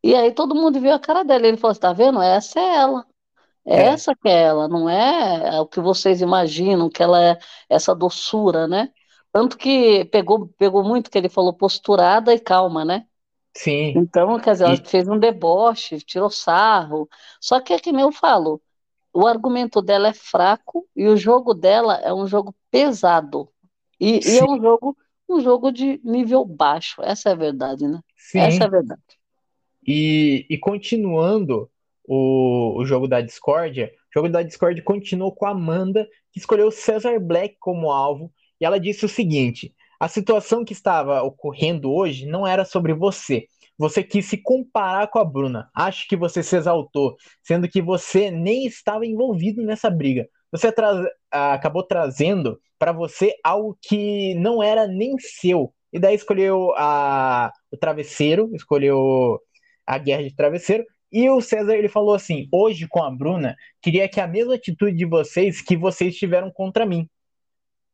E 0.04 0.16
aí 0.16 0.32
todo 0.32 0.56
mundo 0.56 0.82
viu 0.82 0.92
a 0.92 1.00
cara 1.00 1.24
dela, 1.24 1.46
ele 1.48 1.58
falou, 1.58 1.76
tá 1.76 1.94
vendo? 1.94 2.20
Essa 2.20 2.60
é 2.60 2.76
ela. 2.78 3.06
É, 3.66 3.76
é. 3.76 3.86
essa 3.90 4.16
que 4.16 4.28
é 4.28 4.42
ela, 4.42 4.68
não 4.68 4.90
é 4.90 5.62
o 5.62 5.68
que 5.68 5.80
vocês 5.80 6.20
imaginam, 6.20 6.90
que 6.90 7.02
ela 7.02 7.24
é 7.24 7.38
essa 7.70 7.94
doçura, 7.94 8.68
né? 8.68 8.92
Tanto 9.32 9.58
que 9.58 10.06
pegou, 10.06 10.48
pegou 10.58 10.84
muito 10.84 11.12
que 11.12 11.18
ele 11.18 11.30
falou 11.30 11.54
posturada 11.54 12.34
e 12.34 12.40
calma, 12.40 12.84
né? 12.84 13.06
Sim. 13.56 13.94
Então, 13.96 14.40
quer 14.40 14.54
dizer, 14.54 14.66
ela 14.66 14.74
e... 14.74 14.86
fez 14.86 15.08
um 15.08 15.18
deboche, 15.18 16.00
tirou 16.00 16.30
sarro. 16.30 17.08
Só 17.40 17.60
que 17.60 17.74
é 17.74 17.80
que 17.80 17.92
nem 17.92 18.02
eu 18.02 18.12
falo, 18.12 18.62
o 19.14 19.28
argumento 19.28 19.82
dela 19.82 20.08
é 20.08 20.14
fraco 20.14 20.88
e 20.96 21.08
o 21.08 21.16
jogo 21.16 21.54
dela 21.54 21.96
é 21.98 22.14
um 22.14 22.26
jogo 22.26 22.54
pesado. 22.72 23.48
E, 24.00 24.20
e 24.28 24.40
é 24.40 24.44
um 24.44 24.60
jogo, 24.60 24.98
um 25.30 25.40
jogo 25.40 25.72
de 25.72 26.02
nível 26.04 26.44
baixo. 26.44 27.02
Essa 27.04 27.30
é 27.30 27.32
a 27.34 27.36
verdade, 27.36 27.88
né? 27.88 28.00
Sim. 28.18 28.40
Essa 28.40 28.64
é 28.64 28.68
a 28.68 28.70
verdade. 28.70 29.02
E, 29.86 30.46
e 30.50 30.58
continuando 30.58 31.70
o, 32.06 32.80
o 32.80 32.86
jogo 32.86 33.08
da 33.08 33.22
discórdia, 33.22 33.94
o 34.10 34.14
jogo 34.14 34.30
da 34.30 34.42
discórdia 34.42 34.84
continuou 34.84 35.32
com 35.32 35.46
a 35.46 35.52
Amanda, 35.52 36.08
que 36.32 36.40
escolheu 36.40 36.72
Cesar 36.72 37.20
Black 37.20 37.58
como 37.60 37.92
alvo, 37.92 38.34
e 38.60 38.66
ela 38.66 38.80
disse 38.80 39.06
o 39.06 39.10
seguinte: 39.10 39.76
a 40.00 40.08
situação 40.08 40.66
que 40.66 40.74
estava 40.74 41.22
ocorrendo 41.24 41.92
hoje 41.92 42.26
não 42.26 42.46
era 42.46 42.66
sobre 42.66 42.94
você. 42.94 43.46
Você 43.78 44.04
quis 44.04 44.26
se 44.26 44.38
comparar 44.38 45.08
com 45.08 45.20
a 45.20 45.26
Bruna. 45.26 45.70
Acho 45.76 46.08
que 46.08 46.16
você 46.16 46.44
se 46.44 46.56
exaltou, 46.56 47.16
sendo 47.42 47.68
que 47.68 47.82
você 47.82 48.30
nem 48.30 48.66
estava 48.66 49.06
envolvido 49.06 49.64
nessa 49.64 49.90
briga. 49.90 50.28
Você 50.52 50.72
tra 50.72 51.04
acabou 51.32 51.84
trazendo 51.84 52.60
para 52.78 52.92
você 52.92 53.34
algo 53.44 53.78
que 53.82 54.36
não 54.36 54.62
era 54.62 54.88
nem 54.88 55.18
seu. 55.20 55.74
E 55.92 56.00
daí 56.00 56.16
escolheu 56.16 56.74
a, 56.76 57.52
o 57.72 57.78
travesseiro, 57.78 58.50
escolheu 58.54 59.40
a 59.86 59.98
guerra 59.98 60.24
de 60.24 60.36
travesseiro, 60.36 60.86
e 61.14 61.30
o 61.30 61.40
César 61.40 61.76
ele 61.76 61.88
falou 61.88 62.16
assim: 62.16 62.48
hoje 62.52 62.88
com 62.88 63.04
a 63.04 63.12
Bruna, 63.12 63.56
queria 63.80 64.10
que 64.10 64.20
a 64.20 64.28
mesma 64.28 64.56
atitude 64.56 64.98
de 64.98 65.06
vocês 65.06 65.62
que 65.62 65.78
vocês 65.78 66.16
tiveram 66.16 66.52
contra 66.52 66.86
mim. 66.88 67.08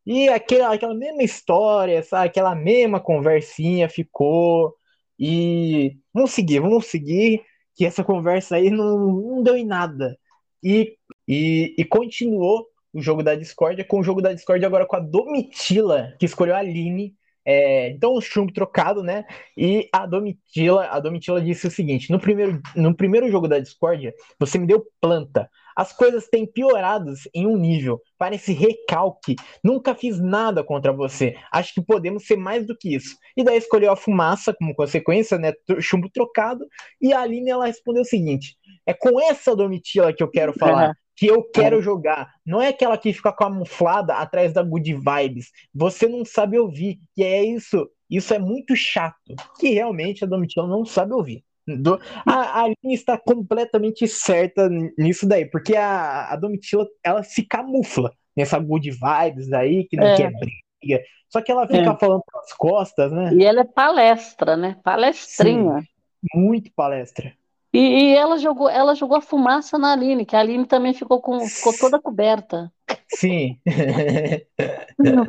E 0.06 0.28
aquela, 0.30 0.74
aquela 0.74 0.96
mesma 0.96 1.24
história, 1.24 2.02
sabe? 2.04 2.28
aquela 2.28 2.56
mesma 2.56 3.00
conversinha 3.00 3.90
ficou. 3.90 4.76
E 5.20 5.98
vamos 6.14 6.32
seguir, 6.32 6.60
vamos 6.62 6.86
seguir, 6.88 7.44
que 7.76 7.86
essa 7.86 8.04
conversa 8.04 8.56
aí 8.56 8.70
não, 8.70 8.98
não 9.08 9.44
deu 9.44 9.56
em 9.56 9.66
nada. 9.66 10.18
E, 10.64 10.98
e, 11.28 11.76
e 11.78 11.86
continuou 11.86 12.66
o 12.94 13.02
jogo 13.02 13.22
da 13.22 13.36
Discord 13.36 13.84
com 13.84 14.00
o 14.00 14.04
jogo 14.04 14.22
da 14.22 14.34
Discord 14.34 14.66
agora 14.66 14.86
com 14.86 14.96
a 14.96 15.00
Domitila, 15.00 16.16
que 16.20 16.26
escolheu 16.26 16.56
a 16.56 16.60
Aline 16.60 17.16
é, 17.52 17.90
então 17.90 18.14
o 18.14 18.22
chumbo 18.22 18.54
trocado, 18.54 19.02
né? 19.02 19.26
E 19.58 19.90
a 19.92 20.06
Domitila, 20.06 20.86
a 20.86 21.00
Domitila 21.00 21.42
disse 21.42 21.66
o 21.66 21.72
seguinte: 21.72 22.12
no 22.12 22.20
primeiro, 22.20 22.62
no 22.76 22.96
primeiro 22.96 23.28
jogo 23.32 23.48
da 23.48 23.58
Discord, 23.58 24.14
você 24.40 24.60
me 24.60 24.68
deu 24.68 24.86
planta. 25.02 25.50
As 25.76 25.92
coisas 25.92 26.28
têm 26.28 26.46
piorado 26.46 27.12
em 27.34 27.48
um 27.48 27.58
nível. 27.58 28.00
Parece 28.20 28.54
recalque. 28.54 29.36
Nunca 29.64 29.96
fiz 29.96 30.20
nada 30.20 30.64
contra 30.64 30.94
você. 30.94 31.36
Acho 31.52 31.74
que 31.74 31.82
podemos 31.82 32.28
ser 32.28 32.36
mais 32.36 32.68
do 32.68 32.78
que 32.78 32.94
isso. 32.94 33.18
E 33.36 33.44
daí 33.44 33.58
escolheu 33.58 33.92
a 33.92 33.96
fumaça 33.96 34.54
como 34.54 34.76
consequência, 34.76 35.40
né? 35.40 35.52
Chumbo 35.80 36.08
trocado. 36.08 36.64
E 37.02 37.12
a 37.12 37.22
Aline 37.22 37.50
ela 37.50 37.66
respondeu 37.66 38.04
o 38.04 38.06
seguinte: 38.06 38.58
é 38.86 38.94
com 38.94 39.20
essa 39.20 39.56
Domitila 39.56 40.14
que 40.14 40.22
eu 40.22 40.30
quero 40.30 40.54
falar 40.60 40.94
que 41.20 41.28
eu 41.28 41.44
quero 41.44 41.82
jogar. 41.82 42.32
Não 42.46 42.62
é 42.62 42.70
aquela 42.70 42.98
que 42.98 43.12
fica 43.12 43.34
camuflada 43.34 44.13
atrás 44.13 44.54
da 44.54 44.63
good 44.63 44.94
vibes. 44.94 45.52
Você 45.76 46.08
não 46.08 46.24
sabe 46.24 46.58
ouvir. 46.58 46.98
E 47.17 47.24
é 47.26 47.44
isso. 47.44 47.90
Isso 48.10 48.34
é 48.34 48.40
muito 48.40 48.74
chato. 48.74 49.36
Que 49.60 49.72
realmente 49.72 50.24
a 50.24 50.28
Domitila 50.28 50.65
não 50.65 50.86
sabe 50.86 51.13
ouvir. 51.13 51.44
Do... 51.67 52.00
A, 52.26 52.34
a 52.34 52.60
Aline 52.62 52.94
está 52.94 53.17
completamente 53.17 54.08
certa 54.08 54.70
nisso 54.98 55.28
daí, 55.28 55.46
porque 55.46 55.76
a, 55.76 56.32
a 56.32 56.36
Domitila, 56.38 56.88
ela 57.04 57.22
se 57.22 57.44
camufla 57.44 58.13
nessa 58.36 58.58
good 58.58 58.90
vibes 58.90 59.52
aí, 59.52 59.84
que 59.90 59.98
não 59.98 60.08
é. 60.08 60.15
quer 60.15 60.32
briga. 60.32 61.04
Só 61.28 61.42
que 61.42 61.52
ela 61.52 61.67
fica 61.67 61.92
é. 61.92 61.98
falando 61.98 62.24
pelas 62.32 62.54
costas, 62.54 63.12
né? 63.12 63.34
E 63.34 63.44
ela 63.44 63.60
é 63.62 63.65
palestra, 63.65 64.56
né? 64.56 64.78
Palestrinha. 64.82 65.82
Sim, 65.82 65.88
muito 66.34 66.72
palestra. 66.74 67.34
E, 67.74 67.80
e, 67.80 68.15
ela 68.15 68.38
jogou, 68.38 68.70
ela 68.70 68.96
jogou 68.96 69.17
a 69.17 69.22
fumaça 69.22 69.78
na 69.78 69.92
Aline, 69.94 70.26
que 70.26 70.36
a 70.36 70.40
Aline 70.40 70.65
também 70.65 70.94
ficou, 70.94 71.22
com, 71.22 71.40
ficou 71.50 71.74
toda 71.78 72.02
coberta. 72.02 72.72
Sim. 73.15 73.58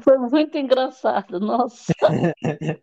Foi 0.02 0.18
muito 0.18 0.56
engraçado, 0.56 1.40
nossa. 1.40 1.92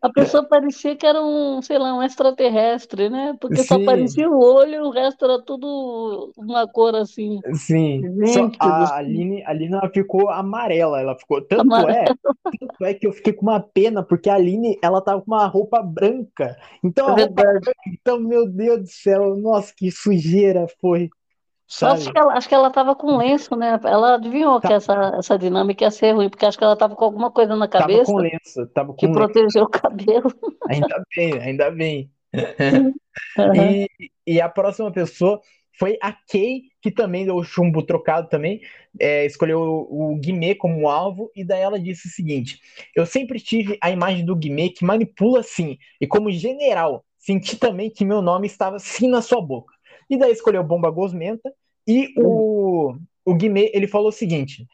A 0.01 0.09
pessoa 0.09 0.43
parecia 0.43 0.95
que 0.95 1.05
era 1.05 1.23
um, 1.23 1.61
sei 1.61 1.77
lá, 1.77 1.93
um 1.95 2.01
extraterrestre, 2.01 3.09
né? 3.09 3.35
Porque 3.39 3.57
Sim. 3.57 3.67
só 3.67 3.85
parecia 3.85 4.29
o 4.29 4.39
olho 4.39 4.75
e 4.75 4.79
o 4.79 4.89
resto 4.89 5.25
era 5.25 5.41
tudo 5.41 6.33
uma 6.37 6.67
cor 6.67 6.95
assim. 6.95 7.39
Sim. 7.53 8.01
Gente, 8.25 8.57
a 8.59 8.95
Aline, 8.95 9.43
a 9.43 9.51
Aline 9.51 9.73
ela 9.75 9.89
ficou 9.89 10.29
amarela, 10.29 10.99
ela 10.99 11.15
ficou. 11.15 11.41
Tanto 11.41 11.61
amarela. 11.61 11.99
é, 11.99 12.05
tanto 12.05 12.85
é 12.85 12.93
que 12.93 13.07
eu 13.07 13.13
fiquei 13.13 13.33
com 13.33 13.43
uma 13.43 13.59
pena, 13.59 14.03
porque 14.03 14.29
a 14.29 14.35
Aline 14.35 14.77
ela 14.83 15.01
tava 15.01 15.21
com 15.21 15.31
uma 15.31 15.47
roupa 15.47 15.81
branca. 15.81 16.57
Então, 16.83 17.17
é 17.17 17.23
roupa, 17.23 17.43
então, 17.87 18.19
meu 18.19 18.47
Deus 18.47 18.81
do 18.81 18.87
céu, 18.87 19.35
nossa, 19.37 19.73
que 19.75 19.91
sujeira 19.91 20.65
foi. 20.81 21.09
Acho 21.81 22.11
que, 22.11 22.17
ela, 22.17 22.33
acho 22.33 22.47
que 22.47 22.55
ela 22.55 22.69
tava 22.69 22.95
com 22.95 23.17
lenço, 23.17 23.55
né? 23.55 23.77
Ela 23.83 24.15
adivinhou 24.15 24.59
tá. 24.61 24.69
que 24.69 24.73
essa, 24.73 25.15
essa 25.17 25.37
dinâmica 25.37 25.83
ia 25.83 25.91
ser 25.91 26.13
ruim, 26.13 26.29
porque 26.29 26.45
acho 26.45 26.57
que 26.57 26.63
ela 26.63 26.77
tava 26.77 26.95
com 26.95 27.03
alguma 27.03 27.29
coisa 27.29 27.55
na 27.57 27.67
cabeça. 27.67 28.05
Tava 28.05 28.17
com 28.17 28.17
lenço, 28.17 28.67
tava 28.67 28.87
com 28.89 28.95
que 28.95 29.05
lenço. 29.05 29.19
protegeu 29.19 29.63
o 29.63 29.69
cabelo. 29.69 30.33
Ainda 30.69 31.03
bem, 31.15 31.39
ainda 31.39 31.71
bem. 31.71 32.11
Uhum. 32.33 32.93
E, 33.55 33.87
e 34.25 34.41
a 34.41 34.47
próxima 34.47 34.91
pessoa 34.91 35.41
foi 35.77 35.97
a 36.01 36.11
Kay, 36.11 36.63
que 36.81 36.89
também 36.89 37.25
deu 37.25 37.35
o 37.35 37.43
chumbo 37.43 37.83
trocado 37.83 38.27
também, 38.29 38.61
é, 38.99 39.25
escolheu 39.25 39.59
o, 39.59 40.13
o 40.13 40.15
Guimê 40.17 40.55
como 40.55 40.89
alvo, 40.89 41.31
e 41.35 41.43
daí 41.43 41.61
ela 41.61 41.79
disse 41.79 42.07
o 42.07 42.11
seguinte: 42.11 42.59
Eu 42.95 43.05
sempre 43.05 43.39
tive 43.39 43.77
a 43.81 43.91
imagem 43.91 44.25
do 44.25 44.35
Guimê 44.35 44.69
que 44.69 44.85
manipula 44.85 45.43
sim, 45.43 45.77
e 46.01 46.07
como 46.07 46.31
general, 46.31 47.03
senti 47.17 47.57
também 47.57 47.89
que 47.89 48.05
meu 48.05 48.21
nome 48.21 48.47
estava 48.47 48.79
sim 48.79 49.07
na 49.07 49.21
sua 49.21 49.41
boca. 49.41 49.76
E 50.09 50.17
daí 50.17 50.31
escolheu 50.31 50.63
Bomba 50.63 50.89
Gosmenta. 50.89 51.51
E 51.87 52.13
o, 52.17 52.95
o 53.25 53.35
Guimê, 53.35 53.71
ele 53.73 53.87
falou 53.87 54.09
o 54.09 54.11
seguinte. 54.11 54.67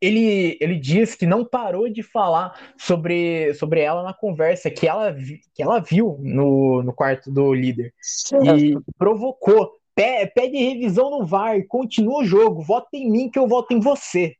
Ele, 0.00 0.58
ele 0.60 0.78
diz 0.78 1.14
que 1.14 1.26
não 1.26 1.44
parou 1.44 1.88
de 1.88 2.02
falar 2.02 2.74
sobre, 2.76 3.54
sobre 3.54 3.80
ela 3.80 4.02
na 4.02 4.12
conversa 4.12 4.70
que 4.70 4.86
ela, 4.86 5.16
que 5.54 5.62
ela 5.62 5.80
viu 5.80 6.18
no, 6.20 6.82
no 6.82 6.92
quarto 6.92 7.30
do 7.30 7.54
líder. 7.54 7.94
E 8.42 8.76
provocou. 8.98 9.72
Pede 9.94 10.56
revisão 10.56 11.08
no 11.08 11.24
VAR, 11.24 11.64
continua 11.68 12.22
o 12.22 12.24
jogo, 12.24 12.62
vota 12.62 12.88
em 12.94 13.08
mim 13.08 13.30
que 13.30 13.38
eu 13.38 13.46
voto 13.46 13.72
em 13.72 13.78
você. 13.78 14.34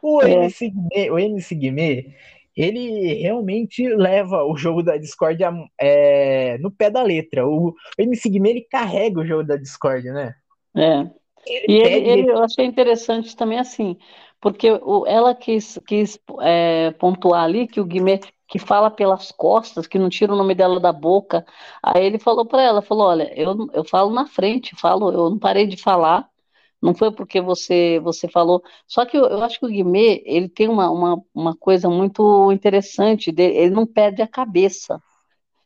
O 0.00 0.22
é. 0.22 0.32
MC 0.32 0.72
o 1.10 1.18
MC 1.18 1.54
Guimê, 1.54 2.14
ele 2.56 3.14
realmente 3.14 3.86
leva 3.88 4.44
o 4.44 4.56
jogo 4.56 4.82
da 4.82 4.96
Discord 4.96 5.42
é, 5.80 6.58
no 6.58 6.70
pé 6.70 6.90
da 6.90 7.02
letra. 7.02 7.46
O, 7.46 7.68
o 7.68 7.74
MC 7.98 8.28
Guimê, 8.28 8.50
ele 8.50 8.66
carrega 8.70 9.20
o 9.20 9.26
jogo 9.26 9.44
da 9.44 9.56
Discord, 9.56 10.10
né? 10.10 10.34
É. 10.76 11.10
Ele 11.46 11.64
e 11.68 11.82
ele, 11.82 12.08
ele, 12.08 12.30
eu 12.30 12.42
achei 12.42 12.64
interessante 12.64 13.36
também 13.36 13.58
assim, 13.58 13.98
porque 14.40 14.70
o, 14.70 15.06
ela 15.06 15.34
quis, 15.34 15.78
quis 15.86 16.18
é, 16.40 16.90
pontuar 16.92 17.44
ali 17.44 17.66
que 17.66 17.80
o 17.80 17.84
Guimê 17.84 18.18
que 18.46 18.58
fala 18.58 18.90
pelas 18.90 19.32
costas, 19.32 19.86
que 19.86 19.98
não 19.98 20.08
tira 20.08 20.32
o 20.32 20.36
nome 20.36 20.54
dela 20.54 20.78
da 20.78 20.92
boca. 20.92 21.44
Aí 21.82 22.04
ele 22.04 22.18
falou 22.18 22.46
para 22.46 22.62
ela, 22.62 22.82
falou, 22.82 23.08
olha, 23.08 23.32
eu, 23.38 23.68
eu 23.72 23.84
falo 23.84 24.12
na 24.12 24.26
frente, 24.26 24.76
falo, 24.76 25.10
eu 25.10 25.30
não 25.30 25.38
parei 25.38 25.66
de 25.66 25.76
falar, 25.76 26.28
não 26.84 26.94
foi 26.94 27.10
porque 27.10 27.40
você 27.40 27.98
você 28.00 28.28
falou. 28.28 28.62
Só 28.86 29.06
que 29.06 29.16
eu, 29.16 29.24
eu 29.24 29.42
acho 29.42 29.58
que 29.58 29.64
o 29.64 29.70
Guimê, 29.70 30.22
ele 30.26 30.50
tem 30.50 30.68
uma, 30.68 30.90
uma, 30.90 31.24
uma 31.34 31.56
coisa 31.56 31.88
muito 31.88 32.52
interessante, 32.52 33.32
dele, 33.32 33.56
ele 33.56 33.74
não 33.74 33.86
perde 33.86 34.20
a 34.20 34.28
cabeça. 34.28 35.02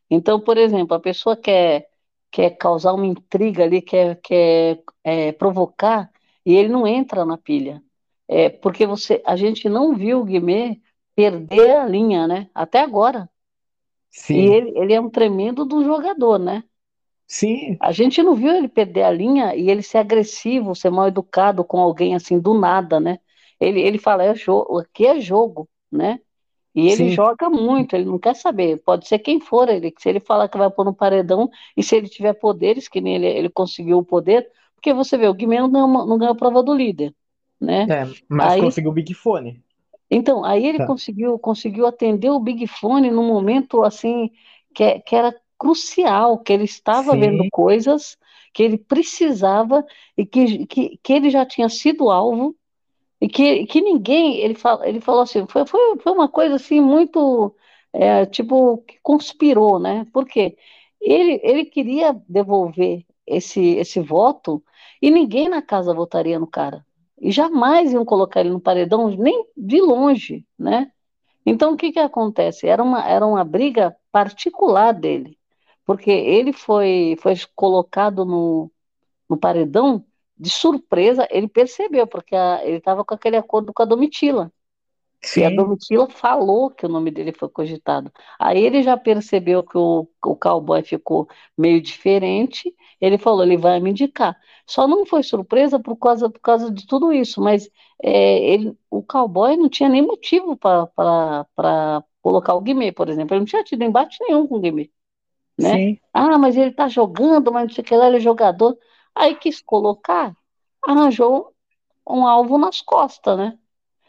Então, 0.09 0.39
por 0.39 0.57
exemplo, 0.57 0.95
a 0.95 1.01
pessoa 1.01 1.37
quer, 1.37 1.89
quer 2.31 2.51
causar 2.51 2.93
uma 2.93 3.05
intriga 3.05 3.65
ali, 3.65 3.83
quer, 3.83 4.21
quer 4.23 4.81
é, 5.03 5.33
provocar, 5.33 6.09
e 6.47 6.55
ele 6.55 6.69
não 6.69 6.87
entra 6.87 7.25
na 7.25 7.37
pilha. 7.37 7.83
É, 8.29 8.49
porque 8.49 8.87
você, 8.87 9.21
a 9.27 9.35
gente 9.35 9.69
não 9.69 9.97
viu 9.97 10.21
o 10.21 10.25
Guimê 10.25 10.81
perder 11.17 11.79
a 11.79 11.87
linha, 11.87 12.29
né? 12.29 12.49
Até 12.55 12.81
agora. 12.81 13.29
Sim. 14.09 14.35
E 14.37 14.55
ele, 14.55 14.79
ele 14.79 14.93
é 14.93 15.01
um 15.01 15.11
tremendo 15.11 15.65
do 15.65 15.83
jogador, 15.83 16.39
né? 16.39 16.63
Sim. 17.29 17.77
A 17.81 17.93
gente 17.93 18.23
não 18.23 18.35
viu 18.35 18.51
ele 18.51 18.69
perder 18.69 19.05
a 19.05 19.11
linha 19.11 19.55
e 19.55 19.71
ele 19.71 19.83
ser 19.83 19.99
agressivo, 19.99 20.75
ser 20.75 20.91
mal 20.91 21.07
educado 21.09 21.63
com 21.63 21.79
alguém 21.79 22.15
assim 22.15 22.41
do 22.41 22.55
nada, 22.59 22.99
né? 22.99 23.19
Ele, 23.61 23.81
ele 23.81 23.99
fala, 23.99 24.25
é 24.25 24.35
jogo, 24.35 24.79
aqui 24.79 25.07
é 25.07 25.21
jogo, 25.21 25.69
né? 25.93 26.19
E 26.75 26.89
ele 26.89 27.09
Sim. 27.09 27.11
joga 27.11 27.51
muito, 27.51 27.95
ele 27.95 28.05
não 28.05 28.19
quer 28.19 28.35
saber. 28.35 28.79
Pode 28.79 29.07
ser 29.07 29.19
quem 29.19 29.41
for, 29.41 29.69
ele, 29.69 29.93
se 29.99 30.09
ele 30.09 30.21
falar 30.21 30.49
que 30.49 30.59
vai 30.59 30.71
pôr 30.71 30.85
no 30.85 30.95
paredão, 30.95 31.51
e 31.77 31.83
se 31.83 31.97
ele 31.97 32.09
tiver 32.09 32.35
poderes, 32.35 32.89
que 32.89 33.01
nem 33.01 33.17
ele, 33.17 33.27
ele 33.27 33.51
conseguiu 33.51 33.99
o 33.99 34.05
poder, 34.05 34.49
porque 34.75 34.93
você 34.95 35.19
vê, 35.19 35.29
o 35.29 35.35
Guimê 35.35 35.59
não 35.61 35.71
ganhou, 35.71 35.89
não 36.07 36.19
ganhou 36.19 36.33
a 36.33 36.37
prova 36.37 36.63
do 36.63 36.75
líder, 36.75 37.15
né? 37.61 37.85
É, 37.93 38.05
mas 38.29 38.53
aí, 38.53 38.61
conseguiu 38.61 38.91
o 38.91 38.95
Big 38.95 39.13
Fone. 39.13 39.61
Então, 40.11 40.45
aí 40.45 40.65
ele 40.67 40.79
tá. 40.79 40.87
conseguiu, 40.87 41.39
conseguiu 41.39 41.87
atender 41.87 42.31
o 42.31 42.41
Big 42.41 42.67
Fone 42.67 43.11
num 43.11 43.27
momento 43.27 43.83
assim 43.83 44.31
que, 44.75 45.01
que 45.01 45.15
era 45.17 45.35
crucial, 45.59 46.39
que 46.39 46.53
ele 46.53 46.65
estava 46.65 47.13
Sim. 47.13 47.21
vendo 47.21 47.45
coisas 47.51 48.17
que 48.53 48.63
ele 48.63 48.79
precisava 48.79 49.85
e 50.17 50.25
que, 50.25 50.67
que, 50.67 50.99
que 51.03 51.13
ele 51.13 51.31
já 51.31 51.45
tinha 51.45 51.69
sido 51.69 52.11
alvo 52.11 52.57
e 53.21 53.29
que, 53.29 53.67
que 53.67 53.81
ninguém, 53.81 54.39
ele, 54.39 54.55
fal, 54.55 54.83
ele 54.85 55.01
falou 55.01 55.23
assim, 55.23 55.47
foi, 55.49 55.67
foi, 55.67 55.99
foi 55.99 56.13
uma 56.13 56.29
coisa 56.29 56.55
assim 56.55 56.81
muito, 56.81 57.55
é, 57.93 58.25
tipo, 58.27 58.79
que 58.79 58.99
conspirou, 59.03 59.79
né? 59.79 60.07
Porque 60.13 60.57
ele, 61.01 61.41
ele 61.43 61.65
queria 61.65 62.17
devolver 62.29 63.05
esse, 63.27 63.61
esse 63.77 64.01
voto 64.01 64.63
e 65.03 65.11
ninguém 65.11 65.49
na 65.49 65.63
casa 65.63 65.95
votaria 65.95 66.39
no 66.39 66.47
cara. 66.47 66.85
E 67.21 67.31
jamais 67.33 67.93
iam 67.93 68.05
colocar 68.05 68.41
ele 68.41 68.51
no 68.51 68.61
paredão, 68.61 69.09
nem 69.09 69.47
de 69.57 69.81
longe, 69.81 70.45
né? 70.59 70.91
Então, 71.45 71.73
o 71.73 71.77
que 71.77 71.93
que 71.93 71.99
acontece? 71.99 72.69
Era 72.69 72.83
uma, 72.83 73.05
era 73.09 73.27
uma 73.27 73.45
briga 73.45 73.97
particular 74.13 74.93
dele 74.93 75.38
porque 75.89 76.11
ele 76.11 76.53
foi, 76.53 77.17
foi 77.19 77.33
colocado 77.57 78.23
no, 78.23 78.71
no 79.27 79.39
paredão 79.39 80.05
de 80.37 80.51
surpresa, 80.51 81.27
ele 81.31 81.49
percebeu, 81.49 82.07
porque 82.07 82.37
a, 82.37 82.61
ele 82.63 82.77
estava 82.77 83.03
com 83.03 83.15
aquele 83.15 83.39
acordo 83.39 83.73
com 83.73 83.83
a 83.83 83.87
Domitila. 83.87 84.53
Sim. 85.23 85.41
E 85.41 85.45
a 85.47 85.51
Domitila 85.51 86.11
falou 86.11 86.69
que 86.71 86.85
o 86.85 86.91
nome 86.91 87.11
dele 87.11 87.33
foi 87.33 87.49
cogitado. 87.49 88.13
Aí 88.39 88.63
ele 88.63 88.83
já 88.83 88.99
percebeu 88.99 89.63
que 89.63 89.79
o, 89.79 90.07
o 90.27 90.37
cowboy 90.37 90.83
ficou 90.83 91.27
meio 91.57 91.81
diferente, 91.81 92.71
ele 93.01 93.17
falou, 93.17 93.43
ele 93.43 93.57
vai 93.57 93.81
me 93.81 93.89
indicar. 93.89 94.37
Só 94.67 94.87
não 94.87 95.07
foi 95.07 95.23
surpresa 95.23 95.81
por 95.81 95.97
causa, 95.97 96.29
por 96.29 96.41
causa 96.41 96.71
de 96.71 96.87
tudo 96.87 97.15
isso, 97.15 97.41
mas 97.41 97.67
é, 98.03 98.45
ele, 98.53 98.77
o 98.91 99.03
cowboy 99.03 99.57
não 99.57 99.71
tinha 99.71 99.89
nem 99.89 100.03
motivo 100.03 100.55
para 100.55 102.05
colocar 102.21 102.53
o 102.53 102.61
Guimê, 102.61 102.93
por 102.93 103.09
exemplo. 103.09 103.33
Ele 103.35 103.41
não 103.41 103.47
tinha 103.47 103.65
tido 103.65 103.83
embate 103.85 104.19
nenhum 104.21 104.47
com 104.47 104.57
o 104.57 104.61
Guimê 104.61 104.91
né? 105.59 105.77
Sim. 105.77 106.01
Ah, 106.13 106.39
mas 106.39 106.57
ele 106.57 106.73
tá 106.73 106.89
jogando, 106.89 107.53
mas 107.53 107.69
não 107.69 107.75
sei 107.75 107.83
o 107.83 107.85
que 107.85 107.97
lá, 107.97 108.07
ele 108.07 108.19
é 108.19 108.21
jogador. 108.21 108.79
Aí 109.15 109.35
quis 109.35 109.61
colocar, 109.61 110.35
arranjou 110.87 111.53
um 112.09 112.27
alvo 112.27 112.57
nas 112.57 112.81
costas, 112.81 113.37
né? 113.37 113.59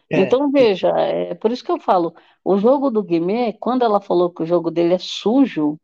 É. 0.09 0.21
Então, 0.21 0.51
veja, 0.51 0.89
é 0.89 1.35
por 1.35 1.51
isso 1.51 1.63
que 1.63 1.71
eu 1.71 1.79
falo, 1.79 2.15
o 2.43 2.57
jogo 2.57 2.89
do 2.89 3.03
Guimê, 3.03 3.53
quando 3.53 3.83
ela 3.83 4.01
falou 4.01 4.31
que 4.31 4.41
o 4.41 4.45
jogo 4.45 4.71
dele 4.71 4.95
é 4.95 4.99
sujo, 4.99 5.77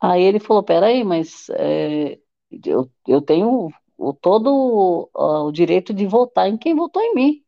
aí 0.00 0.22
ele 0.22 0.38
falou, 0.38 0.62
peraí, 0.62 1.02
mas 1.02 1.48
é, 1.50 2.18
eu, 2.64 2.88
eu 3.08 3.20
tenho 3.20 3.68
o, 3.96 4.12
todo 4.12 5.10
o, 5.12 5.46
o 5.46 5.52
direito 5.52 5.92
de 5.92 6.06
votar 6.06 6.48
em 6.48 6.56
quem 6.56 6.74
votou 6.74 7.02
em 7.02 7.14
mim. 7.14 7.44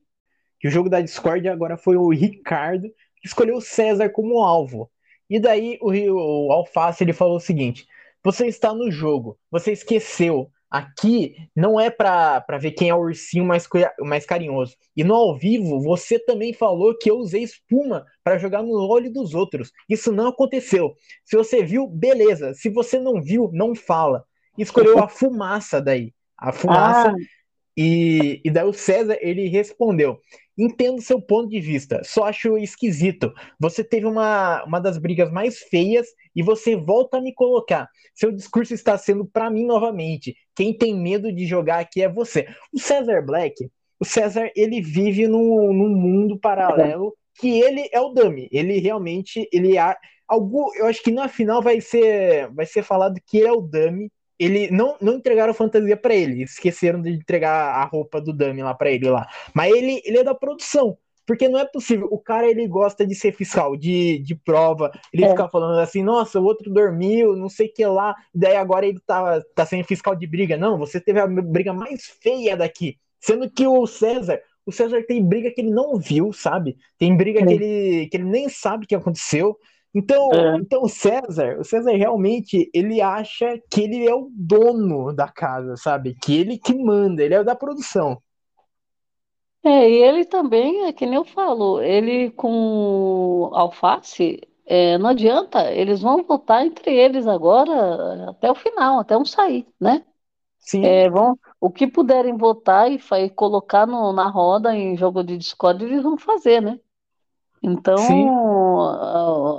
Que 0.58 0.68
o 0.68 0.70
jogo 0.70 0.88
da 0.88 1.00
Discord 1.00 1.48
agora 1.48 1.76
foi 1.76 1.96
o 1.96 2.08
Ricardo 2.08 2.88
que 3.16 3.26
escolheu 3.26 3.56
o 3.56 3.60
César 3.60 4.08
como 4.10 4.42
alvo. 4.42 4.90
E 5.28 5.40
daí 5.40 5.78
o, 5.80 5.90
o 6.48 6.52
Alface 6.52 7.02
ele 7.02 7.12
falou 7.12 7.36
o 7.36 7.40
seguinte: 7.40 7.86
você 8.22 8.46
está 8.46 8.74
no 8.74 8.90
jogo, 8.90 9.38
você 9.50 9.72
esqueceu. 9.72 10.50
Aqui 10.68 11.36
não 11.54 11.78
é 11.78 11.88
para 11.88 12.44
ver 12.60 12.72
quem 12.72 12.88
é 12.88 12.94
o 12.94 12.98
ursinho 12.98 13.44
mais, 13.44 13.68
mais 14.00 14.26
carinhoso. 14.26 14.76
E 14.96 15.04
no 15.04 15.14
ao 15.14 15.38
vivo, 15.38 15.80
você 15.80 16.18
também 16.18 16.52
falou 16.52 16.98
que 16.98 17.08
eu 17.08 17.18
usei 17.18 17.44
espuma 17.44 18.04
para 18.24 18.36
jogar 18.36 18.64
no 18.64 18.72
olho 18.72 19.10
dos 19.12 19.32
outros. 19.32 19.70
Isso 19.88 20.10
não 20.10 20.26
aconteceu. 20.26 20.92
Se 21.24 21.36
você 21.36 21.62
viu, 21.62 21.86
beleza. 21.86 22.52
Se 22.52 22.68
você 22.68 22.98
não 22.98 23.22
viu, 23.22 23.48
não 23.52 23.76
fala. 23.76 24.24
Escolheu 24.58 24.98
a 24.98 25.08
fumaça 25.08 25.80
daí. 25.80 26.12
A 26.36 26.52
fumaça. 26.52 27.10
Ah. 27.10 27.14
E, 27.76 28.40
e 28.44 28.50
daí 28.50 28.66
o 28.66 28.72
César 28.72 29.16
ele 29.20 29.46
respondeu 29.48 30.18
entendo 30.56 31.02
seu 31.02 31.20
ponto 31.20 31.48
de 31.48 31.60
vista, 31.60 32.00
só 32.04 32.24
acho 32.24 32.56
esquisito. 32.56 33.32
Você 33.60 33.84
teve 33.84 34.06
uma, 34.06 34.64
uma 34.64 34.80
das 34.80 34.98
brigas 34.98 35.30
mais 35.30 35.58
feias 35.58 36.06
e 36.34 36.42
você 36.42 36.76
volta 36.76 37.18
a 37.18 37.20
me 37.20 37.34
colocar. 37.34 37.88
Seu 38.14 38.32
discurso 38.32 38.72
está 38.72 38.96
sendo 38.96 39.26
para 39.26 39.50
mim 39.50 39.66
novamente. 39.66 40.34
Quem 40.54 40.76
tem 40.76 40.94
medo 40.94 41.32
de 41.32 41.46
jogar 41.46 41.80
aqui 41.80 42.02
é 42.02 42.08
você. 42.08 42.46
O 42.72 42.78
Cesar 42.78 43.24
Black, 43.24 43.68
o 44.00 44.04
César, 44.04 44.50
ele 44.54 44.80
vive 44.80 45.26
num, 45.26 45.72
num 45.72 45.88
mundo 45.88 46.38
paralelo 46.38 47.14
que 47.38 47.60
ele 47.60 47.88
é 47.92 48.00
o 48.00 48.10
dummy. 48.10 48.48
Ele 48.50 48.78
realmente, 48.78 49.48
ele 49.52 49.76
é 49.76 49.96
algo, 50.28 50.72
eu 50.76 50.86
acho 50.86 51.02
que 51.02 51.10
na 51.10 51.28
final 51.28 51.62
vai 51.62 51.80
ser 51.80 52.50
vai 52.52 52.66
ser 52.66 52.82
falado 52.82 53.20
que 53.26 53.38
ele 53.38 53.48
é 53.48 53.52
o 53.52 53.60
dummy 53.60 54.10
ele 54.38 54.70
não, 54.70 54.96
não 55.00 55.14
entregaram 55.14 55.54
fantasia 55.54 55.96
para 55.96 56.14
ele, 56.14 56.42
esqueceram 56.42 57.00
de 57.00 57.10
entregar 57.10 57.74
a 57.74 57.84
roupa 57.84 58.20
do 58.20 58.32
Dummy 58.32 58.62
lá 58.62 58.74
para 58.74 58.90
ele 58.90 59.08
lá. 59.08 59.26
Mas 59.54 59.72
ele, 59.72 60.02
ele 60.04 60.18
é 60.18 60.24
da 60.24 60.34
produção, 60.34 60.96
porque 61.26 61.48
não 61.48 61.58
é 61.58 61.64
possível. 61.64 62.06
O 62.10 62.18
cara 62.18 62.46
ele 62.46 62.66
gosta 62.68 63.06
de 63.06 63.14
ser 63.14 63.32
fiscal, 63.32 63.76
de, 63.76 64.18
de 64.18 64.34
prova, 64.34 64.92
ele 65.12 65.24
é. 65.24 65.30
fica 65.30 65.48
falando 65.48 65.78
assim: 65.80 66.02
nossa, 66.02 66.38
o 66.38 66.44
outro 66.44 66.72
dormiu, 66.72 67.34
não 67.34 67.48
sei 67.48 67.66
o 67.66 67.72
que 67.72 67.84
lá, 67.84 68.14
daí 68.34 68.56
agora 68.56 68.86
ele 68.86 69.00
tá, 69.06 69.40
tá 69.54 69.66
sendo 69.66 69.84
fiscal 69.84 70.14
de 70.14 70.26
briga. 70.26 70.56
Não, 70.56 70.78
você 70.78 71.00
teve 71.00 71.18
a 71.18 71.26
briga 71.26 71.72
mais 71.72 72.06
feia 72.22 72.56
daqui, 72.56 72.96
sendo 73.20 73.50
que 73.50 73.66
o 73.66 73.86
César. 73.86 74.40
O 74.64 74.72
César 74.72 75.04
tem 75.06 75.24
briga 75.24 75.48
que 75.52 75.60
ele 75.60 75.70
não 75.70 75.96
viu, 75.96 76.32
sabe? 76.32 76.76
Tem 76.98 77.16
briga 77.16 77.38
é. 77.40 77.46
que, 77.46 77.52
ele, 77.52 78.08
que 78.08 78.16
ele 78.16 78.24
nem 78.24 78.48
sabe 78.48 78.84
o 78.84 78.88
que 78.88 78.96
aconteceu. 78.96 79.56
Então, 79.96 80.30
é. 80.30 80.58
então 80.58 80.82
o 80.82 80.88
César, 80.90 81.58
o 81.58 81.64
César 81.64 81.92
realmente, 81.92 82.70
ele 82.74 83.00
acha 83.00 83.58
que 83.70 83.80
ele 83.80 84.06
é 84.06 84.14
o 84.14 84.30
dono 84.30 85.10
da 85.10 85.26
casa, 85.26 85.74
sabe? 85.74 86.14
Que 86.22 86.36
ele 86.36 86.58
que 86.58 86.74
manda, 86.74 87.22
ele 87.22 87.32
é 87.32 87.42
da 87.42 87.56
produção. 87.56 88.20
É, 89.64 89.90
e 89.90 89.94
ele 90.02 90.26
também, 90.26 90.84
é 90.84 90.92
que 90.92 91.06
nem 91.06 91.14
eu 91.14 91.24
falo, 91.24 91.80
ele 91.80 92.30
com 92.32 93.50
alface, 93.54 94.38
é, 94.66 94.98
não 94.98 95.08
adianta, 95.08 95.72
eles 95.72 96.02
vão 96.02 96.22
votar 96.24 96.66
entre 96.66 96.94
eles 96.94 97.26
agora 97.26 98.28
até 98.28 98.50
o 98.50 98.54
final, 98.54 99.00
até 99.00 99.16
um 99.16 99.24
sair, 99.24 99.66
né? 99.80 100.04
Sim. 100.58 100.84
É, 100.84 101.08
vão, 101.08 101.38
o 101.58 101.70
que 101.70 101.86
puderem 101.86 102.36
votar 102.36 102.92
e, 102.92 103.00
e 103.24 103.30
colocar 103.30 103.86
no, 103.86 104.12
na 104.12 104.28
roda 104.28 104.76
em 104.76 104.94
jogo 104.94 105.24
de 105.24 105.38
Discord, 105.38 105.82
eles 105.82 106.02
vão 106.02 106.18
fazer, 106.18 106.60
né? 106.60 106.78
Então, 107.66 107.98
Sim. 107.98 108.28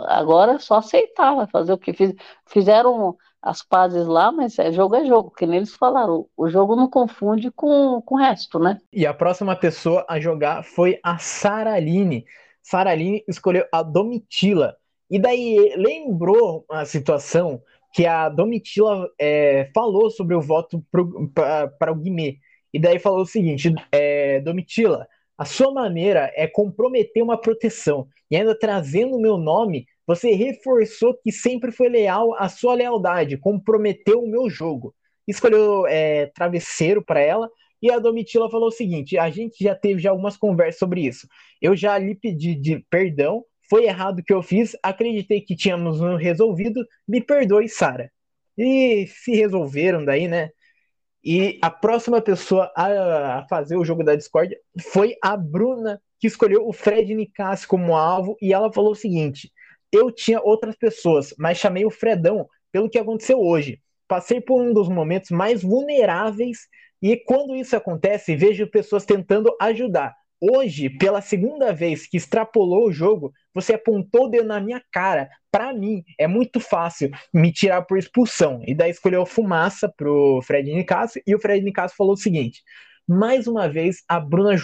agora 0.07 0.53
é 0.53 0.59
só 0.59 0.75
aceitar, 0.75 1.35
vai 1.35 1.45
fazer 1.47 1.73
o 1.73 1.77
que 1.77 1.91
fiz, 1.91 2.13
fizeram 2.45 3.17
as 3.41 3.61
pazes 3.61 4.07
lá, 4.07 4.31
mas 4.31 4.57
é 4.57 4.71
jogo 4.71 4.95
é 4.95 5.05
jogo, 5.05 5.29
que 5.31 5.45
nem 5.45 5.57
eles 5.57 5.75
falaram, 5.75 6.25
o 6.37 6.49
jogo 6.49 6.73
não 6.73 6.89
confunde 6.89 7.51
com, 7.51 8.01
com 8.01 8.15
o 8.15 8.17
resto, 8.17 8.59
né? 8.59 8.79
E 8.93 9.05
a 9.05 9.13
próxima 9.13 9.57
pessoa 9.57 10.05
a 10.07 10.21
jogar 10.21 10.63
foi 10.63 10.99
a 11.03 11.17
Saraline. 11.17 12.25
Saraline 12.61 13.25
escolheu 13.27 13.65
a 13.73 13.83
Domitila. 13.83 14.77
E 15.11 15.19
daí 15.19 15.73
lembrou 15.75 16.65
a 16.71 16.85
situação 16.85 17.61
que 17.93 18.05
a 18.05 18.29
Domitila 18.29 19.09
é, 19.19 19.69
falou 19.75 20.09
sobre 20.09 20.33
o 20.33 20.41
voto 20.41 20.81
para 20.91 21.91
o 21.91 21.95
Guimê. 21.95 22.37
E 22.73 22.79
daí 22.79 22.99
falou 22.99 23.21
o 23.21 23.25
seguinte: 23.25 23.73
é, 23.91 24.39
Domitila, 24.41 25.07
a 25.37 25.45
sua 25.45 25.71
maneira 25.71 26.31
é 26.35 26.47
comprometer 26.47 27.21
uma 27.21 27.39
proteção. 27.39 28.07
E 28.29 28.35
ainda 28.35 28.57
trazendo 28.57 29.15
o 29.15 29.21
meu 29.21 29.37
nome, 29.37 29.85
você 30.05 30.31
reforçou 30.31 31.17
que 31.23 31.31
sempre 31.31 31.71
foi 31.71 31.89
leal 31.89 32.33
à 32.35 32.49
sua 32.49 32.73
lealdade, 32.73 33.37
comprometeu 33.37 34.21
o 34.23 34.27
meu 34.29 34.49
jogo. 34.49 34.95
Escolheu 35.27 35.85
é, 35.85 36.27
travesseiro 36.27 37.03
para 37.03 37.19
ela. 37.19 37.49
E 37.81 37.91
a 37.91 37.99
Domitila 37.99 38.49
falou 38.49 38.69
o 38.69 38.71
seguinte: 38.71 39.17
a 39.17 39.29
gente 39.29 39.63
já 39.63 39.75
teve 39.75 40.01
já 40.01 40.09
algumas 40.09 40.37
conversas 40.37 40.79
sobre 40.79 41.01
isso. 41.01 41.27
Eu 41.61 41.75
já 41.75 41.97
lhe 41.97 42.15
pedi 42.15 42.55
de 42.55 42.83
perdão, 42.89 43.43
foi 43.69 43.85
errado 43.85 44.19
o 44.19 44.23
que 44.23 44.33
eu 44.33 44.41
fiz, 44.41 44.75
acreditei 44.81 45.41
que 45.41 45.55
tínhamos 45.55 45.99
resolvido, 46.19 46.83
me 47.07 47.21
perdoe, 47.21 47.67
Sara. 47.67 48.11
E 48.57 49.05
se 49.07 49.35
resolveram 49.35 50.03
daí, 50.03 50.27
né? 50.27 50.49
E 51.29 51.59
a 51.61 51.69
próxima 51.69 52.21
pessoa 52.21 52.71
a, 52.73 53.45
fazer 53.49 53.75
o 53.75 53.83
jogo 53.83 54.01
da 54.01 54.15
Discord 54.15 54.57
foi 54.93 55.17
a 55.21 55.35
Bruna, 55.35 56.01
que 56.21 56.25
escolheu 56.25 56.65
o 56.65 56.71
Fred 56.71 57.13
Nicassi 57.13 57.67
como 57.67 57.97
alvo, 57.97 58.37
e 58.41 58.53
ela 58.53 58.71
falou 58.71 58.93
o 58.93 58.95
seguinte: 58.95 59.51
Eu 59.91 60.09
tinha 60.09 60.39
outras 60.41 60.77
pessoas, 60.77 61.35
mas 61.37 61.57
chamei 61.57 61.85
o 61.85 61.91
Fredão 61.91 62.47
pelo 62.71 62.89
que 62.89 62.97
aconteceu 62.97 63.41
hoje. 63.41 63.81
Passei 64.07 64.39
por 64.39 64.61
um 64.61 64.73
dos 64.73 64.87
momentos 64.87 65.29
mais 65.29 65.61
vulneráveis, 65.61 66.59
e 67.01 67.17
quando 67.17 67.57
isso 67.57 67.75
acontece, 67.75 68.33
vejo 68.33 68.65
pessoas 68.65 69.05
tentando 69.05 69.53
ajudar. 69.59 70.15
Hoje, 70.39 70.89
pela 70.89 71.19
segunda 71.19 71.73
vez 71.73 72.07
que 72.07 72.17
extrapolou 72.17 72.87
o 72.87 72.91
jogo, 72.91 73.33
você 73.53 73.73
apontou 73.73 74.25
o 74.25 74.27
dedo 74.27 74.47
na 74.47 74.59
minha 74.59 74.81
cara. 74.91 75.29
Para 75.51 75.73
mim, 75.73 76.03
é 76.19 76.27
muito 76.27 76.59
fácil 76.59 77.09
me 77.33 77.51
tirar 77.51 77.81
por 77.83 77.97
expulsão. 77.97 78.61
E 78.67 78.75
daí 78.75 78.91
escolheu 78.91 79.25
fumaça 79.25 79.91
pro 79.97 80.39
Fred 80.43 80.71
Nicasso. 80.71 81.19
E 81.25 81.33
o 81.33 81.39
Fred 81.39 81.65
Nicasso 81.65 81.95
falou 81.95 82.13
o 82.13 82.17
seguinte: 82.17 82.61
mais 83.07 83.47
uma 83.47 83.67
vez, 83.67 84.03
a 84.07 84.19
Bruna 84.19 84.55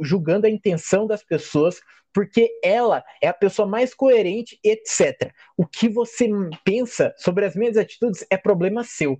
julgando 0.00 0.46
a 0.46 0.50
intenção 0.50 1.06
das 1.06 1.24
pessoas, 1.24 1.80
porque 2.12 2.50
ela 2.62 3.02
é 3.22 3.28
a 3.28 3.32
pessoa 3.32 3.66
mais 3.66 3.94
coerente, 3.94 4.58
etc. 4.62 5.32
O 5.56 5.66
que 5.66 5.88
você 5.88 6.28
pensa 6.64 7.14
sobre 7.16 7.46
as 7.46 7.56
minhas 7.56 7.76
atitudes 7.76 8.26
é 8.28 8.36
problema 8.36 8.84
seu. 8.84 9.18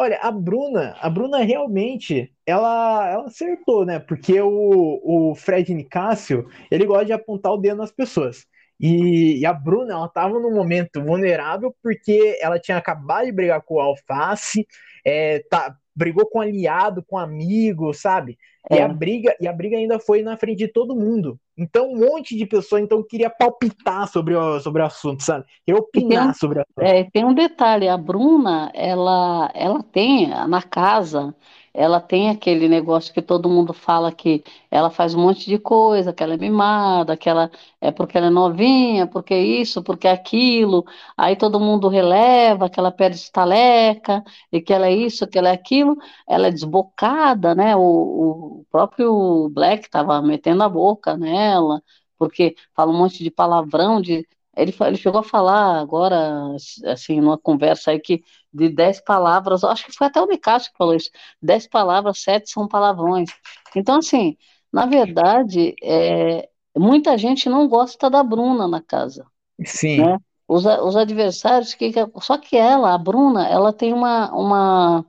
Olha, 0.00 0.18
a 0.22 0.32
Bruna, 0.32 0.96
a 0.98 1.10
Bruna 1.10 1.44
realmente, 1.44 2.32
ela, 2.46 3.06
ela 3.06 3.24
acertou, 3.26 3.84
né? 3.84 3.98
Porque 3.98 4.40
o, 4.40 4.98
o 5.04 5.34
Fred 5.34 5.74
Nicásio, 5.74 6.48
ele 6.70 6.86
gosta 6.86 7.04
de 7.04 7.12
apontar 7.12 7.52
o 7.52 7.58
dedo 7.58 7.76
nas 7.76 7.92
pessoas. 7.92 8.46
E, 8.80 9.40
e, 9.40 9.44
a 9.44 9.52
Bruna, 9.52 9.92
ela 9.92 10.08
tava 10.08 10.40
num 10.40 10.54
momento 10.54 11.04
vulnerável 11.04 11.76
porque 11.82 12.38
ela 12.40 12.58
tinha 12.58 12.78
acabado 12.78 13.26
de 13.26 13.32
brigar 13.32 13.60
com 13.60 13.74
o 13.74 13.80
Alface, 13.80 14.66
é, 15.04 15.40
tá, 15.50 15.76
brigou 16.00 16.24
com 16.24 16.40
aliado, 16.40 17.04
com 17.06 17.18
amigo, 17.18 17.92
sabe? 17.92 18.38
É. 18.70 18.76
E 18.76 18.80
a 18.80 18.88
briga, 18.88 19.36
e 19.38 19.46
a 19.46 19.52
briga 19.52 19.76
ainda 19.76 19.98
foi 19.98 20.22
na 20.22 20.34
frente 20.34 20.58
de 20.58 20.68
todo 20.68 20.96
mundo. 20.96 21.38
Então, 21.58 21.92
um 21.92 21.98
monte 21.98 22.34
de 22.34 22.46
pessoas 22.46 22.82
então 22.82 23.02
queria 23.02 23.28
palpitar 23.28 24.08
sobre 24.08 24.34
o, 24.34 24.58
sobre 24.60 24.80
o 24.80 24.84
assunto, 24.86 25.22
sabe? 25.22 25.44
Queria 25.64 25.78
opinar 25.78 26.30
um, 26.30 26.34
sobre 26.34 26.58
o 26.58 26.62
assunto. 26.62 26.82
É, 26.82 27.04
tem 27.04 27.22
um 27.22 27.34
detalhe, 27.34 27.86
a 27.86 27.98
Bruna, 27.98 28.70
ela, 28.74 29.50
ela 29.54 29.82
tem 29.82 30.28
na 30.28 30.62
casa 30.62 31.34
ela 31.72 32.00
tem 32.00 32.30
aquele 32.30 32.68
negócio 32.68 33.12
que 33.14 33.22
todo 33.22 33.48
mundo 33.48 33.72
fala 33.72 34.12
que 34.12 34.42
ela 34.70 34.90
faz 34.90 35.14
um 35.14 35.20
monte 35.22 35.46
de 35.46 35.58
coisa, 35.58 36.12
que 36.12 36.22
ela 36.22 36.34
é 36.34 36.36
mimada, 36.36 37.16
que 37.16 37.28
ela 37.28 37.50
é 37.80 37.90
porque 37.90 38.16
ela 38.18 38.26
é 38.28 38.30
novinha, 38.30 39.06
porque 39.06 39.34
isso, 39.36 39.82
porque 39.82 40.08
aquilo, 40.08 40.84
aí 41.16 41.36
todo 41.36 41.60
mundo 41.60 41.88
releva 41.88 42.68
que 42.68 42.78
ela 42.80 42.90
perde 42.92 43.16
estaleca, 43.16 44.22
e 44.52 44.60
que 44.60 44.72
ela 44.72 44.86
é 44.86 44.92
isso, 44.92 45.26
que 45.26 45.38
ela 45.38 45.48
é 45.50 45.52
aquilo, 45.52 45.96
ela 46.28 46.48
é 46.48 46.50
desbocada, 46.50 47.54
né? 47.54 47.76
O, 47.76 48.60
o 48.60 48.64
próprio 48.70 49.48
Black 49.50 49.84
estava 49.84 50.20
metendo 50.22 50.62
a 50.62 50.68
boca 50.68 51.16
nela, 51.16 51.82
porque 52.18 52.54
fala 52.74 52.92
um 52.92 52.98
monte 52.98 53.22
de 53.22 53.30
palavrão, 53.30 54.00
de 54.00 54.26
ele, 54.56 54.74
ele 54.80 54.96
chegou 54.96 55.20
a 55.20 55.24
falar 55.24 55.80
agora, 55.80 56.54
assim, 56.86 57.20
numa 57.20 57.38
conversa 57.38 57.92
aí 57.92 58.00
que 58.00 58.22
de 58.52 58.68
dez 58.68 59.00
palavras, 59.00 59.62
acho 59.64 59.86
que 59.86 59.92
foi 59.92 60.08
até 60.08 60.20
o 60.20 60.26
Nicasso 60.26 60.70
que 60.70 60.78
falou 60.78 60.94
isso, 60.94 61.10
dez 61.40 61.66
palavras, 61.66 62.20
sete 62.20 62.50
são 62.50 62.66
palavrões. 62.66 63.30
Então, 63.74 63.98
assim, 63.98 64.36
na 64.72 64.86
verdade, 64.86 65.74
é, 65.82 66.48
muita 66.76 67.16
gente 67.16 67.48
não 67.48 67.68
gosta 67.68 68.10
da 68.10 68.22
Bruna 68.22 68.66
na 68.66 68.80
casa. 68.80 69.24
Sim. 69.64 70.04
Né? 70.04 70.18
Os, 70.48 70.64
os 70.64 70.96
adversários, 70.96 71.74
que, 71.74 71.92
só 72.20 72.36
que 72.36 72.56
ela, 72.56 72.92
a 72.92 72.98
Bruna, 72.98 73.46
ela 73.46 73.72
tem 73.72 73.92
uma, 73.92 74.32
uma 74.32 75.06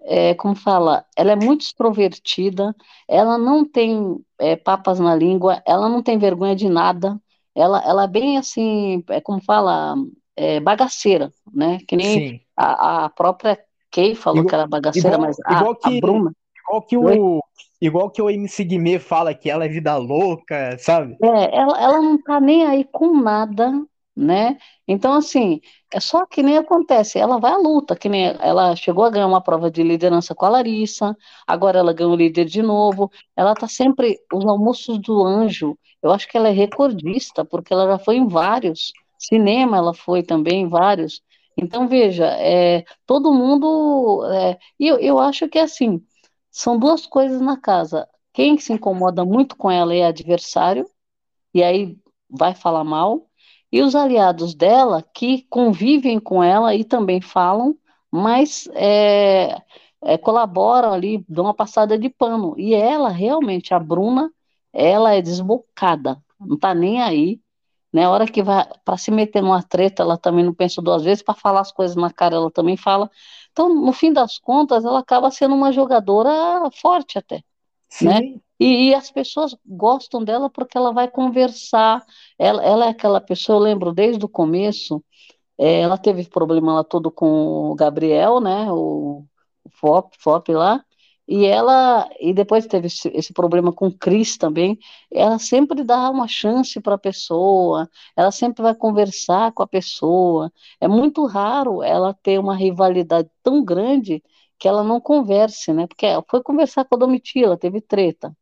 é, 0.00 0.34
como 0.34 0.54
fala, 0.54 1.04
ela 1.16 1.32
é 1.32 1.36
muito 1.36 1.62
extrovertida, 1.62 2.74
ela 3.08 3.38
não 3.38 3.64
tem 3.64 4.18
é, 4.38 4.56
papas 4.56 4.98
na 4.98 5.14
língua, 5.14 5.62
ela 5.66 5.88
não 5.88 6.02
tem 6.02 6.18
vergonha 6.18 6.56
de 6.56 6.68
nada, 6.68 7.20
ela, 7.54 7.82
ela 7.84 8.04
é 8.04 8.08
bem 8.08 8.38
assim, 8.38 9.02
é 9.08 9.20
como 9.20 9.42
fala, 9.42 9.94
é, 10.36 10.60
bagaceira, 10.60 11.30
né? 11.52 11.78
Que 11.86 11.96
nem 11.96 12.42
a, 12.56 13.04
a, 13.04 13.08
própria 13.10 13.58
Kay 13.90 14.14
falou 14.14 14.40
igual, 14.40 14.48
que 14.48 14.54
era 14.54 14.66
bagaceira, 14.66 15.08
igual, 15.08 15.20
mas 15.20 15.36
a, 15.44 15.60
igual 15.60 15.76
que, 15.76 15.98
a 15.98 16.00
Bruna. 16.00 16.32
Igual 16.66 16.82
que 16.82 16.96
o. 16.96 17.40
Igual 17.80 18.10
que 18.10 18.22
o 18.22 18.30
MC 18.30 18.62
Guimê 18.62 19.00
fala 19.00 19.34
que 19.34 19.50
ela 19.50 19.64
é 19.64 19.68
vida 19.68 19.96
louca, 19.96 20.76
sabe? 20.78 21.16
É, 21.20 21.58
ela, 21.58 21.82
ela 21.82 22.00
não 22.00 22.16
tá 22.22 22.40
nem 22.40 22.64
aí 22.64 22.84
com 22.84 23.20
nada, 23.20 23.72
né? 24.16 24.58
Então, 24.86 25.14
assim, 25.14 25.60
é 25.92 25.98
só 26.00 26.26
que 26.26 26.42
nem 26.42 26.58
acontece, 26.58 27.18
ela 27.18 27.38
vai 27.38 27.52
à 27.52 27.56
luta, 27.56 27.96
que 27.96 28.08
nem 28.08 28.26
ela 28.40 28.76
chegou 28.76 29.04
a 29.04 29.10
ganhar 29.10 29.26
uma 29.26 29.40
prova 29.40 29.70
de 29.70 29.82
liderança 29.82 30.34
com 30.34 30.44
a 30.46 30.48
Larissa, 30.50 31.16
agora 31.46 31.78
ela 31.78 31.92
ganhou 31.94 32.12
o 32.12 32.16
líder 32.16 32.44
de 32.44 32.62
novo, 32.62 33.10
ela 33.36 33.54
tá 33.54 33.66
sempre, 33.68 34.18
os 34.32 34.44
almoços 34.44 34.98
do 35.00 35.24
anjo, 35.24 35.78
eu 36.02 36.10
acho 36.12 36.28
que 36.28 36.36
ela 36.36 36.48
é 36.48 36.52
recordista, 36.52 37.44
porque 37.44 37.72
ela 37.72 37.86
já 37.86 37.98
foi 37.98 38.16
em 38.16 38.26
vários, 38.28 38.92
cinema 39.18 39.76
ela 39.76 39.94
foi 39.94 40.22
também 40.22 40.62
em 40.62 40.68
vários, 40.68 41.22
então 41.56 41.88
veja, 41.88 42.26
é, 42.38 42.84
todo 43.06 43.32
mundo, 43.32 44.24
é, 44.32 44.58
e 44.78 44.88
eu, 44.88 44.98
eu 44.98 45.18
acho 45.18 45.48
que 45.48 45.58
assim, 45.58 46.02
são 46.50 46.78
duas 46.78 47.06
coisas 47.06 47.40
na 47.40 47.56
casa, 47.60 48.08
Quem 48.32 48.58
se 48.58 48.72
incomoda 48.72 49.24
muito 49.24 49.56
com 49.56 49.70
ela 49.70 49.94
é 49.94 50.04
adversário, 50.06 50.86
e 51.54 51.62
aí 51.62 51.98
vai 52.28 52.54
falar 52.54 52.84
mal, 52.84 53.26
e 53.72 53.80
os 53.80 53.94
aliados 53.94 54.54
dela 54.54 55.02
que 55.14 55.46
convivem 55.48 56.20
com 56.20 56.44
ela 56.44 56.74
e 56.74 56.84
também 56.84 57.22
falam, 57.22 57.74
mas 58.10 58.68
é, 58.74 59.62
é, 60.02 60.18
colaboram 60.18 60.92
ali, 60.92 61.24
dão 61.26 61.46
uma 61.46 61.54
passada 61.54 61.98
de 61.98 62.10
pano. 62.10 62.54
E 62.58 62.74
ela, 62.74 63.08
realmente, 63.08 63.72
a 63.72 63.78
Bruna, 63.78 64.30
ela 64.72 65.14
é 65.14 65.22
desbocada, 65.22 66.22
não 66.38 66.58
tá 66.58 66.74
nem 66.74 67.00
aí. 67.00 67.40
Né? 67.90 68.04
A 68.04 68.10
hora 68.10 68.26
que 68.26 68.42
vai 68.42 68.66
para 68.84 68.98
se 68.98 69.10
meter 69.10 69.42
numa 69.42 69.62
treta, 69.62 70.02
ela 70.02 70.18
também 70.18 70.44
não 70.44 70.52
pensa 70.52 70.82
duas 70.82 71.02
vezes, 71.02 71.22
para 71.22 71.34
falar 71.34 71.60
as 71.60 71.72
coisas 71.72 71.96
na 71.96 72.10
cara, 72.10 72.36
ela 72.36 72.50
também 72.50 72.76
fala. 72.76 73.10
Então, 73.52 73.74
no 73.74 73.92
fim 73.92 74.12
das 74.12 74.38
contas, 74.38 74.84
ela 74.84 74.98
acaba 74.98 75.30
sendo 75.30 75.54
uma 75.54 75.72
jogadora 75.72 76.70
forte 76.72 77.18
até. 77.18 77.36
Né? 77.36 77.42
Sim. 77.88 78.06
Né? 78.06 78.40
E, 78.62 78.90
e, 78.90 78.94
as 78.94 79.10
pessoas 79.10 79.56
gostam 79.66 80.22
dela 80.24 80.48
porque 80.50 80.78
ela 80.78 80.92
vai 80.92 81.08
conversar. 81.10 82.04
Ela, 82.38 82.62
ela 82.64 82.86
é 82.86 82.88
aquela 82.90 83.20
pessoa, 83.20 83.56
eu 83.58 83.62
lembro 83.62 83.92
desde 83.92 84.24
o 84.24 84.28
começo, 84.28 85.02
é, 85.58 85.80
ela 85.80 85.98
teve 85.98 86.24
problema 86.28 86.74
lá 86.74 86.84
todo 86.84 87.10
com 87.10 87.70
o 87.72 87.74
Gabriel, 87.74 88.40
né? 88.40 88.70
O, 88.72 89.24
o 89.64 89.70
FOP, 89.70 90.16
FOP 90.18 90.52
lá. 90.52 90.84
E 91.26 91.44
ela, 91.46 92.08
e 92.20 92.34
depois 92.34 92.66
teve 92.66 92.88
esse, 92.88 93.08
esse 93.14 93.32
problema 93.32 93.72
com 93.72 93.86
o 93.88 93.98
Cris 93.98 94.36
também, 94.36 94.78
ela 95.10 95.38
sempre 95.38 95.84
dá 95.84 96.10
uma 96.10 96.28
chance 96.28 96.80
para 96.80 96.96
a 96.96 96.98
pessoa, 96.98 97.88
ela 98.16 98.30
sempre 98.32 98.62
vai 98.62 98.74
conversar 98.74 99.52
com 99.52 99.62
a 99.62 99.66
pessoa. 99.68 100.52
É 100.80 100.88
muito 100.88 101.24
raro 101.26 101.82
ela 101.82 102.14
ter 102.14 102.38
uma 102.38 102.54
rivalidade 102.56 103.30
tão 103.42 103.64
grande 103.64 104.22
que 104.58 104.68
ela 104.68 104.84
não 104.84 105.00
converse, 105.00 105.72
né? 105.72 105.86
Porque 105.86 106.06
foi 106.28 106.42
conversar 106.42 106.84
com 106.84 106.94
a 106.96 106.98
Domitila, 106.98 107.56
teve 107.56 107.80
treta. 107.80 108.36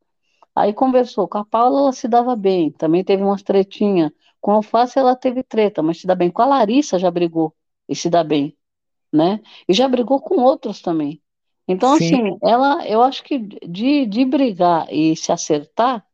Aí 0.60 0.74
conversou 0.74 1.26
com 1.26 1.38
a 1.38 1.44
Paula, 1.44 1.80
ela 1.80 1.92
se 1.92 2.06
dava 2.06 2.36
bem, 2.36 2.70
também 2.70 3.02
teve 3.02 3.22
umas 3.22 3.42
tretinhas. 3.42 4.10
Com 4.40 4.52
a 4.52 4.54
Alface 4.56 4.98
ela 4.98 5.16
teve 5.16 5.42
treta, 5.42 5.82
mas 5.82 6.00
se 6.00 6.06
dá 6.06 6.14
bem. 6.14 6.30
Com 6.30 6.42
a 6.42 6.46
Larissa 6.46 6.98
já 6.98 7.10
brigou 7.10 7.54
e 7.88 7.96
se 7.96 8.10
dá 8.10 8.22
bem, 8.22 8.54
né? 9.12 9.40
E 9.68 9.72
já 9.72 9.88
brigou 9.88 10.20
com 10.20 10.36
outros 10.36 10.82
também. 10.82 11.22
Então, 11.66 11.96
Sim. 11.96 12.14
assim, 12.14 12.38
ela, 12.42 12.86
eu 12.86 13.02
acho 13.02 13.22
que 13.24 13.38
de, 13.38 14.04
de 14.04 14.24
brigar 14.24 14.86
e 14.92 15.16
se 15.16 15.32
acertar, 15.32 16.04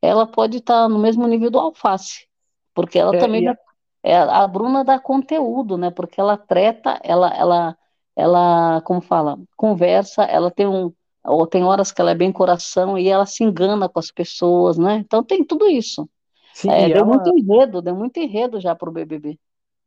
ela 0.00 0.26
pode 0.26 0.58
estar 0.58 0.82
tá 0.82 0.88
no 0.88 0.98
mesmo 0.98 1.26
nível 1.26 1.50
do 1.50 1.58
Alface, 1.58 2.28
porque 2.74 2.98
ela 2.98 3.16
é, 3.16 3.18
também 3.18 3.48
é, 3.48 3.56
é, 4.04 4.16
a 4.18 4.46
Bruna 4.46 4.84
dá 4.84 5.00
conteúdo, 5.00 5.76
né? 5.76 5.90
Porque 5.90 6.20
ela 6.20 6.36
treta, 6.36 7.00
ela, 7.02 7.28
ela, 7.34 7.78
ela, 8.14 8.80
como 8.82 9.00
fala, 9.00 9.36
conversa, 9.56 10.22
ela 10.24 10.50
tem 10.50 10.66
um, 10.66 10.92
ou 11.26 11.46
tem 11.46 11.64
horas 11.64 11.92
que 11.92 12.00
ela 12.00 12.12
é 12.12 12.14
bem 12.14 12.32
coração 12.32 12.98
e 12.98 13.08
ela 13.08 13.26
se 13.26 13.44
engana 13.44 13.88
com 13.88 13.98
as 13.98 14.10
pessoas, 14.10 14.78
né? 14.78 15.02
Então 15.04 15.22
tem 15.22 15.44
tudo 15.44 15.66
isso. 15.68 16.08
Sim, 16.54 16.70
é, 16.70 16.88
deu 16.88 16.98
ela... 16.98 17.06
muito 17.06 17.30
enredo, 17.36 17.82
deu 17.82 17.94
muito 17.94 18.18
enredo 18.18 18.60
já 18.60 18.74
pro 18.74 18.92
BBB. 18.92 19.38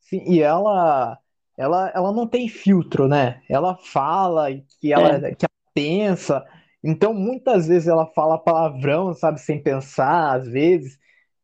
Sim, 0.01 0.23
e 0.27 0.41
ela, 0.41 1.17
ela, 1.57 1.91
ela 1.95 2.11
não 2.11 2.27
tem 2.27 2.47
filtro, 2.47 3.07
né? 3.07 3.41
Ela 3.49 3.75
fala 3.75 4.47
que 4.79 4.93
ela, 4.93 5.27
é. 5.27 5.35
que 5.35 5.45
ela 5.45 5.71
pensa, 5.73 6.45
então 6.83 7.13
muitas 7.13 7.67
vezes 7.67 7.87
ela 7.87 8.05
fala 8.07 8.37
palavrão, 8.37 9.13
sabe, 9.13 9.39
sem 9.39 9.61
pensar, 9.61 10.35
às 10.35 10.47
vezes. 10.47 10.97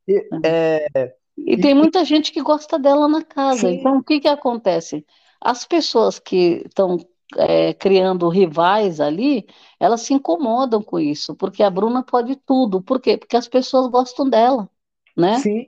E, 0.07 0.27
é. 0.43 0.87
é, 0.93 1.15
e 1.37 1.57
tem 1.57 1.73
muita 1.73 2.05
gente 2.05 2.31
que 2.31 2.41
gosta 2.41 2.79
dela 2.79 3.07
na 3.07 3.23
casa. 3.23 3.67
Sim. 3.67 3.75
Então 3.75 3.97
o 3.97 4.03
que 4.03 4.19
que 4.19 4.27
acontece? 4.27 5.05
As 5.41 5.65
pessoas 5.65 6.17
que 6.19 6.63
estão 6.65 6.97
é, 7.37 7.73
criando 7.73 8.29
rivais 8.29 8.99
ali, 8.99 9.47
elas 9.79 10.01
se 10.01 10.13
incomodam 10.13 10.81
com 10.81 10.99
isso, 10.99 11.35
porque 11.35 11.63
a 11.63 11.69
Bruna 11.69 12.03
pode 12.03 12.35
tudo. 12.35 12.81
Por 12.81 12.99
quê? 12.99 13.17
Porque 13.17 13.37
as 13.37 13.47
pessoas 13.47 13.87
gostam 13.87 14.29
dela 14.29 14.69
né? 15.15 15.39
Sim. 15.39 15.67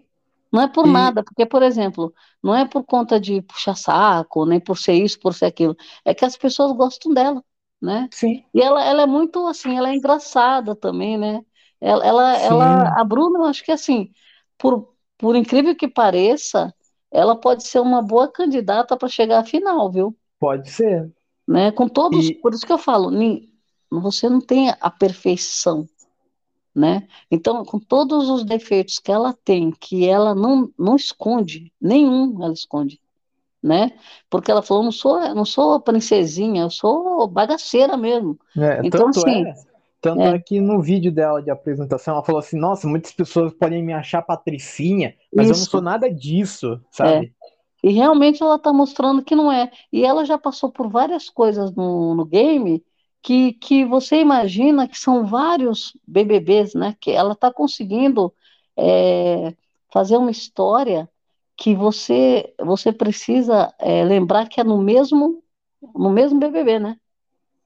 Não 0.51 0.61
é 0.61 0.67
por 0.67 0.87
e... 0.87 0.91
nada, 0.91 1.23
porque, 1.23 1.45
por 1.45 1.63
exemplo, 1.63 2.13
não 2.43 2.55
é 2.55 2.65
por 2.65 2.83
conta 2.83 3.19
de 3.19 3.41
puxar 3.41 3.75
saco, 3.75 4.45
nem 4.45 4.59
por 4.59 4.77
ser 4.77 4.93
isso, 4.93 5.19
por 5.19 5.33
ser 5.33 5.45
aquilo. 5.45 5.75
É 6.03 6.13
que 6.13 6.25
as 6.25 6.37
pessoas 6.37 6.71
gostam 6.73 7.13
dela, 7.13 7.43
né? 7.81 8.07
Sim. 8.11 8.43
E 8.53 8.61
ela, 8.61 8.83
ela 8.83 9.03
é 9.03 9.05
muito 9.05 9.45
assim, 9.47 9.77
ela 9.77 9.89
é 9.89 9.95
engraçada 9.95 10.75
também, 10.75 11.17
né? 11.17 11.41
Ela, 11.79 12.05
ela, 12.05 12.37
ela, 12.37 12.99
a 12.99 13.03
Bruna, 13.03 13.39
eu 13.39 13.45
acho 13.45 13.63
que 13.63 13.71
assim, 13.71 14.11
por, 14.57 14.93
por 15.17 15.35
incrível 15.35 15.75
que 15.75 15.87
pareça, 15.87 16.73
ela 17.11 17.35
pode 17.35 17.63
ser 17.63 17.79
uma 17.79 18.01
boa 18.01 18.31
candidata 18.31 18.97
para 18.97 19.07
chegar 19.07 19.39
à 19.39 19.43
final, 19.43 19.91
viu? 19.91 20.17
Pode 20.39 20.69
ser. 20.71 21.11
Né? 21.47 21.71
Com 21.71 21.87
todos, 21.87 22.29
e... 22.29 22.33
por 22.33 22.53
isso 22.53 22.65
que 22.65 22.73
eu 22.73 22.77
falo, 22.77 23.11
você 23.89 24.27
não 24.29 24.41
tem 24.41 24.69
a 24.69 24.89
perfeição, 24.89 25.87
né? 26.75 27.07
Então, 27.31 27.63
com 27.63 27.79
todos 27.79 28.29
os 28.29 28.43
defeitos 28.43 28.99
que 28.99 29.11
ela 29.11 29.33
tem, 29.45 29.71
que 29.71 30.07
ela 30.07 30.35
não, 30.35 30.69
não 30.77 30.95
esconde, 30.95 31.71
nenhum 31.81 32.43
ela 32.43 32.53
esconde, 32.53 32.99
né? 33.63 33.93
Porque 34.29 34.51
ela 34.51 34.61
falou, 34.61 34.83
não 34.83 34.91
sou, 34.91 35.19
não 35.33 35.45
sou 35.45 35.79
princesinha, 35.79 36.63
eu 36.63 36.69
sou 36.69 37.27
bagaceira 37.27 37.97
mesmo. 37.97 38.37
É, 38.55 38.81
então, 38.83 39.05
tanto 39.05 39.19
assim, 39.19 39.45
é, 39.47 39.53
tanto 39.99 40.21
é. 40.21 40.35
é. 40.35 40.39
que 40.39 40.59
no 40.59 40.81
vídeo 40.81 41.11
dela 41.11 41.41
de 41.41 41.49
apresentação, 41.49 42.13
ela 42.13 42.23
falou 42.23 42.39
assim, 42.39 42.57
nossa, 42.57 42.87
muitas 42.87 43.11
pessoas 43.11 43.53
podem 43.53 43.83
me 43.83 43.93
achar 43.93 44.21
patricinha, 44.21 45.15
mas 45.33 45.47
Isso. 45.47 45.53
eu 45.53 45.57
não 45.59 45.65
sou 45.71 45.81
nada 45.81 46.13
disso, 46.13 46.79
sabe? 46.91 47.33
E 47.83 47.91
realmente 47.91 48.41
ela 48.41 48.55
está 48.55 48.73
mostrando 48.73 49.23
que 49.23 49.35
não 49.35 49.51
é. 49.51 49.71
E 49.91 50.03
ela 50.03 50.25
já 50.25 50.37
passou 50.37 50.71
por 50.71 50.89
várias 50.89 51.29
coisas 51.29 51.73
no, 51.73 52.15
no 52.15 52.25
game 52.25 52.83
que, 53.21 53.53
que 53.53 53.85
você 53.85 54.19
imagina 54.21 54.87
que 54.87 54.97
são 54.97 55.25
vários 55.25 55.97
BBBs, 56.07 56.73
né? 56.73 56.95
Que 56.99 57.11
ela 57.11 57.33
está 57.33 57.51
conseguindo 57.51 58.33
é, 58.75 59.55
fazer 59.91 60.17
uma 60.17 60.31
história 60.31 61.09
que 61.55 61.75
você 61.75 62.53
você 62.59 62.91
precisa 62.91 63.73
é, 63.79 64.03
lembrar 64.03 64.47
que 64.47 64.61
é 64.61 64.63
no 64.63 64.77
mesmo 64.77 65.43
no 65.95 66.09
mesmo 66.09 66.39
BBB, 66.39 66.79
né? 66.79 66.97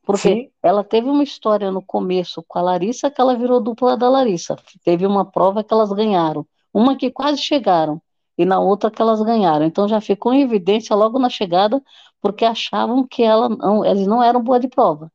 Porque 0.04 0.30
Sim. 0.30 0.52
ela 0.64 0.84
teve 0.84 1.10
uma 1.10 1.24
história 1.24 1.72
no 1.72 1.82
começo 1.82 2.44
com 2.48 2.60
a 2.60 2.62
Larissa 2.62 3.12
que 3.12 3.22
ela 3.22 3.36
virou 3.36 3.62
dupla 3.62 3.96
da 3.96 4.10
Larissa. 4.10 4.56
Teve 4.84 5.06
uma 5.06 5.26
prova 5.26 5.64
que 5.64 5.74
elas 5.74 5.92
ganharam, 5.92 6.46
uma 6.74 6.96
que 6.96 7.12
quase 7.12 7.42
chegaram 7.42 8.02
e 8.42 8.46
na 8.46 8.60
outra 8.60 8.92
que 8.92 9.02
elas 9.02 9.22
ganharam. 9.22 9.66
Então 9.66 9.88
já 9.88 10.02
ficou 10.02 10.34
em 10.34 10.42
evidência 10.42 10.96
logo 10.96 11.20
na 11.20 11.30
chegada 11.30 11.82
porque 12.22 12.46
achavam 12.46 13.06
que 13.08 13.24
ela 13.24 13.50
não, 13.50 13.86
eles 13.86 14.08
não 14.08 14.22
eram 14.24 14.42
boa 14.44 14.60
de 14.60 14.68
prova 14.68 15.12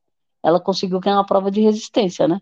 ela 0.46 0.60
conseguiu 0.60 1.00
ganhar 1.00 1.16
uma 1.16 1.26
prova 1.26 1.50
de 1.50 1.60
resistência, 1.60 2.28
né? 2.28 2.40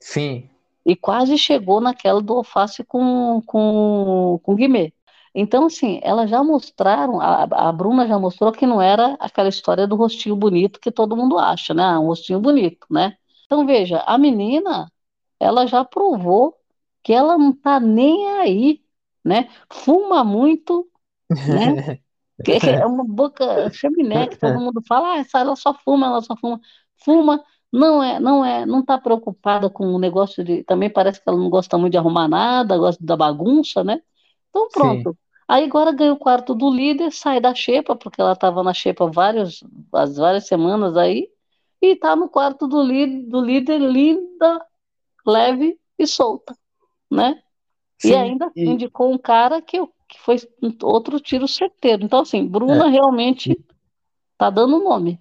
Sim. 0.00 0.48
E 0.84 0.96
quase 0.96 1.36
chegou 1.36 1.78
naquela 1.78 2.22
do 2.22 2.34
alface 2.34 2.82
com, 2.84 3.42
com, 3.44 4.40
com 4.42 4.54
Guimê. 4.54 4.94
Então, 5.34 5.66
assim, 5.66 6.00
elas 6.02 6.30
já 6.30 6.42
mostraram, 6.42 7.20
a, 7.20 7.42
a 7.68 7.72
Bruna 7.72 8.06
já 8.06 8.18
mostrou 8.18 8.50
que 8.50 8.66
não 8.66 8.80
era 8.80 9.14
aquela 9.20 9.48
história 9.48 9.86
do 9.86 9.96
rostinho 9.96 10.36
bonito 10.36 10.80
que 10.80 10.90
todo 10.90 11.16
mundo 11.16 11.38
acha, 11.38 11.74
né? 11.74 11.82
Ah, 11.82 12.00
um 12.00 12.06
rostinho 12.06 12.40
bonito, 12.40 12.86
né? 12.90 13.14
Então, 13.44 13.66
veja, 13.66 14.02
a 14.06 14.16
menina, 14.16 14.90
ela 15.38 15.66
já 15.66 15.84
provou 15.84 16.56
que 17.02 17.12
ela 17.12 17.36
não 17.36 17.52
tá 17.52 17.78
nem 17.78 18.26
aí, 18.40 18.80
né? 19.24 19.48
Fuma 19.70 20.22
muito, 20.22 20.88
né? 21.30 21.98
é 22.68 22.86
uma 22.86 23.04
boca 23.04 23.70
chaminé 23.72 24.26
que 24.26 24.36
todo 24.36 24.58
mundo 24.58 24.82
fala, 24.86 25.20
ah, 25.20 25.38
ela 25.38 25.56
só 25.56 25.72
fuma, 25.72 26.06
ela 26.06 26.20
só 26.20 26.36
fuma 26.36 26.60
fuma, 27.04 27.44
não 27.72 28.02
é, 28.02 28.18
não 28.18 28.44
é, 28.44 28.64
não 28.64 28.80
está 28.80 28.98
preocupada 28.98 29.68
com 29.68 29.86
o 29.86 29.98
negócio 29.98 30.42
de. 30.42 30.64
Também 30.64 30.88
parece 30.90 31.20
que 31.20 31.28
ela 31.28 31.38
não 31.38 31.50
gosta 31.50 31.76
muito 31.76 31.92
de 31.92 31.98
arrumar 31.98 32.28
nada, 32.28 32.78
gosta 32.78 33.04
da 33.04 33.16
bagunça, 33.16 33.84
né? 33.84 34.00
Então 34.48 34.68
pronto. 34.68 35.10
Sim. 35.10 35.16
Aí 35.46 35.64
agora 35.64 35.92
ganha 35.92 36.12
o 36.12 36.18
quarto 36.18 36.54
do 36.54 36.70
líder, 36.70 37.12
sai 37.12 37.38
da 37.40 37.54
xepa, 37.54 37.94
porque 37.94 38.20
ela 38.20 38.32
estava 38.32 38.62
na 38.62 38.72
xepa 38.72 39.06
várias, 39.06 39.62
as 39.92 40.16
várias 40.16 40.46
semanas 40.46 40.96
aí, 40.96 41.28
e 41.82 41.88
está 41.88 42.16
no 42.16 42.30
quarto 42.30 42.66
do, 42.66 42.82
líder, 42.82 43.28
do 43.28 43.40
líder 43.42 43.78
linda, 43.78 44.64
leve 45.26 45.78
e 45.98 46.06
solta, 46.06 46.56
né? 47.10 47.42
Sim, 48.08 48.12
e 48.12 48.14
ainda 48.14 48.52
e... 48.54 48.68
indicou 48.68 49.12
um 49.12 49.18
cara 49.18 49.60
que, 49.60 49.78
que 50.08 50.18
foi 50.18 50.36
outro 50.82 51.20
tiro 51.20 51.48
certeiro. 51.48 52.04
Então, 52.04 52.20
assim, 52.20 52.46
Bruna 52.46 52.86
é. 52.86 52.90
realmente 52.90 53.58
tá 54.36 54.50
dando 54.50 54.82
nome. 54.82 55.18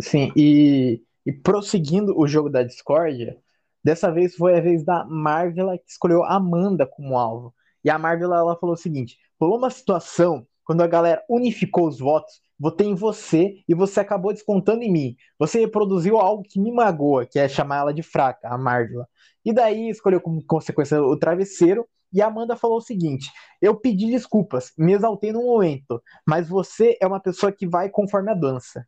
Sim, 0.00 0.32
e, 0.36 1.02
e 1.24 1.32
prosseguindo 1.32 2.18
o 2.18 2.26
jogo 2.26 2.50
da 2.50 2.62
discórdia, 2.62 3.36
dessa 3.82 4.10
vez 4.10 4.34
foi 4.34 4.58
a 4.58 4.60
vez 4.60 4.84
da 4.84 5.04
Marvel 5.04 5.70
que 5.78 5.90
escolheu 5.90 6.24
Amanda 6.24 6.86
como 6.86 7.18
alvo. 7.18 7.54
E 7.84 7.90
a 7.90 7.98
Marvel 7.98 8.34
ela 8.34 8.56
falou 8.56 8.74
o 8.74 8.78
seguinte: 8.78 9.16
por 9.38 9.54
uma 9.54 9.70
situação 9.70 10.46
quando 10.66 10.82
a 10.82 10.86
galera 10.88 11.24
unificou 11.30 11.86
os 11.86 12.00
votos, 12.00 12.42
votei 12.58 12.88
em 12.88 12.94
você 12.94 13.62
e 13.68 13.74
você 13.74 14.00
acabou 14.00 14.32
descontando 14.32 14.82
em 14.82 14.90
mim. 14.90 15.16
Você 15.38 15.60
reproduziu 15.60 16.18
algo 16.18 16.42
que 16.42 16.60
me 16.60 16.72
magoa, 16.72 17.24
que 17.24 17.38
é 17.38 17.48
chamar 17.48 17.78
ela 17.78 17.94
de 17.94 18.02
fraca, 18.02 18.48
a 18.48 18.58
Marvel. 18.58 19.04
E 19.44 19.52
daí 19.52 19.88
escolheu 19.88 20.20
como 20.20 20.44
consequência 20.44 21.00
o 21.00 21.16
travesseiro. 21.16 21.86
E 22.12 22.22
a 22.22 22.26
Amanda 22.28 22.56
falou 22.56 22.78
o 22.78 22.82
seguinte: 22.82 23.30
Eu 23.60 23.76
pedi 23.76 24.10
desculpas, 24.10 24.72
me 24.78 24.92
exaltei 24.94 25.32
no 25.32 25.42
momento, 25.42 26.02
mas 26.26 26.48
você 26.48 26.96
é 27.00 27.06
uma 27.06 27.20
pessoa 27.20 27.52
que 27.52 27.66
vai 27.66 27.88
conforme 27.90 28.30
a 28.30 28.34
dança. 28.34 28.86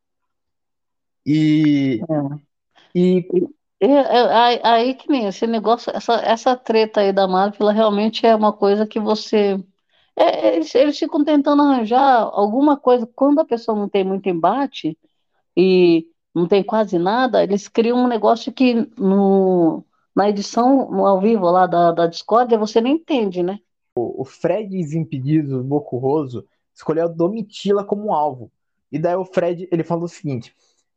E, 1.27 2.01
é. 2.11 2.99
e 2.99 3.29
É, 3.81 3.87
aí, 4.35 4.61
aí 4.65 4.95
que 4.95 5.09
nem 5.11 5.27
esse 5.27 5.47
negócio, 5.47 5.93
essa, 5.95 6.15
essa 6.17 6.57
treta 6.57 7.01
aí 7.01 7.13
da 7.13 7.29
Marvel, 7.29 7.69
realmente 7.69 8.27
é 8.27 8.35
uma 8.35 8.53
coisa 8.53 8.87
que 8.87 8.99
você. 9.01 9.63
é, 10.17 10.57
eles, 10.57 10.75
eles 10.75 10.99
ficam 10.99 11.25
tentando 11.25 11.63
arranjar 11.63 12.23
alguma 12.23 12.77
coisa. 12.79 13.07
Quando 13.15 13.41
a 13.41 13.45
pessoa 13.47 13.79
não 13.79 13.89
tem 13.89 14.05
muito 14.05 14.29
embate 14.29 14.99
e 15.57 16.07
não 16.35 16.49
tem 16.49 16.63
quase 16.65 16.99
nada, 16.99 17.43
eles 17.43 17.69
criam 17.69 17.99
um 17.99 18.09
negócio 18.09 18.53
que 18.53 18.75
no, 18.99 19.85
na 20.19 20.29
edição, 20.29 20.93
ao 21.07 21.21
vivo 21.21 21.49
lá 21.49 21.65
da, 21.69 21.93
da 21.93 22.09
Discord, 22.09 22.57
você 22.57 22.81
nem 22.81 22.95
entende, 22.95 23.41
né? 23.41 23.61
O 23.95 24.25
Fred 24.25 24.69
Desimpedidos, 24.69 25.65
Bocurroso, 25.65 26.45
escolheu 26.75 27.05
a 27.05 27.09
Domitila 27.09 27.85
como 27.85 28.13
alvo. 28.13 28.51
E 28.91 28.99
daí 28.99 29.15
o 29.15 29.25
Fred, 29.25 29.69
ele 29.71 29.85
falou 29.85 30.07
o 30.07 30.09
seguinte: 30.09 30.53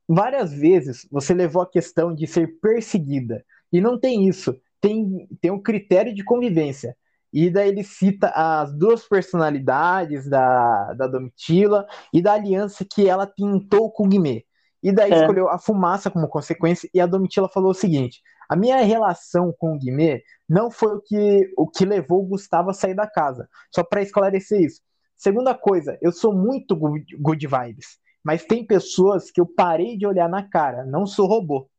várias 0.10 0.52
vezes 0.52 1.08
você 1.12 1.36
levou 1.36 1.62
a 1.62 1.70
questão 1.70 2.16
de 2.16 2.26
ser 2.26 2.60
perseguida. 2.60 3.46
E 3.72 3.80
não 3.80 4.00
tem 4.00 4.28
isso. 4.28 4.60
Tem, 4.80 5.28
tem 5.40 5.52
um 5.52 5.62
critério 5.62 6.16
de 6.16 6.24
convivência. 6.24 6.98
E 7.32 7.52
daí 7.52 7.70
ele 7.70 7.84
cita 7.84 8.30
as 8.30 8.74
duas 8.74 9.08
personalidades 9.08 10.28
da, 10.28 10.94
da 10.94 11.06
Domitila 11.06 11.86
e 12.12 12.24
da 12.24 12.34
aliança 12.34 12.84
que 12.84 13.08
ela 13.08 13.28
pintou 13.28 13.92
com 13.92 14.06
o 14.06 14.10
Guimê. 14.10 14.46
E 14.82 14.92
daí 14.92 15.12
é. 15.12 15.20
escolheu 15.20 15.48
a 15.48 15.60
fumaça 15.60 16.10
como 16.10 16.28
consequência. 16.28 16.90
E 16.92 17.00
a 17.00 17.06
Domitila 17.06 17.48
falou 17.48 17.70
o 17.70 17.76
seguinte: 17.76 18.22
a 18.52 18.56
minha 18.58 18.82
relação 18.82 19.56
com 19.58 19.74
o 19.74 19.80
Guimê 19.80 20.22
não 20.48 20.70
foi 20.70 20.98
o 20.98 21.00
que, 21.00 21.54
o 21.56 21.66
que 21.66 21.86
levou 21.86 22.22
o 22.22 22.28
Gustavo 22.28 22.70
a 22.70 22.74
sair 22.74 22.94
da 22.94 23.08
casa. 23.08 23.48
Só 23.74 23.82
para 23.82 24.02
esclarecer 24.02 24.60
isso. 24.60 24.82
Segunda 25.16 25.56
coisa, 25.56 25.98
eu 26.02 26.12
sou 26.12 26.34
muito 26.34 26.76
good, 26.76 27.16
good 27.16 27.48
vibes. 27.48 27.98
Mas 28.22 28.44
tem 28.44 28.68
pessoas 28.68 29.32
que 29.32 29.40
eu 29.40 29.46
parei 29.46 29.98
de 29.98 30.06
olhar 30.06 30.28
na 30.28 30.44
cara, 30.44 30.84
não 30.84 31.06
sou 31.06 31.28
robô. 31.28 31.70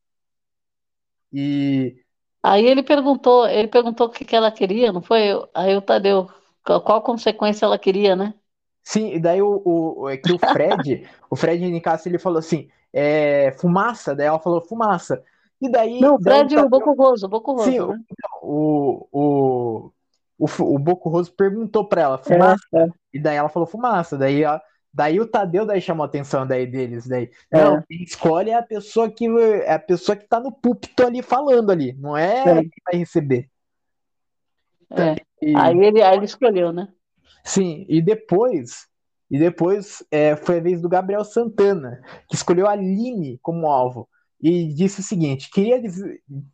E 1.31 1.95
aí 2.43 2.64
ele 2.64 2.83
perguntou, 2.83 3.47
ele 3.47 3.68
perguntou 3.68 4.07
o 4.07 4.11
que, 4.11 4.25
que 4.25 4.35
ela 4.35 4.51
queria, 4.51 4.91
não 4.91 5.03
foi? 5.03 5.25
Aí 5.53 5.77
o 5.77 5.83
Tadeu, 5.83 6.27
qual 6.64 7.03
consequência 7.03 7.66
ela 7.66 7.79
queria, 7.79 8.16
né? 8.16 8.33
Sim, 8.83 9.12
e 9.12 9.20
daí 9.20 9.43
o, 9.43 9.61
o, 9.62 10.09
é 10.09 10.16
que 10.16 10.33
o 10.33 10.39
Fred, 10.39 11.07
o 11.29 11.37
Fred 11.37 11.70
Nicasso, 11.70 12.09
ele 12.09 12.18
falou 12.18 12.39
assim, 12.39 12.70
é, 12.91 13.53
fumaça, 13.59 14.16
daí 14.16 14.27
ela 14.27 14.39
falou 14.39 14.62
fumaça. 14.62 15.23
E 15.63 15.71
daí. 15.71 16.01
Não, 16.01 16.17
o 16.17 16.23
Fred 16.23 16.55
daí, 16.55 16.65
o 16.65 16.69
Boco 16.69 16.93
Roso, 16.93 17.27
o 17.27 17.29
Boco 17.29 17.53
Roso. 17.53 17.71
Sim, 17.71 17.79
né? 17.79 18.01
o, 18.43 19.07
o, 19.13 19.93
o, 20.39 20.47
o, 20.75 20.79
Boco 20.79 21.09
Roso 21.09 21.33
perguntou 21.33 21.89
pra 21.89 22.03
ela, 22.03 22.19
fumaça. 22.19 22.67
É, 22.75 22.83
é. 22.83 22.89
E 23.15 23.21
daí 23.21 23.37
ela 23.37 23.49
falou 23.49 23.67
fumaça. 23.67 24.19
Daí 24.19 24.43
ela, 24.43 24.61
Daí 24.95 25.19
o 25.19 25.27
Tadeu 25.27 25.65
daí 25.65 25.81
chamou 25.81 26.05
a 26.05 26.07
atenção 26.07 26.47
daí 26.47 26.67
deles. 26.67 27.07
Daí. 27.07 27.31
É. 27.51 27.65
Não, 27.65 27.83
quem 27.83 28.03
escolhe 28.03 28.51
é 28.51 28.55
a 28.55 28.63
pessoa 28.63 29.11
que 29.11 29.27
é 29.65 29.73
a 29.73 29.79
pessoa 29.79 30.15
que 30.15 30.29
tá 30.29 30.39
no 30.39 30.53
púlpito 30.53 31.07
ali 31.07 31.23
falando 31.23 31.71
ali, 31.71 31.95
não 31.95 32.17
é, 32.17 32.41
é. 32.41 32.55
quem 32.61 32.71
vai 32.85 32.97
receber. 32.97 33.49
É. 34.91 35.17
E... 35.41 35.57
Aí, 35.57 35.79
ele, 35.79 36.03
aí 36.03 36.17
ele 36.17 36.27
escolheu, 36.27 36.73
né? 36.73 36.89
Sim, 37.43 37.87
e 37.89 38.03
depois, 38.03 38.87
e 39.31 39.39
depois 39.39 40.05
é, 40.11 40.37
foi 40.37 40.59
a 40.59 40.63
vez 40.63 40.83
do 40.83 40.89
Gabriel 40.89 41.25
Santana, 41.25 42.03
que 42.29 42.37
escolheu 42.37 42.67
a 42.67 42.73
Aline 42.73 43.39
como 43.43 43.69
alvo. 43.69 44.09
E 44.43 44.74
disse 44.74 45.01
o 45.01 45.05
seguinte: 45.05 45.51
queria 45.51 45.80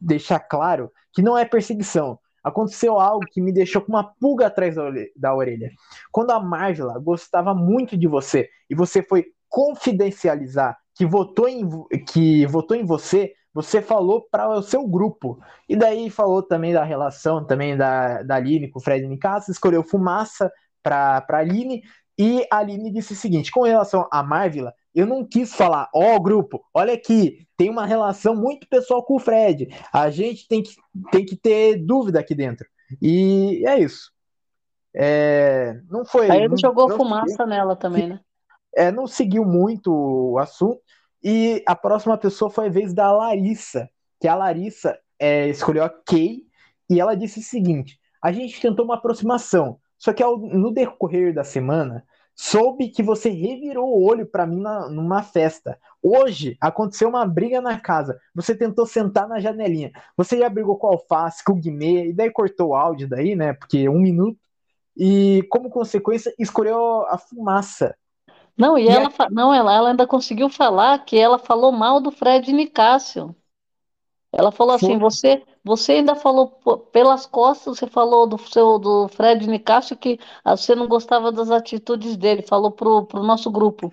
deixar 0.00 0.40
claro 0.40 0.90
que 1.12 1.22
não 1.22 1.38
é 1.38 1.44
perseguição, 1.44 2.18
aconteceu 2.44 2.98
algo 2.98 3.24
que 3.30 3.40
me 3.40 3.52
deixou 3.52 3.82
com 3.82 3.92
uma 3.92 4.04
pulga 4.04 4.46
atrás 4.46 4.76
da 5.16 5.34
orelha. 5.34 5.70
Quando 6.12 6.30
a 6.30 6.40
Margela 6.40 6.98
gostava 6.98 7.54
muito 7.54 7.96
de 7.96 8.06
você 8.06 8.48
e 8.68 8.74
você 8.74 9.02
foi 9.02 9.26
confidencializar 9.48 10.76
que 10.94 11.06
votou 11.06 11.48
em, 11.48 11.66
que 12.06 12.44
votou 12.46 12.76
em 12.76 12.84
você, 12.84 13.32
você 13.54 13.80
falou 13.80 14.26
para 14.30 14.48
o 14.48 14.62
seu 14.62 14.86
grupo. 14.86 15.38
E 15.68 15.76
daí 15.76 16.10
falou 16.10 16.42
também 16.42 16.72
da 16.72 16.84
relação 16.84 17.44
também 17.46 17.76
da, 17.76 18.22
da 18.22 18.34
Aline 18.34 18.68
com 18.68 18.78
o 18.78 18.82
Fred 18.82 19.06
Nicasso, 19.06 19.50
escolheu 19.50 19.82
Fumaça 19.82 20.50
para 20.82 21.24
a 21.28 21.36
Aline. 21.36 21.82
E 22.18 22.46
a 22.50 22.58
Aline 22.58 22.90
disse 22.90 23.12
o 23.12 23.16
seguinte: 23.16 23.50
com 23.50 23.62
relação 23.62 24.08
à 24.10 24.22
Marvila, 24.22 24.74
eu 24.94 25.06
não 25.06 25.24
quis 25.24 25.54
falar, 25.54 25.88
ó, 25.94 26.16
oh, 26.16 26.20
grupo, 26.20 26.64
olha 26.74 26.92
aqui, 26.92 27.46
tem 27.56 27.70
uma 27.70 27.86
relação 27.86 28.34
muito 28.34 28.68
pessoal 28.68 29.04
com 29.04 29.14
o 29.14 29.20
Fred. 29.20 29.68
A 29.92 30.10
gente 30.10 30.48
tem 30.48 30.62
que, 30.62 30.74
tem 31.12 31.24
que 31.24 31.36
ter 31.36 31.76
dúvida 31.76 32.18
aqui 32.18 32.34
dentro. 32.34 32.66
E 33.00 33.62
é 33.66 33.78
isso. 33.78 34.10
É, 34.94 35.80
não 35.88 36.04
foi. 36.04 36.28
Aí 36.30 36.38
ele 36.38 36.48
não, 36.48 36.56
jogou 36.56 36.88
não 36.88 36.96
fumaça 36.96 37.28
seguiu, 37.28 37.46
nela 37.46 37.76
também, 37.76 38.08
né? 38.08 38.20
É, 38.74 38.90
não 38.90 39.06
seguiu 39.06 39.44
muito 39.44 39.92
o 39.92 40.38
assunto. 40.38 40.80
E 41.22 41.62
a 41.66 41.76
próxima 41.76 42.16
pessoa 42.18 42.50
foi 42.50 42.66
a 42.66 42.70
vez 42.70 42.92
da 42.92 43.12
Larissa, 43.12 43.88
que 44.20 44.26
a 44.26 44.34
Larissa 44.34 44.98
é, 45.18 45.48
escolheu 45.48 45.84
a 45.84 45.88
Kay 45.88 46.42
e 46.90 47.00
ela 47.00 47.14
disse 47.14 47.40
o 47.40 47.42
seguinte: 47.42 47.98
a 48.22 48.32
gente 48.32 48.60
tentou 48.60 48.84
uma 48.84 48.96
aproximação, 48.96 49.78
só 49.98 50.12
que 50.12 50.22
ao, 50.22 50.38
no 50.38 50.72
decorrer 50.72 51.34
da 51.34 51.44
semana 51.44 52.04
Soube 52.40 52.88
que 52.88 53.02
você 53.02 53.30
revirou 53.30 53.88
o 53.88 54.04
olho 54.04 54.24
para 54.24 54.46
mim 54.46 54.60
na, 54.60 54.88
numa 54.88 55.24
festa. 55.24 55.76
Hoje 56.00 56.56
aconteceu 56.60 57.08
uma 57.08 57.26
briga 57.26 57.60
na 57.60 57.80
casa. 57.80 58.16
Você 58.32 58.54
tentou 58.54 58.86
sentar 58.86 59.26
na 59.26 59.40
janelinha. 59.40 59.90
Você 60.16 60.38
já 60.38 60.48
brigou 60.48 60.78
com 60.78 60.86
o 60.86 60.90
Alface, 60.90 61.42
com 61.42 61.54
o 61.54 61.56
Guimê, 61.56 62.10
e 62.10 62.12
daí 62.12 62.30
cortou 62.30 62.68
o 62.68 62.74
áudio 62.76 63.08
daí, 63.08 63.34
né? 63.34 63.54
Porque 63.54 63.88
um 63.88 63.98
minuto. 63.98 64.38
E 64.96 65.44
como 65.50 65.68
consequência, 65.68 66.32
escolheu 66.38 67.04
a 67.08 67.18
fumaça. 67.18 67.96
Não, 68.56 68.78
e, 68.78 68.84
e 68.84 68.88
ela, 68.88 69.10
a... 69.18 69.30
não, 69.30 69.52
ela, 69.52 69.74
ela 69.74 69.90
ainda 69.90 70.06
conseguiu 70.06 70.48
falar 70.48 71.04
que 71.04 71.18
ela 71.18 71.40
falou 71.40 71.72
mal 71.72 72.00
do 72.00 72.12
Fred 72.12 72.52
Nicásio. 72.52 73.34
Ela 74.32 74.52
falou 74.52 74.76
assim: 74.76 74.96
você, 74.96 75.42
você 75.68 75.92
ainda 75.92 76.14
falou 76.14 76.48
pelas 76.90 77.26
costas, 77.26 77.78
você 77.78 77.86
falou 77.86 78.26
do 78.26 78.38
seu 78.38 78.78
do 78.78 79.06
Fred 79.08 79.46
Nicásio 79.46 79.96
que 79.96 80.18
ah, 80.42 80.56
você 80.56 80.74
não 80.74 80.88
gostava 80.88 81.30
das 81.30 81.50
atitudes 81.50 82.16
dele, 82.16 82.40
falou 82.40 82.72
pro, 82.72 83.04
pro 83.04 83.22
nosso 83.22 83.50
grupo. 83.50 83.92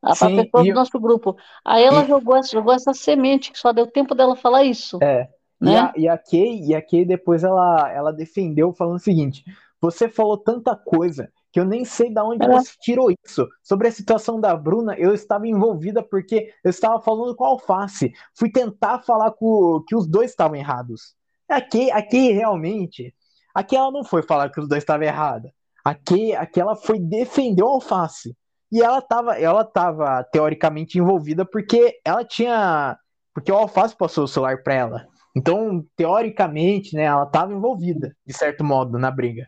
A 0.00 0.14
Sim, 0.14 0.36
pessoa 0.36 0.62
do 0.62 0.70
eu... 0.70 0.74
nosso 0.74 0.98
grupo. 0.98 1.36
Aí 1.62 1.84
ela 1.84 2.02
e... 2.02 2.08
jogou, 2.08 2.34
essa, 2.34 2.50
jogou 2.50 2.72
essa 2.72 2.94
semente, 2.94 3.52
que 3.52 3.58
só 3.58 3.72
deu 3.72 3.86
tempo 3.86 4.14
dela 4.14 4.34
falar 4.34 4.64
isso. 4.64 4.98
É. 5.02 5.28
Né? 5.60 5.72
E, 5.72 5.76
a, 5.76 5.92
e 5.96 6.08
a 6.08 6.18
Kay, 6.18 6.64
e 6.64 6.74
a 6.74 6.82
Kay 6.82 7.04
depois 7.04 7.44
ela, 7.44 7.92
ela 7.92 8.10
defendeu 8.10 8.72
falando 8.72 8.96
o 8.96 8.98
seguinte: 8.98 9.44
você 9.80 10.08
falou 10.08 10.38
tanta 10.38 10.74
coisa 10.74 11.30
que 11.52 11.60
eu 11.60 11.66
nem 11.66 11.84
sei 11.84 12.08
de 12.12 12.20
onde 12.20 12.44
é. 12.46 12.48
você 12.48 12.72
tirou 12.80 13.10
isso. 13.24 13.46
Sobre 13.62 13.88
a 13.88 13.92
situação 13.92 14.40
da 14.40 14.56
Bruna, 14.56 14.94
eu 14.96 15.12
estava 15.12 15.46
envolvida 15.46 16.02
porque 16.02 16.52
eu 16.64 16.70
estava 16.70 17.00
falando 17.00 17.36
com 17.36 17.44
a 17.44 17.48
Alface. 17.48 18.10
Fui 18.34 18.50
tentar 18.50 19.00
falar 19.00 19.32
com, 19.32 19.84
que 19.86 19.94
os 19.94 20.08
dois 20.08 20.30
estavam 20.30 20.56
errados. 20.56 21.14
Aqui, 21.48 21.90
aqui 21.90 22.32
realmente, 22.32 23.14
aqui 23.54 23.76
ela 23.76 23.90
não 23.90 24.02
foi 24.02 24.22
falar 24.22 24.50
que 24.50 24.60
os 24.60 24.66
dois 24.66 24.82
estavam 24.82 25.06
errados. 25.06 25.50
Aqui, 25.84 26.34
aqui 26.34 26.58
ela 26.58 26.74
foi 26.74 26.98
defender 26.98 27.62
o 27.62 27.68
Alface. 27.68 28.34
E 28.70 28.80
ela 28.80 29.00
estava 29.00 29.38
ela 29.38 29.64
tava 29.64 30.24
teoricamente 30.24 30.98
envolvida 30.98 31.44
porque 31.44 32.00
ela 32.02 32.24
tinha. 32.24 32.96
Porque 33.34 33.52
o 33.52 33.56
Alface 33.56 33.94
passou 33.94 34.24
o 34.24 34.28
celular 34.28 34.62
para 34.62 34.74
ela. 34.74 35.06
Então, 35.36 35.84
teoricamente, 35.96 36.94
né, 36.96 37.04
ela 37.04 37.24
estava 37.24 37.52
envolvida, 37.52 38.14
de 38.26 38.32
certo 38.34 38.64
modo, 38.64 38.98
na 38.98 39.10
briga. 39.10 39.46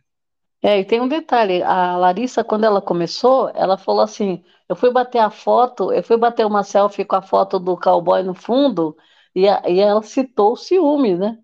É, 0.64 0.80
e 0.80 0.84
tem 0.84 0.98
um 0.98 1.06
detalhe, 1.08 1.62
a 1.62 1.94
Larissa, 1.98 2.42
quando 2.42 2.64
ela 2.64 2.80
começou, 2.80 3.50
ela 3.54 3.76
falou 3.76 4.00
assim, 4.00 4.42
eu 4.66 4.74
fui 4.74 4.90
bater 4.90 5.18
a 5.18 5.28
foto, 5.28 5.92
eu 5.92 6.02
fui 6.02 6.16
bater 6.16 6.46
uma 6.46 6.62
selfie 6.62 7.04
com 7.04 7.16
a 7.16 7.20
foto 7.20 7.58
do 7.58 7.76
cowboy 7.76 8.22
no 8.22 8.34
fundo, 8.34 8.96
e, 9.34 9.46
a, 9.46 9.62
e 9.68 9.78
ela 9.78 10.02
citou 10.02 10.52
o 10.52 10.56
ciúme, 10.56 11.16
né? 11.16 11.38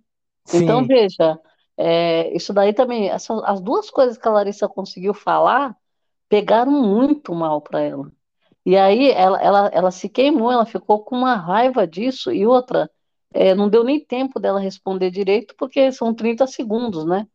Sim. 0.47 0.65
Então, 0.65 0.87
veja, 0.87 1.39
é, 1.77 2.35
isso 2.35 2.51
daí 2.55 2.73
também, 2.73 3.11
essa, 3.11 3.35
as 3.45 3.61
duas 3.61 3.91
coisas 3.91 4.17
que 4.17 4.27
a 4.27 4.31
Larissa 4.31 4.67
conseguiu 4.67 5.13
falar, 5.13 5.77
pegaram 6.27 6.73
muito 6.73 7.35
mal 7.35 7.61
para 7.61 7.81
ela. 7.83 8.11
E 8.65 8.75
aí 8.75 9.11
ela, 9.11 9.39
ela, 9.43 9.69
ela 9.69 9.91
se 9.91 10.09
queimou, 10.09 10.51
ela 10.51 10.65
ficou 10.65 11.05
com 11.05 11.17
uma 11.17 11.35
raiva 11.35 11.87
disso, 11.87 12.33
e 12.33 12.47
outra, 12.47 12.91
é, 13.35 13.55
não 13.55 13.69
deu 13.69 13.85
nem 13.85 14.03
tempo 14.03 14.41
dela 14.41 14.59
responder 14.61 15.11
direito, 15.11 15.55
porque 15.59 15.93
são 15.93 16.15
30 16.15 16.47
segundos, 16.47 17.05
né? 17.05 17.27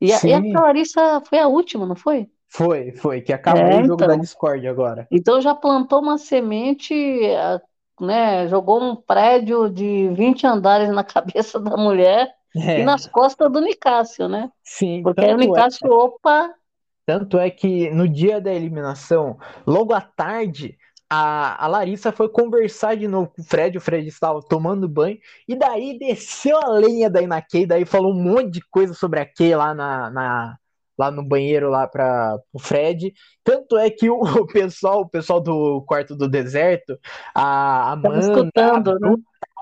E 0.00 0.12
a, 0.12 0.20
e 0.24 0.32
a 0.32 0.60
Larissa 0.60 1.20
foi 1.28 1.38
a 1.38 1.48
última, 1.48 1.86
não 1.86 1.96
foi? 1.96 2.28
Foi, 2.48 2.92
foi, 2.92 3.20
que 3.20 3.32
acabou 3.32 3.62
é, 3.62 3.80
o 3.80 3.84
jogo 3.84 3.94
então. 4.02 4.08
da 4.08 4.16
Discord 4.16 4.66
agora. 4.66 5.06
Então 5.10 5.40
já 5.40 5.54
plantou 5.54 6.00
uma 6.00 6.16
semente, 6.16 6.94
né? 8.00 8.48
Jogou 8.48 8.82
um 8.82 8.96
prédio 8.96 9.68
de 9.68 10.08
20 10.14 10.46
andares 10.46 10.88
na 10.90 11.04
cabeça 11.04 11.60
da 11.60 11.76
mulher 11.76 12.32
é. 12.56 12.80
e 12.80 12.84
nas 12.84 13.06
costas 13.06 13.50
do 13.52 13.60
Nicásio, 13.60 14.28
né? 14.28 14.50
Sim, 14.62 15.02
porque 15.02 15.24
aí 15.24 15.34
o 15.34 15.38
Nicásio, 15.38 15.86
é. 15.86 15.90
opa. 15.90 16.54
Tanto 17.04 17.38
é 17.38 17.50
que 17.50 17.90
no 17.90 18.08
dia 18.08 18.40
da 18.40 18.52
eliminação, 18.52 19.38
logo 19.66 19.94
à 19.94 20.00
tarde, 20.00 20.77
a, 21.10 21.64
a 21.64 21.66
Larissa 21.66 22.12
foi 22.12 22.28
conversar 22.28 22.96
de 22.96 23.08
novo 23.08 23.32
com 23.34 23.42
o 23.42 23.44
Fred, 23.44 23.78
o 23.78 23.80
Fred 23.80 24.06
estava 24.06 24.40
tomando 24.42 24.88
banho, 24.88 25.18
e 25.46 25.54
daí 25.56 25.98
desceu 25.98 26.58
a 26.58 26.68
lenha 26.68 27.08
da 27.08 27.22
Inakei, 27.22 27.66
daí 27.66 27.84
falou 27.84 28.12
um 28.12 28.22
monte 28.22 28.50
de 28.50 28.60
coisa 28.70 28.92
sobre 28.94 29.20
a 29.20 29.26
Kay 29.26 29.54
lá, 29.56 29.74
na, 29.74 30.10
na 30.10 30.58
lá 30.98 31.12
no 31.12 31.22
banheiro 31.22 31.70
lá 31.70 31.86
para 31.86 32.36
o 32.52 32.58
Fred. 32.58 33.14
Tanto 33.44 33.78
é 33.78 33.88
que 33.88 34.10
o, 34.10 34.20
o, 34.42 34.46
pessoal, 34.46 35.02
o 35.02 35.08
pessoal 35.08 35.40
do 35.40 35.82
quarto 35.86 36.16
do 36.16 36.28
deserto, 36.28 36.98
a 37.34 37.92
Amanda, 37.92 38.18
escutando, 38.18 38.90
a 38.90 38.98
né? 38.98 39.14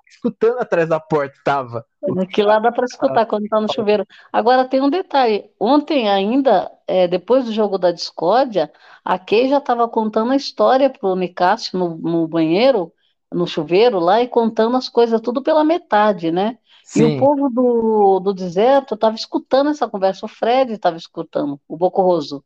Escutando 0.09 0.59
atrás 0.59 0.89
da 0.89 1.01
porta, 1.01 1.35
tava. 1.45 1.85
Que 2.33 2.43
lá 2.43 2.59
dá 2.59 2.71
para 2.71 2.85
escutar 2.85 3.27
quando 3.27 3.49
tá 3.49 3.61
no 3.61 3.73
chuveiro. 3.73 4.07
Agora 4.33 4.65
tem 4.65 4.81
um 4.81 4.89
detalhe. 4.89 5.51
Ontem 5.59 6.09
ainda, 6.09 6.71
é, 6.87 7.09
depois 7.09 7.45
do 7.45 7.53
jogo 7.53 7.79
da 7.79 7.91
discórdia, 7.91 8.73
a 9.05 9.19
Kay 9.19 9.49
já 9.49 9.59
estava 9.59 9.89
contando 9.89 10.33
a 10.33 10.37
história 10.37 10.89
pro 10.89 11.17
Nicásio 11.17 11.79
no, 11.79 11.97
no 11.97 12.29
banheiro, 12.29 12.93
no 13.33 13.47
chuveiro 13.47 13.99
lá, 13.99 14.23
e 14.23 14.29
contando 14.29 14.77
as 14.77 14.89
coisas 14.89 15.21
tudo 15.21 15.43
pela 15.43 15.65
metade, 15.65 16.31
né? 16.31 16.59
Sim. 16.85 17.01
E 17.01 17.17
o 17.17 17.19
povo 17.19 17.49
do, 17.51 18.21
do 18.21 18.33
deserto 18.33 18.95
estava 18.95 19.17
escutando 19.17 19.71
essa 19.71 19.89
conversa. 19.89 20.25
O 20.25 20.29
Fred 20.29 20.73
estava 20.73 20.97
escutando, 20.97 21.61
o 21.67 21.77
Bocorroso. 21.77 22.45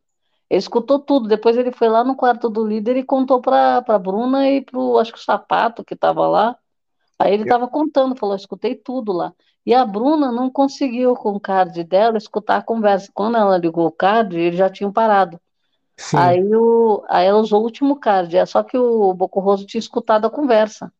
Ele 0.49 0.59
escutou 0.59 0.99
tudo. 0.99 1.29
Depois 1.29 1.57
ele 1.59 1.71
foi 1.71 1.89
lá 1.89 2.03
no 2.03 2.17
quarto 2.17 2.49
do 2.49 2.67
líder 2.67 2.97
e 2.97 3.05
contou 3.05 3.41
para 3.41 3.85
a 3.87 3.99
Bruna 3.99 4.51
e 4.51 4.63
para 4.63 4.81
acho 4.99 5.13
que 5.13 5.19
o 5.19 5.23
sapato 5.23 5.85
que 5.85 5.93
estava 5.93 6.27
lá. 6.27 6.57
Aí 7.21 7.35
ele 7.35 7.43
estava 7.43 7.69
contando, 7.69 8.17
falou: 8.17 8.35
escutei 8.35 8.75
tudo 8.75 9.13
lá. 9.13 9.35
E 9.67 9.75
a 9.75 9.85
Bruna 9.85 10.33
não 10.33 10.49
conseguiu, 10.49 11.15
com 11.15 11.33
o 11.33 11.41
card 11.41 11.85
dela, 11.85 12.17
escutar 12.17 12.57
a 12.57 12.63
conversa. 12.63 13.11
Quando 13.13 13.37
ela 13.37 13.59
ligou 13.59 13.87
o 13.87 13.93
card, 13.93 14.35
eles 14.39 14.59
já 14.59 14.71
tinham 14.71 14.91
parado. 14.91 15.39
Sim. 15.99 16.17
Aí, 16.17 16.57
o, 16.57 17.05
aí 17.11 17.27
ela 17.27 17.39
usou 17.39 17.61
o 17.61 17.65
último 17.65 17.97
card, 17.97 18.35
é 18.35 18.47
só 18.47 18.63
que 18.63 18.79
o 18.79 19.13
Bocorroso 19.13 19.67
tinha 19.67 19.79
escutado 19.79 20.27
a 20.27 20.31
conversa. 20.31 20.91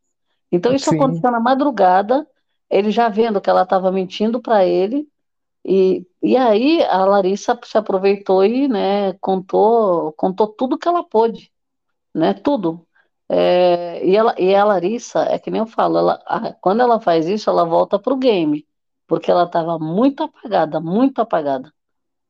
Então 0.53 0.75
isso 0.75 0.91
Sim. 0.91 0.97
aconteceu 0.97 1.31
na 1.31 1.41
madrugada, 1.41 2.27
ele 2.69 2.91
já 2.91 3.09
vendo 3.09 3.41
que 3.41 3.49
ela 3.49 3.63
estava 3.63 3.91
mentindo 3.91 4.43
para 4.43 4.67
ele, 4.67 5.09
e, 5.65 6.07
e 6.23 6.37
aí 6.37 6.83
a 6.85 7.03
Larissa 7.07 7.59
se 7.65 7.79
aproveitou 7.79 8.45
e 8.45 8.69
né, 8.69 9.15
contou, 9.15 10.13
contou 10.13 10.49
tudo 10.49 10.77
que 10.77 10.87
ela 10.87 11.03
pôde, 11.03 11.51
né, 12.15 12.35
tudo. 12.35 12.87
É, 13.33 14.05
e, 14.05 14.17
ela, 14.17 14.35
e 14.37 14.53
a 14.53 14.65
Larissa, 14.65 15.21
é 15.21 15.39
que 15.39 15.53
nem 15.53 15.61
eu 15.61 15.67
falo, 15.67 15.99
ela, 15.99 16.21
a, 16.27 16.53
quando 16.55 16.81
ela 16.81 17.01
faz 17.01 17.29
isso, 17.29 17.49
ela 17.49 17.65
volta 17.65 17.97
pro 17.97 18.17
game, 18.17 18.67
porque 19.07 19.31
ela 19.31 19.45
estava 19.45 19.79
muito 19.79 20.25
apagada, 20.25 20.81
muito 20.81 21.21
apagada, 21.21 21.73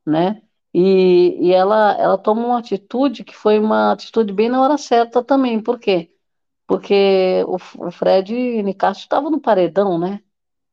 né? 0.06 0.42
E, 0.74 1.38
e 1.40 1.52
ela, 1.52 1.96
ela 1.98 2.18
tomou 2.18 2.48
uma 2.48 2.58
atitude 2.58 3.24
que 3.24 3.34
foi 3.34 3.58
uma 3.58 3.92
atitude 3.92 4.30
bem 4.30 4.50
na 4.50 4.60
hora 4.60 4.76
certa 4.76 5.24
também, 5.24 5.58
por 5.58 5.78
quê? 5.78 6.10
Porque 6.66 7.44
o, 7.48 7.56
o 7.86 7.90
Fred 7.90 8.62
Nicastro 8.62 9.04
estava 9.04 9.30
no 9.30 9.40
paredão, 9.40 9.98
né? 9.98 10.20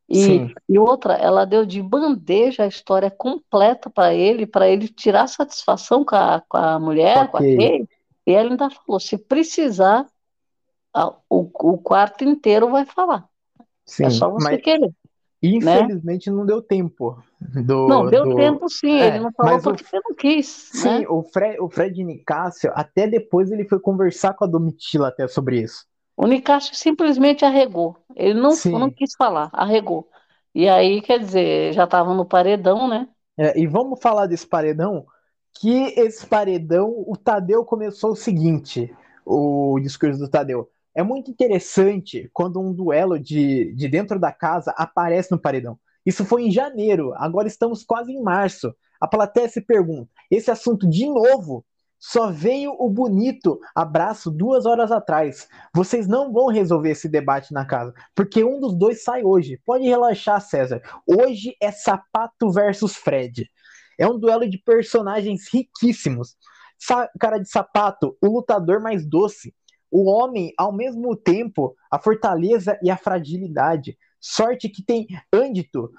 E, 0.09 0.53
e, 0.67 0.77
outra, 0.77 1.13
ela 1.13 1.45
deu 1.45 1.65
de 1.65 1.81
bandeja 1.81 2.63
a 2.63 2.67
história 2.67 3.09
completa 3.09 3.89
para 3.89 4.13
ele, 4.13 4.45
para 4.45 4.67
ele 4.67 4.89
tirar 4.89 5.27
satisfação 5.27 6.03
com 6.03 6.15
a, 6.15 6.41
com 6.47 6.57
a 6.57 6.79
mulher, 6.79 7.25
okay. 7.25 7.31
com 7.31 7.37
a 7.37 7.41
Kay. 7.41 7.89
E 8.25 8.31
ela 8.33 8.49
ainda 8.49 8.69
falou: 8.69 8.99
se 8.99 9.17
precisar, 9.17 10.05
o, 11.29 11.49
o 11.53 11.77
quarto 11.77 12.23
inteiro 12.23 12.69
vai 12.69 12.85
falar. 12.85 13.25
Sim, 13.85 14.05
é 14.05 14.09
só 14.09 14.29
você 14.29 14.57
querer. 14.57 14.81
Né? 14.81 14.91
Infelizmente 15.41 16.29
né? 16.29 16.35
não 16.35 16.45
deu 16.45 16.61
tempo. 16.61 17.21
Do, 17.39 17.87
não, 17.87 18.09
deu 18.09 18.25
do... 18.25 18.35
tempo 18.35 18.67
sim, 18.67 18.99
é, 18.99 19.07
ele 19.07 19.19
não 19.19 19.31
falou 19.31 19.61
porque 19.61 19.83
o... 19.95 20.01
não 20.03 20.15
quis. 20.15 20.47
Sim, 20.47 20.99
né? 20.99 21.05
o, 21.07 21.21
Fred, 21.23 21.59
o 21.59 21.69
Fred 21.69 22.03
Nicásio, 22.03 22.71
até 22.73 23.07
depois 23.07 23.51
ele 23.51 23.67
foi 23.67 23.79
conversar 23.79 24.33
com 24.33 24.43
a 24.43 24.47
Domitila 24.47 25.09
até 25.09 25.27
sobre 25.27 25.61
isso. 25.61 25.85
O 26.15 26.25
Nicásio 26.25 26.75
simplesmente 26.75 27.45
arregou. 27.45 27.95
Ele 28.15 28.33
não, 28.33 28.51
não 28.65 28.89
quis 28.89 29.13
falar, 29.15 29.49
arregou. 29.53 30.09
E 30.55 30.67
aí, 30.67 31.01
quer 31.01 31.19
dizer, 31.19 31.73
já 31.73 31.83
estava 31.83 32.15
no 32.15 32.25
paredão, 32.25 32.87
né? 32.87 33.07
É, 33.37 33.59
e 33.59 33.67
vamos 33.67 34.01
falar 34.01 34.25
desse 34.25 34.47
paredão, 34.47 35.05
que 35.59 35.93
esse 35.95 36.25
paredão, 36.25 36.91
o 37.05 37.15
Tadeu 37.15 37.63
começou 37.63 38.13
o 38.13 38.15
seguinte, 38.15 38.91
o 39.23 39.79
discurso 39.79 40.19
do 40.19 40.27
Tadeu. 40.27 40.67
É 40.97 41.03
muito 41.03 41.29
interessante 41.29 42.27
quando 42.33 42.59
um 42.59 42.73
duelo 42.73 43.19
de, 43.19 43.71
de 43.75 43.87
dentro 43.87 44.19
da 44.19 44.31
casa 44.31 44.73
aparece 44.75 45.29
no 45.29 45.39
paredão. 45.39 45.77
Isso 46.03 46.25
foi 46.25 46.45
em 46.45 46.51
janeiro, 46.51 47.13
agora 47.17 47.47
estamos 47.47 47.83
quase 47.83 48.11
em 48.11 48.19
março. 48.19 48.73
A 48.99 49.07
plateia 49.07 49.47
se 49.47 49.61
pergunta: 49.61 50.09
esse 50.31 50.49
assunto 50.49 50.89
de 50.89 51.05
novo 51.05 51.63
só 51.99 52.31
veio 52.31 52.75
o 52.79 52.89
bonito 52.89 53.59
abraço 53.75 54.31
duas 54.31 54.65
horas 54.65 54.91
atrás. 54.91 55.47
Vocês 55.71 56.07
não 56.07 56.33
vão 56.33 56.47
resolver 56.47 56.89
esse 56.89 57.07
debate 57.07 57.53
na 57.53 57.63
casa, 57.63 57.93
porque 58.15 58.43
um 58.43 58.59
dos 58.59 58.73
dois 58.75 59.03
sai 59.03 59.23
hoje. 59.23 59.61
Pode 59.63 59.83
relaxar, 59.85 60.41
César. 60.41 60.81
Hoje 61.05 61.55
é 61.61 61.71
Sapato 61.71 62.49
versus 62.51 62.95
Fred. 62.95 63.47
É 63.99 64.07
um 64.07 64.17
duelo 64.17 64.49
de 64.49 64.57
personagens 64.57 65.47
riquíssimos. 65.53 66.35
Sa 66.79 67.07
cara 67.19 67.37
de 67.37 67.47
sapato, 67.47 68.17
o 68.19 68.27
lutador 68.27 68.81
mais 68.81 69.05
doce 69.07 69.53
o 69.91 70.09
homem, 70.09 70.53
ao 70.57 70.71
mesmo 70.71 71.15
tempo, 71.15 71.75
a 71.89 71.99
fortaleza 71.99 72.77
e 72.83 72.89
a 72.89 72.97
fragilidade. 72.97 73.97
Sorte 74.19 74.69
que 74.69 74.83
tem 74.83 75.07
ândito 75.31 75.91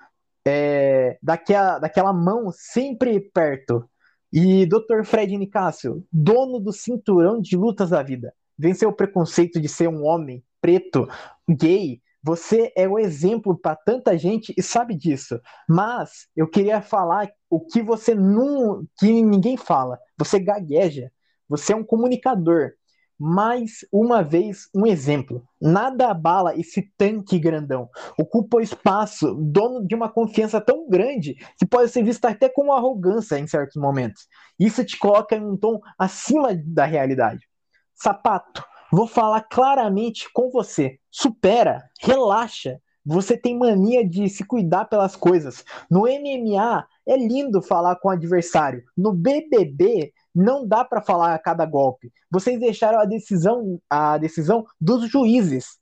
é, 0.47 1.18
daquela, 1.22 1.78
daquela 1.78 2.12
mão 2.12 2.51
sempre 2.53 3.20
perto. 3.20 3.89
E 4.32 4.66
Dr. 4.66 5.05
Fred 5.05 5.36
Nicásio, 5.36 6.05
dono 6.12 6.61
do 6.61 6.72
cinturão 6.72 7.41
de 7.41 7.57
lutas 7.57 7.91
da 7.91 8.03
vida, 8.03 8.32
venceu 8.59 8.91
o 8.91 8.95
preconceito 8.95 9.61
de 9.61 9.68
ser 9.68 9.89
um 9.89 10.05
homem 10.05 10.45
preto, 10.61 11.09
gay. 11.49 12.01
Você 12.22 12.72
é 12.76 12.86
o 12.86 12.99
exemplo 12.99 13.57
para 13.57 13.76
tanta 13.76 14.18
gente 14.18 14.53
e 14.57 14.62
sabe 14.62 14.95
disso. 14.95 15.41
Mas 15.68 16.26
eu 16.36 16.49
queria 16.49 16.82
falar 16.82 17.30
o 17.49 17.61
que 17.61 17.80
você 17.80 18.14
não, 18.14 18.84
que 18.99 19.22
ninguém 19.22 19.57
fala. 19.57 19.99
Você 20.18 20.39
gagueja. 20.39 21.11
Você 21.49 21.72
é 21.72 21.76
um 21.76 21.84
comunicador 21.84 22.72
mais 23.19 23.85
uma 23.93 24.23
vez 24.23 24.69
um 24.75 24.87
exemplo. 24.87 25.43
Nada 25.61 26.09
abala 26.09 26.57
esse 26.57 26.83
tanque 26.97 27.39
grandão. 27.39 27.89
Ocupa 28.19 28.62
espaço, 28.62 29.35
dono 29.35 29.85
de 29.85 29.95
uma 29.95 30.09
confiança 30.09 30.61
tão 30.61 30.89
grande 30.89 31.35
que 31.59 31.66
pode 31.66 31.91
ser 31.91 32.05
vista 32.05 32.29
até 32.29 32.49
como 32.49 32.73
arrogância 32.73 33.39
em 33.39 33.47
certos 33.47 33.77
momentos. 33.77 34.29
Isso 34.59 34.85
te 34.85 34.97
coloca 34.97 35.35
em 35.35 35.45
um 35.45 35.57
tom 35.57 35.81
acima 35.99 36.55
da 36.55 36.85
realidade. 36.85 37.47
Sapato, 37.95 38.64
vou 38.93 39.09
falar 39.09 39.43
claramente 39.43 40.29
com 40.33 40.51
você. 40.51 40.99
Supera, 41.11 41.83
relaxa. 42.01 42.81
Você 43.05 43.39
tem 43.39 43.59
mania 43.59 44.07
de 44.07 44.29
se 44.29 44.45
cuidar 44.45 44.85
pelas 44.85 45.16
coisas. 45.16 45.64
No 45.91 46.03
MMA 46.03 46.87
é 47.07 47.16
lindo 47.16 47.62
falar 47.62 47.97
com 47.97 48.09
o 48.09 48.11
adversário. 48.11 48.83
No 48.95 49.14
BBB 49.14 50.12
não 50.35 50.66
dá 50.66 50.85
para 50.85 51.03
falar 51.03 51.35
a 51.35 51.39
cada 51.39 51.64
golpe. 51.66 52.12
Vocês 52.31 52.61
deixaram 52.61 53.01
a 53.01 53.05
decisão, 53.05 53.81
a 53.89 54.18
decisão 54.18 54.64
dos 54.81 55.09
juízes. 55.11 55.79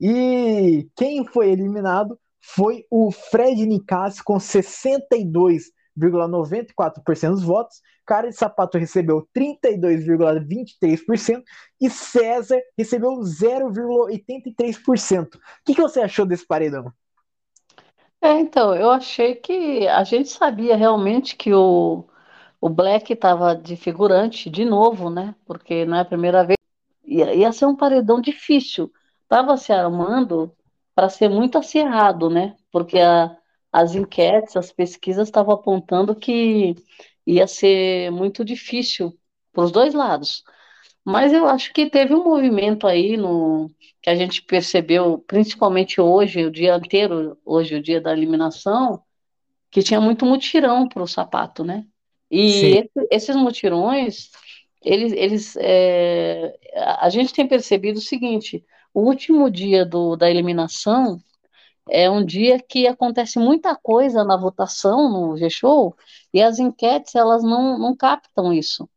E 0.00 0.88
quem 0.96 1.26
foi 1.26 1.50
eliminado 1.50 2.18
foi 2.40 2.86
o 2.90 3.10
Fred 3.10 3.66
Nicasio 3.66 4.22
com 4.24 4.38
62,94% 4.38 7.30
dos 7.30 7.42
votos. 7.42 7.82
Cara 8.06 8.30
de 8.30 8.36
Sapato 8.36 8.78
recebeu 8.78 9.28
32,23% 9.36 11.42
e 11.80 11.90
César 11.90 12.62
recebeu 12.76 13.18
0,83%. 13.20 15.34
O 15.34 15.40
que, 15.64 15.74
que 15.74 15.82
você 15.82 16.00
achou 16.00 16.24
desse 16.24 16.46
paredão? 16.46 16.92
É, 18.20 18.32
então, 18.40 18.74
eu 18.74 18.90
achei 18.90 19.36
que 19.36 19.86
a 19.86 20.02
gente 20.02 20.30
sabia 20.30 20.76
realmente 20.76 21.36
que 21.36 21.54
o 21.54 22.04
o 22.60 22.68
Black 22.68 23.12
estava 23.12 23.54
de 23.54 23.76
figurante 23.76 24.50
de 24.50 24.64
novo, 24.64 25.10
né? 25.10 25.34
Porque 25.46 25.84
não 25.84 25.96
é 25.96 26.00
a 26.00 26.04
primeira 26.04 26.44
vez. 26.44 26.58
Ia, 27.04 27.34
ia 27.34 27.52
ser 27.52 27.66
um 27.66 27.76
paredão 27.76 28.20
difícil. 28.20 28.92
Estava 29.22 29.56
se 29.56 29.72
armando 29.72 30.52
para 30.94 31.08
ser 31.08 31.28
muito 31.28 31.58
acirrado, 31.58 32.28
né? 32.30 32.56
Porque 32.72 32.98
a, 32.98 33.36
as 33.72 33.94
enquetes, 33.94 34.56
as 34.56 34.72
pesquisas 34.72 35.28
estavam 35.28 35.54
apontando 35.54 36.14
que 36.14 36.74
ia 37.26 37.46
ser 37.46 38.10
muito 38.10 38.44
difícil 38.44 39.16
para 39.52 39.64
os 39.64 39.72
dois 39.72 39.94
lados. 39.94 40.42
Mas 41.04 41.32
eu 41.32 41.46
acho 41.46 41.72
que 41.72 41.88
teve 41.88 42.14
um 42.14 42.24
movimento 42.24 42.86
aí 42.86 43.16
no 43.16 43.70
que 44.02 44.10
a 44.10 44.14
gente 44.14 44.42
percebeu, 44.42 45.18
principalmente 45.26 46.00
hoje, 46.00 46.44
o 46.44 46.50
dia 46.50 46.76
inteiro, 46.76 47.38
hoje 47.44 47.76
o 47.76 47.82
dia 47.82 48.00
da 48.00 48.12
eliminação, 48.12 49.02
que 49.70 49.82
tinha 49.82 50.00
muito 50.00 50.26
mutirão 50.26 50.88
para 50.88 51.02
o 51.02 51.08
sapato, 51.08 51.64
né? 51.64 51.86
E 52.30 52.78
esse, 52.78 53.08
esses 53.10 53.36
mutirões, 53.36 54.30
eles, 54.82 55.12
eles 55.12 55.56
é, 55.58 56.54
a 56.98 57.08
gente 57.08 57.32
tem 57.32 57.46
percebido 57.46 57.98
o 57.98 58.02
seguinte: 58.02 58.64
o 58.92 59.00
último 59.00 59.50
dia 59.50 59.84
do, 59.84 60.16
da 60.16 60.30
eliminação 60.30 61.20
é 61.90 62.10
um 62.10 62.24
dia 62.24 62.60
que 62.60 62.86
acontece 62.86 63.38
muita 63.38 63.74
coisa 63.74 64.24
na 64.24 64.36
votação 64.36 65.10
no 65.10 65.36
G-Show 65.36 65.96
e 66.32 66.42
as 66.42 66.58
enquetes 66.58 67.14
elas 67.14 67.42
não, 67.42 67.78
não 67.78 67.96
captam 67.96 68.52
isso. 68.52 68.88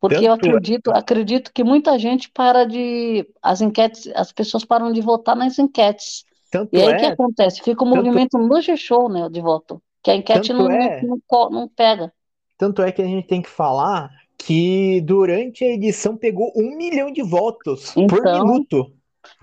Porque 0.00 0.16
Tanto 0.16 0.26
eu 0.26 0.32
é 0.32 0.34
acredito, 0.34 0.90
é. 0.90 0.98
acredito 0.98 1.52
que 1.52 1.62
muita 1.62 1.96
gente 1.96 2.28
para 2.28 2.64
de. 2.64 3.24
As 3.40 3.60
enquetes, 3.60 4.10
as 4.16 4.32
pessoas 4.32 4.64
param 4.64 4.92
de 4.92 5.00
votar 5.00 5.36
nas 5.36 5.60
enquetes. 5.60 6.24
Tanto 6.50 6.76
e 6.76 6.82
aí 6.82 6.88
o 6.88 6.90
é, 6.90 6.98
que 6.98 7.06
acontece? 7.06 7.62
Fica 7.62 7.84
um 7.84 7.92
tanto, 7.92 8.04
movimento 8.04 8.36
no 8.36 8.60
G-Show 8.60 9.08
né, 9.08 9.28
de 9.30 9.40
voto. 9.40 9.80
Que 10.02 10.10
a 10.10 10.16
enquete 10.16 10.52
não, 10.52 10.68
é, 10.68 11.02
não, 11.02 11.18
não, 11.30 11.50
não 11.50 11.68
pega. 11.68 12.12
Tanto 12.56 12.82
é 12.82 12.92
que 12.92 13.02
a 13.02 13.06
gente 13.06 13.26
tem 13.26 13.42
que 13.42 13.50
falar 13.50 14.10
que 14.38 15.00
durante 15.02 15.64
a 15.64 15.68
edição 15.68 16.16
pegou 16.16 16.52
um 16.56 16.76
milhão 16.76 17.12
de 17.12 17.22
votos 17.22 17.96
então, 17.96 18.18
por 18.18 18.24
minuto. 18.24 18.92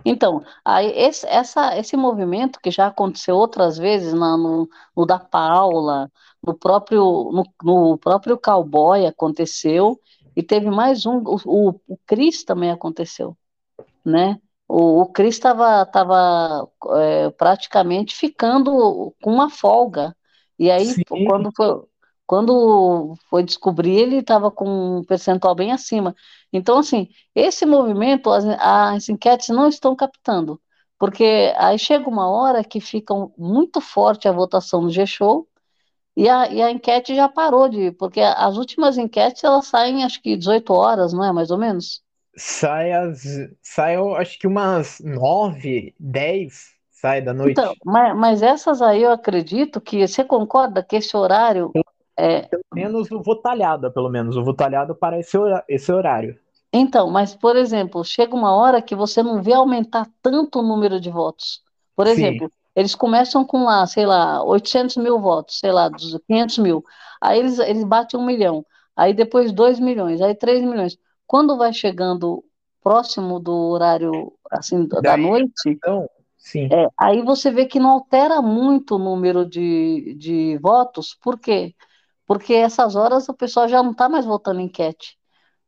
Então, 0.04 0.44
aí 0.64 0.92
esse, 0.96 1.26
essa, 1.28 1.78
esse 1.78 1.96
movimento 1.96 2.60
que 2.62 2.72
já 2.72 2.88
aconteceu 2.88 3.36
outras 3.36 3.78
vezes 3.78 4.14
na, 4.14 4.38
no, 4.38 4.68
no 4.96 5.06
da 5.06 5.20
Paula, 5.20 6.12
no 6.46 6.54
próprio, 6.54 7.02
no, 7.02 7.44
no, 7.64 7.98
próprio 7.98 8.38
Cowboy 8.38 9.06
aconteceu, 9.06 10.00
e 10.36 10.44
teve 10.44 10.70
mais 10.70 11.06
um, 11.06 11.18
o, 11.26 11.38
o, 11.46 11.70
o 11.88 11.98
Cris 12.06 12.44
também 12.44 12.72
aconteceu, 12.72 13.38
né? 14.06 14.40
O, 14.68 15.02
o 15.02 15.06
Cris 15.08 15.36
estava 15.36 15.86
tava, 15.86 16.70
é, 16.98 17.30
praticamente 17.32 18.16
ficando 18.16 19.14
com 19.22 19.34
uma 19.34 19.50
folga, 19.50 20.16
e 20.58 20.70
aí 20.70 20.86
Sim. 20.86 21.04
quando 21.28 21.52
foi, 21.56 21.84
quando 22.30 23.16
foi 23.28 23.42
descobrir, 23.42 23.90
ele 23.98 24.18
estava 24.18 24.52
com 24.52 25.00
um 25.00 25.04
percentual 25.04 25.56
bem 25.56 25.72
acima. 25.72 26.16
Então, 26.54 26.78
assim, 26.78 27.10
esse 27.34 27.66
movimento, 27.66 28.30
as, 28.30 28.46
as 28.46 29.10
enquetes 29.10 29.50
não 29.50 29.68
estão 29.68 29.96
captando, 29.96 30.62
porque 31.00 31.52
aí 31.58 31.80
chega 31.80 32.08
uma 32.08 32.30
hora 32.30 32.64
que 32.64 32.80
fica 32.80 33.16
muito 33.36 33.82
forte 33.82 34.28
a 34.28 34.32
votação 34.32 34.80
no 34.80 34.92
G-Show, 34.92 35.48
e 36.16 36.30
a, 36.30 36.48
e 36.52 36.62
a 36.62 36.70
enquete 36.70 37.16
já 37.16 37.28
parou 37.28 37.68
de, 37.68 37.92
porque 37.94 38.22
as 38.22 38.58
últimas 38.58 38.96
enquetes 39.00 39.44
elas 39.44 39.66
saem 39.66 40.04
acho 40.04 40.22
que 40.22 40.38
18 40.38 40.72
horas, 40.72 41.12
não 41.12 41.26
é? 41.26 41.32
Mais 41.34 41.50
ou 41.50 41.58
menos? 41.58 42.04
Sai 42.36 42.92
as. 42.92 43.24
Sai, 43.64 43.96
acho 44.18 44.38
que 44.38 44.46
umas 44.46 45.00
9, 45.00 45.96
10 46.00 46.76
sai 46.92 47.22
da 47.24 47.34
noite. 47.34 47.60
Então, 47.60 47.74
mas, 47.84 48.16
mas 48.16 48.42
essas 48.44 48.84
aí 48.84 49.02
eu 49.02 49.12
acredito 49.12 49.82
que 49.82 50.08
você 50.08 50.24
concorda 50.24 50.84
que 50.84 50.98
esse 50.98 51.18
horário 51.18 51.72
é... 52.20 52.42
Pelo 52.48 52.64
menos 52.74 53.12
o 53.12 53.22
Votalhada, 53.22 53.90
pelo 53.90 54.10
menos. 54.10 54.36
O 54.36 54.44
Votalhada 54.44 54.94
para 54.94 55.20
esse, 55.20 55.38
esse 55.68 55.92
horário. 55.92 56.38
Então, 56.72 57.10
mas, 57.10 57.36
por 57.36 57.56
exemplo, 57.56 58.04
chega 58.04 58.36
uma 58.36 58.56
hora 58.56 58.82
que 58.82 58.96
você 58.96 59.24
não 59.24 59.42
vê 59.42 59.54
aumentar 59.54 60.08
tanto 60.22 60.60
o 60.60 60.64
número 60.64 61.00
de 61.00 61.10
votos. 61.10 61.64
Por 61.96 62.06
exemplo, 62.06 62.48
Sim. 62.48 62.54
eles 62.76 62.94
começam 62.94 63.44
com 63.44 63.64
lá, 63.66 63.86
sei 63.88 64.06
lá, 64.06 64.44
800 64.44 64.98
mil 64.98 65.20
votos, 65.20 65.60
sei 65.60 65.72
lá, 65.72 65.90
500 65.92 66.58
mil. 66.60 66.84
Aí 67.20 67.40
eles, 67.40 67.58
eles 67.60 67.84
batem 67.84 68.20
um 68.20 68.26
milhão. 68.26 68.66
Aí 68.96 69.14
depois 69.14 69.52
2 69.52 69.80
milhões, 69.80 70.22
aí 70.22 70.36
3 70.36 70.62
milhões. 70.62 70.98
Quando 71.26 71.58
vai 71.58 71.74
chegando 71.74 72.44
próximo 72.84 73.40
do 73.40 73.54
horário 73.54 74.34
assim 74.52 74.86
da, 74.88 75.00
da 75.02 75.18
noite, 75.18 75.52
então, 75.68 76.08
sim. 76.38 76.70
É, 76.72 76.88
aí 76.98 77.22
você 77.22 77.52
vê 77.52 77.66
que 77.66 77.80
não 77.80 77.90
altera 77.90 78.42
muito 78.42 78.96
o 78.96 79.00
número 79.00 79.46
de, 79.46 80.16
de 80.18 80.58
votos, 80.62 81.18
por 81.22 81.40
quê? 81.40 81.74
porque 81.78 81.89
essas 82.54 82.96
horas 82.96 83.28
o 83.30 83.34
pessoal 83.34 83.68
já 83.68 83.82
não 83.82 83.92
está 83.92 84.08
mais 84.08 84.26
votando 84.26 84.60
enquete. 84.60 85.18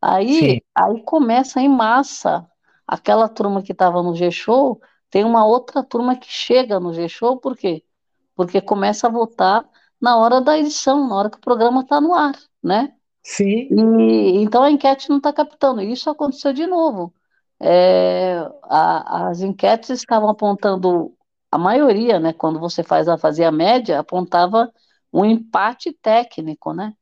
Aí, 0.01 0.61
aí 0.75 1.01
começa 1.03 1.61
em 1.61 1.69
massa 1.69 2.47
aquela 2.87 3.29
turma 3.29 3.61
que 3.61 3.71
estava 3.71 4.01
no 4.03 4.15
G-Show, 4.15 4.81
tem 5.09 5.23
uma 5.23 5.45
outra 5.45 5.83
turma 5.83 6.15
que 6.15 6.29
chega 6.29 6.79
no 6.79 6.93
G-Show, 6.93 7.37
por 7.37 7.55
quê? 7.55 7.83
Porque 8.35 8.59
começa 8.61 9.07
a 9.07 9.09
votar 9.09 9.63
na 9.99 10.17
hora 10.17 10.41
da 10.41 10.57
edição, 10.57 11.07
na 11.07 11.15
hora 11.15 11.29
que 11.29 11.37
o 11.37 11.41
programa 11.41 11.81
está 11.81 12.01
no 12.01 12.13
ar, 12.13 12.35
né? 12.63 12.93
Sim. 13.23 13.67
E, 13.69 14.41
então 14.41 14.63
a 14.63 14.71
enquete 14.71 15.09
não 15.09 15.17
está 15.17 15.31
captando. 15.31 15.81
Isso 15.81 16.09
aconteceu 16.09 16.51
de 16.51 16.65
novo. 16.65 17.13
É, 17.59 18.37
a, 18.63 19.29
as 19.29 19.41
enquetes 19.41 19.91
estavam 19.91 20.29
apontando, 20.29 21.15
a 21.51 21.57
maioria, 21.57 22.19
né? 22.19 22.33
Quando 22.33 22.59
você 22.59 22.81
faz 22.83 23.07
a, 23.07 23.17
fazia 23.17 23.49
a 23.49 23.51
média, 23.51 23.99
apontava 23.99 24.71
um 25.13 25.25
empate 25.25 25.91
técnico, 25.91 26.73
né? 26.73 26.93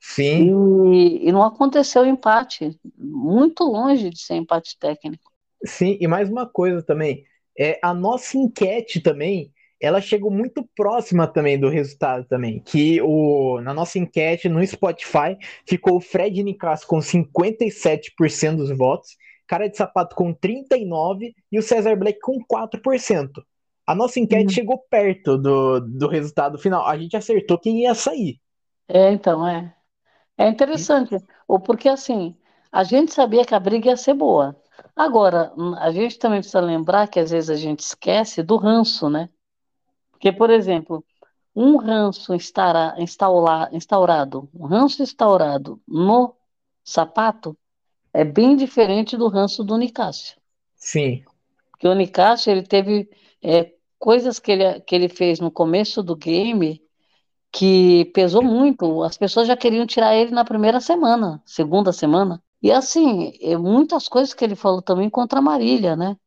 Sim. 0.00 0.92
E, 0.92 1.28
e 1.28 1.32
não 1.32 1.42
aconteceu 1.42 2.04
empate, 2.04 2.78
muito 2.96 3.64
longe 3.64 4.10
de 4.10 4.20
ser 4.20 4.34
empate 4.34 4.78
técnico. 4.78 5.32
Sim, 5.64 5.96
e 5.98 6.06
mais 6.06 6.28
uma 6.28 6.46
coisa 6.46 6.82
também, 6.82 7.24
é 7.58 7.78
a 7.82 7.94
nossa 7.94 8.36
enquete 8.36 9.00
também, 9.00 9.50
ela 9.80 10.00
chegou 10.00 10.30
muito 10.30 10.68
próxima 10.76 11.26
também 11.26 11.58
do 11.58 11.68
resultado 11.68 12.26
também, 12.26 12.60
que 12.60 13.00
o, 13.00 13.60
na 13.62 13.72
nossa 13.72 13.98
enquete 13.98 14.48
no 14.48 14.64
Spotify 14.66 15.36
ficou 15.66 15.96
o 15.96 16.00
Fred 16.00 16.42
Nicasso 16.42 16.86
com 16.86 16.98
57% 16.98 18.56
dos 18.56 18.76
votos, 18.76 19.16
Cara 19.46 19.68
de 19.68 19.76
Sapato 19.76 20.16
com 20.16 20.34
39% 20.34 21.34
e 21.52 21.58
o 21.58 21.62
César 21.62 21.96
Black 21.96 22.18
com 22.20 22.38
4%. 22.44 23.44
A 23.86 23.94
nossa 23.94 24.18
enquete 24.18 24.46
uhum. 24.46 24.50
chegou 24.50 24.78
perto 24.90 25.36
do, 25.36 25.80
do 25.80 26.08
resultado 26.08 26.58
final. 26.58 26.86
A 26.86 26.96
gente 26.96 27.16
acertou 27.16 27.58
quem 27.58 27.82
ia 27.82 27.94
sair. 27.94 28.40
É, 28.88 29.10
então, 29.10 29.46
é. 29.46 29.74
É 30.36 30.48
interessante. 30.48 31.16
Ou 31.46 31.60
porque 31.60 31.88
assim, 31.88 32.36
a 32.72 32.82
gente 32.82 33.12
sabia 33.12 33.44
que 33.44 33.54
a 33.54 33.60
briga 33.60 33.90
ia 33.90 33.96
ser 33.96 34.14
boa. 34.14 34.56
Agora, 34.96 35.52
a 35.78 35.90
gente 35.90 36.18
também 36.18 36.40
precisa 36.40 36.60
lembrar 36.60 37.08
que 37.08 37.20
às 37.20 37.30
vezes 37.30 37.50
a 37.50 37.56
gente 37.56 37.80
esquece 37.80 38.42
do 38.42 38.56
ranço, 38.56 39.08
né? 39.08 39.28
Porque, 40.10 40.32
por 40.32 40.50
exemplo, 40.50 41.04
um 41.54 41.76
ranço 41.76 42.34
instaura, 42.34 42.94
instaura, 42.98 43.68
instaurado, 43.72 44.48
um 44.54 44.66
ranço 44.66 45.02
instaurado 45.02 45.80
no 45.86 46.34
sapato 46.82 47.56
é 48.12 48.24
bem 48.24 48.56
diferente 48.56 49.16
do 49.16 49.28
ranço 49.28 49.62
do 49.62 49.76
Nicásio. 49.76 50.36
Sim. 50.74 51.24
Porque 51.70 51.86
o 51.86 51.94
Nicásio, 51.94 52.50
ele 52.50 52.62
teve 52.62 53.08
é, 53.42 53.72
coisas 54.04 54.38
que 54.38 54.52
ele, 54.52 54.80
que 54.80 54.94
ele 54.94 55.08
fez 55.08 55.40
no 55.40 55.50
começo 55.50 56.02
do 56.02 56.14
game 56.14 56.78
que 57.50 58.04
pesou 58.12 58.42
muito. 58.42 59.02
As 59.02 59.16
pessoas 59.16 59.46
já 59.46 59.56
queriam 59.56 59.86
tirar 59.86 60.14
ele 60.14 60.30
na 60.30 60.44
primeira 60.44 60.78
semana, 60.78 61.42
segunda 61.46 61.90
semana. 61.90 62.38
E 62.60 62.70
assim, 62.70 63.32
é, 63.40 63.56
muitas 63.56 64.06
coisas 64.06 64.34
que 64.34 64.44
ele 64.44 64.54
falou 64.54 64.82
também 64.82 65.08
contra 65.08 65.38
a 65.38 65.42
Marília, 65.42 65.96
né? 65.96 66.18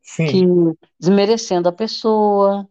Sim. 0.00 0.26
Que 0.28 0.78
desmerecendo 1.00 1.68
a 1.68 1.72
pessoa, 1.72 2.68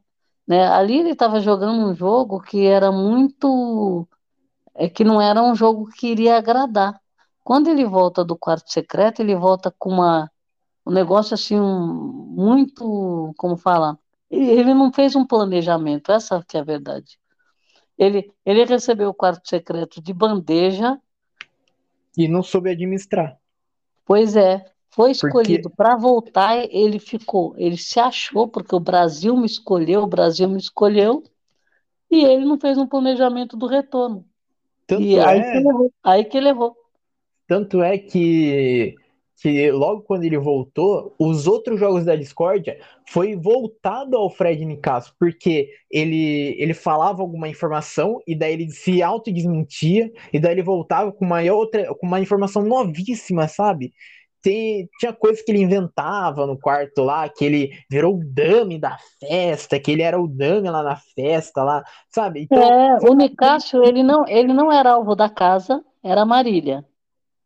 né? 0.48 0.66
Ali 0.70 1.00
ele 1.00 1.10
estava 1.12 1.42
jogando 1.42 1.90
um 1.90 1.94
jogo 1.94 2.40
que 2.40 2.66
era 2.66 2.94
muito 2.94 4.08
é 4.74 4.88
que 4.88 5.04
não 5.04 5.20
era 5.20 5.44
um 5.44 5.54
jogo 5.54 5.90
que 5.98 6.08
iria 6.08 6.38
agradar. 6.38 6.98
Quando 7.44 7.68
ele 7.68 7.84
volta 7.84 8.24
do 8.24 8.38
quarto 8.38 8.72
secreto, 8.72 9.22
ele 9.22 9.36
volta 9.36 9.70
com 9.78 9.90
uma 9.90 10.32
um 10.86 10.94
negócio 10.94 11.34
assim 11.34 11.60
um, 11.60 12.34
muito, 12.38 13.34
como 13.38 13.58
fala, 13.58 14.00
ele 14.38 14.74
não 14.74 14.92
fez 14.92 15.16
um 15.16 15.26
planejamento, 15.26 16.12
essa 16.12 16.44
que 16.48 16.58
é 16.58 16.60
a 16.60 16.64
verdade. 16.64 17.18
Ele, 17.98 18.32
ele 18.46 18.66
recebeu 18.66 19.10
o 19.10 19.14
quarto 19.14 19.48
secreto 19.48 20.02
de 20.02 20.14
bandeja. 20.14 21.00
E 22.18 22.28
não 22.28 22.44
soube 22.44 22.70
administrar. 22.70 23.38
Pois 24.06 24.36
é, 24.36 24.66
foi 24.90 25.12
escolhido 25.12 25.64
porque... 25.64 25.76
para 25.76 25.96
voltar, 25.96 26.58
ele 26.70 27.00
ficou, 27.00 27.54
ele 27.58 27.78
se 27.78 28.00
achou, 28.00 28.48
porque 28.48 28.76
o 28.76 28.80
Brasil 28.80 29.36
me 29.36 29.46
escolheu, 29.46 30.04
o 30.04 30.08
Brasil 30.08 30.48
me 30.48 30.58
escolheu, 30.58 31.24
e 32.10 32.24
ele 32.24 32.46
não 32.46 32.60
fez 32.60 32.78
um 32.78 32.88
planejamento 32.88 33.58
do 33.58 33.68
retorno. 33.68 34.26
Tanto 34.88 35.02
e 35.02 35.16
é... 35.16 35.26
aí, 35.26 35.42
que 35.42 35.58
ele 35.58 35.68
errou, 35.68 35.94
aí 36.04 36.26
que 36.26 36.38
ele 36.38 36.50
errou. 36.50 36.76
Tanto 37.48 37.84
é 37.84 37.98
que 37.98 38.96
que 39.42 39.70
logo 39.72 40.02
quando 40.02 40.24
ele 40.24 40.38
voltou, 40.38 41.14
os 41.20 41.46
outros 41.46 41.80
jogos 41.80 42.06
da 42.06 42.16
Discordia 42.16 42.80
foi 43.08 43.36
voltado 43.36 44.16
ao 44.16 44.30
Fred 44.30 44.64
Nicasso, 44.64 45.14
porque 45.20 45.70
ele, 45.92 46.56
ele 46.58 46.74
falava 46.74 47.22
alguma 47.22 47.48
informação 47.48 48.20
e 48.26 48.36
daí 48.36 48.54
ele 48.54 48.70
se 48.70 49.04
autodesmentia 49.04 50.12
e 50.32 50.40
daí 50.40 50.54
ele 50.54 50.64
voltava 50.64 51.12
com 51.12 51.26
uma 51.26 51.42
outra, 51.52 51.94
com 51.96 52.08
uma 52.08 52.20
informação 52.20 52.64
novíssima, 52.64 53.48
sabe? 53.48 53.94
Tem, 54.42 54.88
tinha 55.00 55.12
coisas 55.12 55.44
que 55.44 55.52
ele 55.52 55.64
inventava 55.64 56.46
no 56.46 56.58
quarto 56.58 57.02
lá, 57.02 57.28
que 57.28 57.44
ele 57.44 57.72
virou 57.90 58.16
o 58.16 58.24
dame 58.24 58.80
da 58.80 58.96
festa, 59.20 59.80
que 59.80 59.92
ele 59.92 60.04
era 60.04 60.22
o 60.22 60.28
dame 60.28 60.70
lá 60.70 60.84
na 60.84 60.98
festa 61.16 61.64
lá, 61.64 61.84
sabe? 62.10 62.44
Então, 62.44 62.62
é, 62.62 63.00
o 63.02 63.14
Nicasso, 63.16 63.84
ele 63.84 64.04
não, 64.04 64.28
ele 64.28 64.54
não 64.54 64.72
era 64.72 64.92
alvo 64.92 65.16
da 65.16 65.28
casa, 65.28 65.84
era 66.04 66.22
a 66.22 66.26
Marília. 66.26 66.86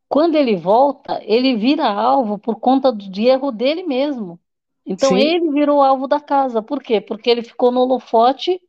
Quando 0.10 0.36
ele 0.36 0.56
volta, 0.56 1.22
ele 1.24 1.56
vira 1.56 1.88
alvo 1.88 2.40
por 2.40 2.56
conta 2.60 2.92
do 2.92 3.20
erro 3.20 3.52
dele 3.52 3.84
mesmo. 3.84 4.40
Então 4.84 5.16
Sim. 5.16 5.20
ele 5.20 5.52
virou 5.52 5.84
alvo 5.84 6.08
da 6.08 6.20
casa. 6.20 6.64
Por 6.64 6.82
quê? 6.82 7.00
Porque 7.00 7.30
ele 7.30 7.44
ficou 7.44 7.72
no 7.72 7.82
holofote, 7.82 8.60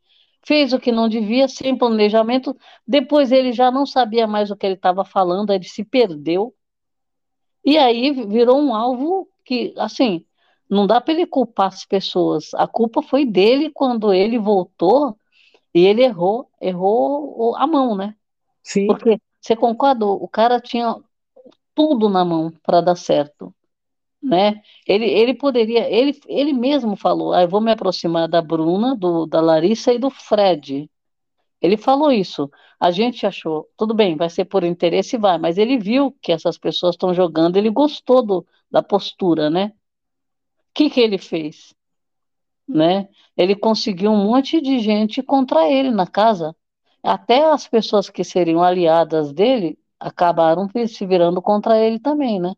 fez 0.45 0.75
o 0.75 0.79
que 0.79 0.93
não 0.93 1.09
devia, 1.09 1.49
sem 1.49 1.75
planejamento. 1.77 2.55
Depois 2.87 3.33
ele 3.33 3.53
já 3.53 3.71
não 3.71 3.87
sabia 3.87 4.27
mais 4.27 4.51
o 4.51 4.57
que 4.57 4.67
ele 4.67 4.75
estava 4.75 5.03
falando, 5.03 5.51
ele 5.51 5.65
se 5.65 5.83
perdeu. 5.83 6.55
E 7.65 7.79
aí 7.79 8.13
virou 8.27 8.59
um 8.59 8.75
alvo 8.75 9.27
que, 9.43 9.73
assim, 9.79 10.25
não 10.69 10.87
dá 10.87 11.01
para 11.01 11.15
ele 11.15 11.27
culpar 11.27 11.69
as 11.69 11.87
pessoas. 11.87 12.53
A 12.55 12.67
culpa 12.67 13.01
foi 13.01 13.25
dele 13.25 13.71
quando 13.73 14.13
ele 14.13 14.39
voltou 14.39 15.17
e 15.75 15.87
ele 15.87 16.03
errou, 16.03 16.51
errou 16.61 17.57
a 17.57 17.67
mão, 17.67 17.97
né? 17.97 18.15
Sim. 18.63 18.87
Porque 18.87 19.19
você 19.41 19.57
concorda? 19.57 20.05
O 20.05 20.29
cara 20.29 20.61
tinha 20.61 20.97
tudo 21.75 22.09
na 22.09 22.25
mão 22.25 22.53
para 22.63 22.81
dar 22.81 22.97
certo, 22.97 23.55
né? 24.23 24.61
Ele, 24.87 25.07
ele 25.07 25.35
poderia, 25.35 25.89
ele, 25.91 26.19
ele 26.27 26.53
mesmo 26.53 26.97
falou, 26.97 27.33
ah, 27.33 27.43
eu 27.43 27.49
vou 27.49 27.61
me 27.61 27.73
aproximar 27.73 28.29
da 28.29 28.43
Bruna, 28.43 28.97
do, 28.97 29.27
da 29.27 29.41
Larissa 29.41 29.93
e 29.93 29.99
do 29.99 30.11
Fred. 30.11 30.91
Ele 31.61 31.77
falou 31.77 32.11
isso. 32.13 32.51
A 32.79 32.91
gente 32.91 33.27
achou, 33.27 33.69
tudo 33.77 33.95
bem, 33.95 34.17
vai 34.17 34.31
ser 34.31 34.47
por 34.47 34.65
interesse, 34.65 35.19
vai, 35.19 35.39
mas 35.39 35.59
ele 35.59 35.79
viu 35.79 36.13
que 36.23 36.33
essas 36.33 36.59
pessoas 36.59 36.95
estão 36.95 37.13
jogando, 37.15 37.57
ele 37.57 37.71
gostou 37.71 38.25
do, 38.25 38.47
da 38.71 38.83
postura, 38.83 39.51
né? 39.51 39.73
que, 40.81 40.89
que 40.89 41.01
ele 41.01 41.19
fez? 41.19 41.75
Né? 42.67 43.09
Ele 43.37 43.55
conseguiu 43.55 44.13
um 44.13 44.25
monte 44.25 44.61
de 44.61 44.79
gente 44.79 45.23
contra 45.23 45.71
ele 45.71 45.91
na 45.91 46.07
casa. 46.07 46.57
Até 47.03 47.45
as 47.51 47.67
pessoas 47.69 48.09
que 48.09 48.25
seriam 48.25 48.63
aliadas 48.63 49.33
dele 49.33 49.79
acabaram 50.01 50.69
se 50.89 51.07
virando 51.07 51.43
contra 51.43 51.79
ele 51.79 52.01
também, 52.01 52.41
né? 52.41 52.55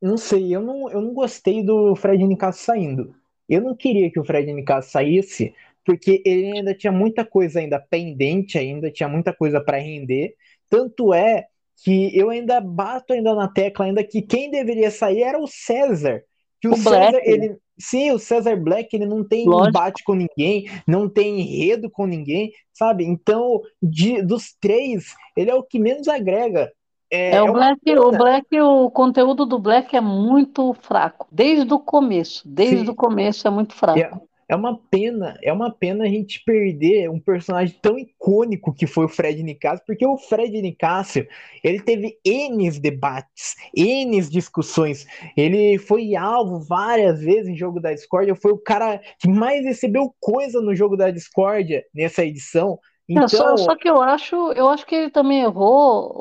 Não 0.00 0.16
sei, 0.16 0.54
eu 0.54 0.60
não, 0.60 0.90
eu 0.90 1.00
não 1.00 1.12
gostei 1.12 1.62
do 1.62 1.96
Fred 1.96 2.22
Nicasso 2.24 2.62
saindo. 2.62 3.14
Eu 3.48 3.60
não 3.60 3.74
queria 3.74 4.10
que 4.10 4.20
o 4.20 4.24
Fred 4.24 4.52
Nicasso 4.52 4.90
saísse, 4.90 5.54
porque 5.84 6.22
ele 6.24 6.58
ainda 6.58 6.74
tinha 6.74 6.92
muita 6.92 7.24
coisa 7.24 7.58
ainda 7.58 7.78
pendente, 7.78 8.58
ainda 8.58 8.90
tinha 8.90 9.08
muita 9.08 9.32
coisa 9.32 9.60
para 9.60 9.78
render. 9.78 10.34
Tanto 10.70 11.12
é 11.12 11.46
que 11.82 12.16
eu 12.16 12.30
ainda 12.30 12.60
bato 12.60 13.12
ainda 13.12 13.34
na 13.34 13.48
tecla 13.48 13.86
ainda 13.86 14.04
que 14.04 14.22
quem 14.22 14.50
deveria 14.50 14.90
sair 14.90 15.22
era 15.22 15.38
o 15.38 15.46
César. 15.46 16.22
Que 16.60 16.68
o, 16.68 16.72
o 16.72 16.76
César, 16.76 17.10
Black. 17.10 17.28
ele. 17.30 17.56
Sim, 17.76 18.12
o 18.12 18.18
César 18.20 18.56
Black, 18.56 18.94
ele 18.94 19.04
não 19.04 19.26
tem 19.26 19.46
Lógico. 19.46 19.68
embate 19.68 20.04
com 20.04 20.14
ninguém, 20.14 20.70
não 20.86 21.08
tem 21.08 21.40
enredo 21.40 21.90
com 21.90 22.06
ninguém, 22.06 22.52
sabe? 22.72 23.04
Então, 23.04 23.60
de, 23.82 24.22
dos 24.22 24.54
três, 24.60 25.12
ele 25.36 25.50
é 25.50 25.54
o 25.54 25.62
que 25.62 25.78
menos 25.78 26.06
agrega. 26.06 26.72
É, 27.14 27.36
é 27.36 27.42
o, 27.42 27.48
é 27.48 27.52
Black, 27.52 27.98
o 27.98 28.10
Black, 28.10 28.60
o 28.60 28.90
conteúdo 28.90 29.46
do 29.46 29.58
Black 29.58 29.96
é 29.96 30.00
muito 30.00 30.74
fraco, 30.74 31.28
desde 31.30 31.72
o 31.72 31.78
começo, 31.78 32.42
desde 32.44 32.86
Sim. 32.86 32.90
o 32.90 32.94
começo 32.94 33.46
é 33.46 33.50
muito 33.50 33.72
fraco. 33.74 34.00
É, 34.00 34.10
é 34.48 34.56
uma 34.56 34.76
pena, 34.90 35.38
é 35.40 35.52
uma 35.52 35.70
pena 35.70 36.04
a 36.04 36.08
gente 36.08 36.42
perder 36.44 37.08
um 37.08 37.20
personagem 37.20 37.78
tão 37.80 37.96
icônico 37.96 38.74
que 38.74 38.84
foi 38.84 39.04
o 39.04 39.08
Fred 39.08 39.40
Nicásio, 39.44 39.84
porque 39.86 40.04
o 40.04 40.18
Fred 40.18 40.60
Nicásio, 40.60 41.26
ele 41.62 41.80
teve 41.80 42.18
N 42.24 42.68
debates, 42.80 43.54
N 43.76 44.20
discussões, 44.22 45.06
ele 45.36 45.78
foi 45.78 46.16
alvo 46.16 46.58
várias 46.58 47.20
vezes 47.20 47.48
em 47.48 47.56
jogo 47.56 47.78
da 47.80 47.92
Discord, 47.92 48.34
foi 48.40 48.50
o 48.50 48.58
cara 48.58 49.00
que 49.20 49.28
mais 49.28 49.64
recebeu 49.64 50.12
coisa 50.18 50.60
no 50.60 50.74
jogo 50.74 50.96
da 50.96 51.12
Discord 51.12 51.80
nessa 51.94 52.24
edição, 52.24 52.78
então... 53.08 53.28
Só, 53.28 53.56
só, 53.56 53.76
que 53.76 53.88
eu 53.88 54.00
acho, 54.00 54.34
eu 54.52 54.68
acho 54.68 54.86
que 54.86 54.94
ele 54.94 55.10
também 55.10 55.42
errou, 55.42 56.12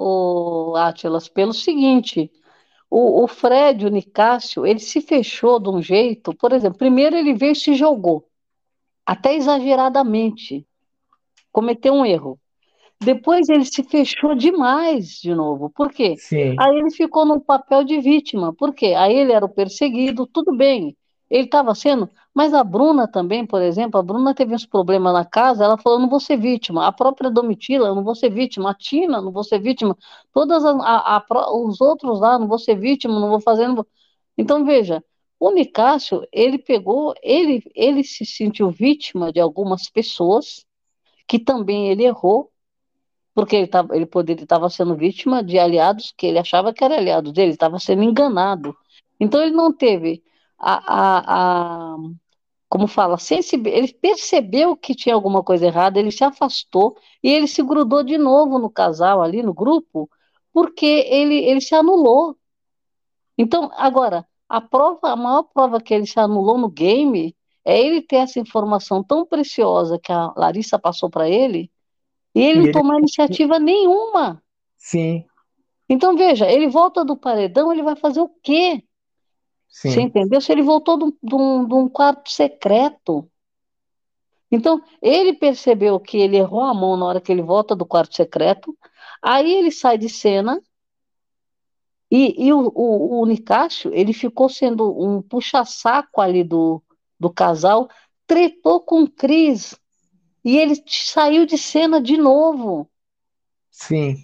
o 0.72 0.76
Atlas, 0.76 1.28
pelo 1.28 1.54
seguinte, 1.54 2.32
o, 2.90 3.24
o 3.24 3.28
Fred, 3.28 3.86
o 3.86 3.90
Nicásio, 3.90 4.66
ele 4.66 4.80
se 4.80 5.02
fechou 5.02 5.60
de 5.60 5.70
um 5.70 5.82
jeito, 5.82 6.34
por 6.36 6.52
exemplo, 6.52 6.78
primeiro 6.78 7.16
ele 7.16 7.34
veio 7.34 7.54
e 7.54 7.56
se 7.56 7.74
jogou, 7.74 8.28
até 9.06 9.36
exageradamente, 9.36 10.66
cometeu 11.52 11.94
um 11.94 12.06
erro. 12.06 12.40
Depois 13.04 13.50
ele 13.50 13.66
se 13.66 13.84
fechou 13.84 14.34
demais 14.34 15.20
de 15.20 15.36
novo. 15.36 15.70
Por 15.70 15.92
quê? 15.92 16.16
Sim. 16.18 16.56
Aí 16.58 16.78
ele 16.78 16.90
ficou 16.92 17.26
no 17.26 17.42
papel 17.42 17.84
de 17.84 18.00
vítima. 18.00 18.54
Por 18.54 18.74
quê? 18.74 18.94
Aí 18.98 19.14
ele 19.14 19.34
era 19.34 19.46
o 19.46 19.50
perseguido, 19.50 20.26
tudo 20.26 20.56
bem. 20.56 20.96
Ele 21.34 21.46
estava 21.46 21.74
sendo, 21.74 22.08
mas 22.32 22.54
a 22.54 22.64
Bruna 22.64 23.08
também, 23.08 23.44
por 23.44 23.60
exemplo, 23.60 24.00
a 24.00 24.04
Bruna 24.04 24.36
teve 24.36 24.54
uns 24.54 24.68
problemas 24.68 25.12
na 25.14 25.26
casa, 25.26 25.64
ela 25.64 25.80
falou, 25.80 25.98
não 25.98 26.08
vou 26.08 26.20
ser 26.20 26.38
vítima. 26.38 26.86
A 26.86 26.92
própria 26.92 27.32
Domitila, 27.32 27.88
eu 27.88 27.96
não 27.96 28.04
vou 28.04 28.14
ser 28.14 28.30
vítima. 28.30 28.70
A 28.70 28.76
Tina, 28.76 29.20
não 29.20 29.32
vou 29.32 29.44
ser 29.44 29.58
vítima. 29.58 29.98
Todas 30.32 30.64
as, 30.64 30.80
a, 30.80 31.18
a, 31.18 31.26
os 31.56 31.82
outros 31.82 32.20
lá, 32.20 32.38
não 32.38 32.48
vou 32.48 32.60
ser 32.60 32.76
vítima, 32.76 33.20
não 33.20 33.30
vou 33.30 33.40
fazer. 33.42 33.68
Não 33.68 33.78
vou... 33.78 33.88
Então, 34.38 34.64
veja, 34.64 35.04
o 35.40 35.50
Nicásio, 35.50 36.22
ele 36.32 36.60
pegou, 36.60 37.16
ele, 37.24 37.64
ele 37.74 38.04
se 38.04 38.28
sentiu 38.28 38.70
vítima 38.70 39.34
de 39.34 39.40
algumas 39.40 39.90
pessoas, 39.90 40.64
que 41.28 41.40
também 41.40 41.90
ele 41.90 42.04
errou, 42.04 42.52
porque 43.34 43.56
ele, 43.56 43.68
tava, 43.68 43.96
ele 43.96 44.06
poderia 44.06 44.44
estava 44.44 44.70
sendo 44.70 44.96
vítima 44.96 45.44
de 45.44 45.58
aliados 45.58 46.14
que 46.16 46.28
ele 46.28 46.38
achava 46.38 46.72
que 46.72 46.84
eram 46.84 46.96
aliados 46.96 47.34
dele, 47.34 47.54
estava 47.54 47.80
sendo 47.80 48.04
enganado. 48.04 48.78
Então 49.20 49.42
ele 49.42 49.56
não 49.56 49.74
teve 49.74 50.22
a, 50.64 50.82
a, 50.88 51.96
a 51.96 51.98
como 52.70 52.88
fala, 52.88 53.18
ele 53.66 53.94
percebeu 53.94 54.76
que 54.76 54.96
tinha 54.96 55.14
alguma 55.14 55.44
coisa 55.44 55.68
errada, 55.68 56.00
ele 56.00 56.10
se 56.10 56.24
afastou 56.24 56.98
e 57.22 57.30
ele 57.30 57.48
se 57.48 57.62
grudou 57.62 58.04
de 58.04 58.18
novo 58.18 58.58
no 58.58 58.68
casal 58.68 59.22
ali 59.22 59.44
no 59.44 59.54
grupo, 59.54 60.10
porque 60.52 61.06
ele, 61.08 61.36
ele 61.36 61.62
se 61.62 61.76
anulou. 61.76 62.36
Então, 63.38 63.70
agora, 63.76 64.26
a 64.50 64.60
prova, 64.60 65.12
a 65.12 65.16
maior 65.16 65.44
prova 65.44 65.80
que 65.80 65.94
ele 65.94 66.08
se 66.08 66.20
anulou 66.20 66.58
no 66.58 66.68
game 66.68 67.36
é 67.64 67.80
ele 67.80 68.02
ter 68.02 68.16
essa 68.16 68.40
informação 68.40 69.04
tão 69.04 69.24
preciosa 69.24 70.00
que 70.00 70.12
a 70.12 70.34
Larissa 70.36 70.80
passou 70.80 71.12
para 71.12 71.30
ele 71.30 71.72
e 72.34 72.42
ele 72.42 72.60
e 72.60 72.64
não 72.66 72.72
tomar 72.72 72.98
iniciativa 72.98 73.60
nenhuma. 73.60 74.42
Sim. 74.78 75.26
Então, 75.88 76.16
veja, 76.16 76.52
ele 76.52 76.68
volta 76.68 77.06
do 77.06 77.16
paredão, 77.16 77.72
ele 77.72 77.84
vai 77.84 77.96
fazer 77.96 78.20
o 78.20 78.30
quê? 78.42 78.84
Sim. 79.74 79.90
Você 79.90 80.02
entendeu? 80.02 80.40
Se 80.40 80.52
ele 80.52 80.62
voltou 80.62 80.96
de 80.98 81.36
um, 81.36 81.66
de 81.66 81.74
um 81.74 81.90
quarto 81.90 82.30
secreto. 82.32 83.28
Então, 84.52 84.84
ele 85.02 85.34
percebeu 85.34 86.00
que 86.00 86.16
ele 86.18 86.38
errou 86.38 86.62
a 86.62 86.76
mão 86.76 86.96
na 86.96 87.08
hora 87.08 87.20
que 87.20 87.32
ele 87.32 87.42
volta 87.42 87.76
do 87.76 87.84
quarto 87.84 88.16
secreto, 88.16 88.78
aí 89.20 89.52
ele 89.52 89.72
sai 89.72 89.98
de 89.98 90.08
cena, 90.08 90.62
e, 92.10 92.46
e 92.46 92.54
o, 92.54 92.72
o, 92.76 93.22
o 93.22 93.26
Nicásio, 93.26 93.92
ele 93.92 94.14
ficou 94.14 94.48
sendo 94.48 94.96
um 95.04 95.24
puxa-saco 95.24 96.22
ali 96.22 96.44
do, 96.44 96.80
do 97.20 97.32
casal, 97.32 97.90
tretou 98.28 98.80
com 98.80 99.02
o 99.02 99.10
Cris, 99.10 99.76
e 100.46 100.56
ele 100.56 100.76
saiu 100.86 101.48
de 101.48 101.58
cena 101.58 102.00
de 102.00 102.16
novo. 102.16 102.88
Sim. 103.72 104.18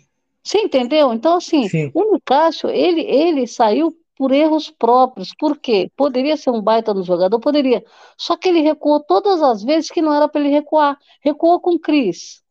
Você 0.43 0.59
entendeu? 0.59 1.11
Então, 1.11 1.37
assim, 1.37 1.67
Sim. 1.67 1.89
o 1.91 2.13
Nicásio, 2.13 2.69
ele, 2.69 3.01
ele 3.01 3.47
saiu 3.47 3.98
por 4.19 4.33
erros 4.33 4.69
próprios. 4.69 5.33
Por 5.33 5.57
quê? 5.57 5.89
Poderia 5.95 6.35
ser 6.35 6.49
um 6.49 6.61
baita 6.61 6.93
no 6.93 7.03
jogador? 7.03 7.39
Poderia. 7.39 7.85
Só 8.17 8.35
que 8.35 8.49
ele 8.49 8.59
recuou 8.59 8.99
todas 9.01 9.41
as 9.41 9.63
vezes 9.63 9.89
que 9.89 10.01
não 10.01 10.13
era 10.13 10.27
para 10.27 10.41
ele 10.41 10.49
recuar. 10.49 10.99
Recuou 11.21 11.57
com 11.61 11.75
o 11.75 11.79
Cris. 11.79 12.43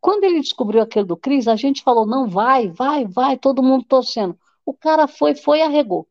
Quando 0.00 0.24
ele 0.24 0.40
descobriu 0.40 0.80
aquele 0.80 1.04
do 1.04 1.14
Cris, 1.14 1.46
a 1.46 1.56
gente 1.56 1.82
falou: 1.82 2.06
não, 2.06 2.26
vai, 2.26 2.68
vai, 2.70 3.04
vai, 3.06 3.36
todo 3.36 3.62
mundo 3.62 3.84
torcendo. 3.84 4.38
O 4.64 4.72
cara 4.72 5.06
foi, 5.06 5.34
foi 5.34 5.58
e 5.58 5.62
arregou. 5.62 6.08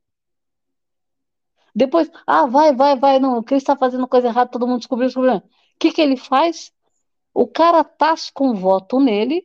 Depois, 1.74 2.12
ah, 2.28 2.46
vai, 2.46 2.76
vai, 2.76 2.96
vai, 2.96 3.20
não, 3.20 3.40
o 3.40 3.44
Cris 3.44 3.64
está 3.64 3.76
fazendo 3.76 4.08
coisa 4.08 4.28
errada, 4.28 4.52
todo 4.52 4.68
mundo 4.68 4.78
descobriu, 4.78 5.08
descobriu. 5.08 5.38
O 5.38 5.44
que, 5.80 5.92
que 5.92 6.02
ele 6.02 6.18
faz? 6.18 6.72
O 7.34 7.48
cara 7.48 7.84
tasca 7.84 8.32
com 8.36 8.54
voto 8.54 9.00
nele, 9.00 9.44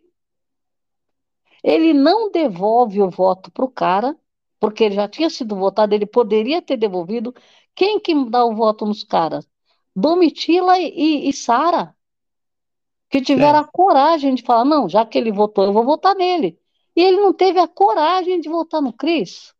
ele 1.64 1.94
não 1.94 2.30
devolve 2.30 3.00
o 3.00 3.08
voto 3.08 3.50
para 3.50 3.64
o 3.64 3.70
cara, 3.70 4.14
porque 4.60 4.84
ele 4.84 4.94
já 4.94 5.08
tinha 5.08 5.30
sido 5.30 5.56
votado, 5.56 5.94
ele 5.94 6.06
poderia 6.06 6.60
ter 6.60 6.76
devolvido. 6.76 7.34
Quem 7.74 8.00
que 8.00 8.14
dá 8.28 8.44
o 8.44 8.54
voto 8.54 8.84
nos 8.84 9.04
caras? 9.04 9.48
Domitila 9.94 10.78
e, 10.78 11.28
e, 11.28 11.32
Sara, 11.32 11.94
que 13.10 13.20
tiveram 13.20 13.60
é. 13.60 13.62
a 13.62 13.64
coragem 13.64 14.34
de 14.34 14.42
falar, 14.42 14.64
não, 14.64 14.88
já 14.88 15.04
que 15.04 15.18
ele 15.18 15.32
votou, 15.32 15.64
eu 15.64 15.72
vou 15.72 15.84
votar 15.84 16.14
nele. 16.14 16.58
E 16.94 17.02
ele 17.02 17.18
não 17.20 17.32
teve 17.32 17.58
a 17.58 17.68
coragem 17.68 18.40
de 18.40 18.48
votar 18.48 18.82
no 18.82 18.92
Cris. 18.92 19.54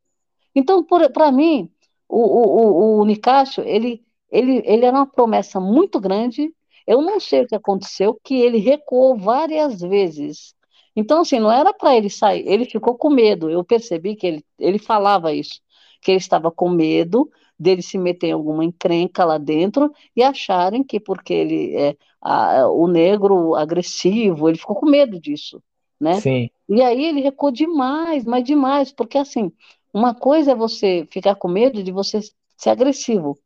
Então, 0.55 0.85
para 0.85 1.31
mim, 1.31 1.71
o, 2.09 2.19
o, 2.19 2.99
o, 2.99 3.01
o 3.01 3.05
Nicásio, 3.05 3.63
ele, 3.65 4.05
ele, 4.31 4.63
ele 4.65 4.85
era 4.85 4.97
uma 4.97 5.07
promessa 5.07 5.61
muito 5.61 6.01
grande. 6.01 6.53
Eu 6.87 7.03
não 7.03 7.21
sei 7.21 7.43
o 7.43 7.47
que 7.47 7.55
aconteceu, 7.55 8.19
que 8.25 8.35
ele 8.35 8.59
recuou 8.59 9.17
várias 9.17 9.81
vezes. 9.81 10.55
Então, 10.97 11.21
assim, 11.21 11.39
não 11.39 11.51
era 11.51 11.73
para 11.73 11.97
ele 11.97 12.11
sair, 12.11 12.47
ele 12.47 12.65
ficou 12.65 12.97
com 12.97 13.11
medo. 13.11 13.51
Eu 13.51 13.65
percebi 13.65 14.17
que 14.17 14.27
ele, 14.27 14.45
ele 14.59 14.79
falava 14.79 15.33
isso, 15.33 15.61
que 16.01 16.11
ele 16.11 16.19
estava 16.19 16.51
com 16.51 16.69
medo 16.69 17.31
dele 17.59 17.83
se 17.83 17.99
meter 17.99 18.29
em 18.29 18.33
alguma 18.33 18.65
encrenca 18.65 19.25
lá 19.25 19.37
dentro 19.37 19.93
e 20.15 20.23
acharem 20.23 20.85
que 20.85 21.01
porque 21.01 21.35
ele 21.35 21.77
é 21.77 21.97
a, 22.21 22.69
o 22.69 22.87
negro 22.87 23.55
agressivo, 23.55 24.49
ele 24.49 24.59
ficou 24.59 24.77
com 24.77 24.87
medo 24.87 25.21
disso, 25.21 25.63
né? 26.01 26.15
Sim. 26.21 26.51
E 26.69 26.83
aí 26.83 27.05
ele 27.05 27.21
recuou 27.21 27.51
demais, 27.51 28.25
mas 28.25 28.45
demais, 28.45 28.93
porque 28.93 29.19
assim, 29.19 29.51
uma 29.93 30.15
coisa 30.15 30.53
é 30.53 30.55
você 30.55 31.07
ficar 31.11 31.35
com 31.35 31.49
medo 31.49 31.83
de 31.83 31.91
você 31.91 32.21
ser 32.57 32.71
agressivo, 32.71 33.39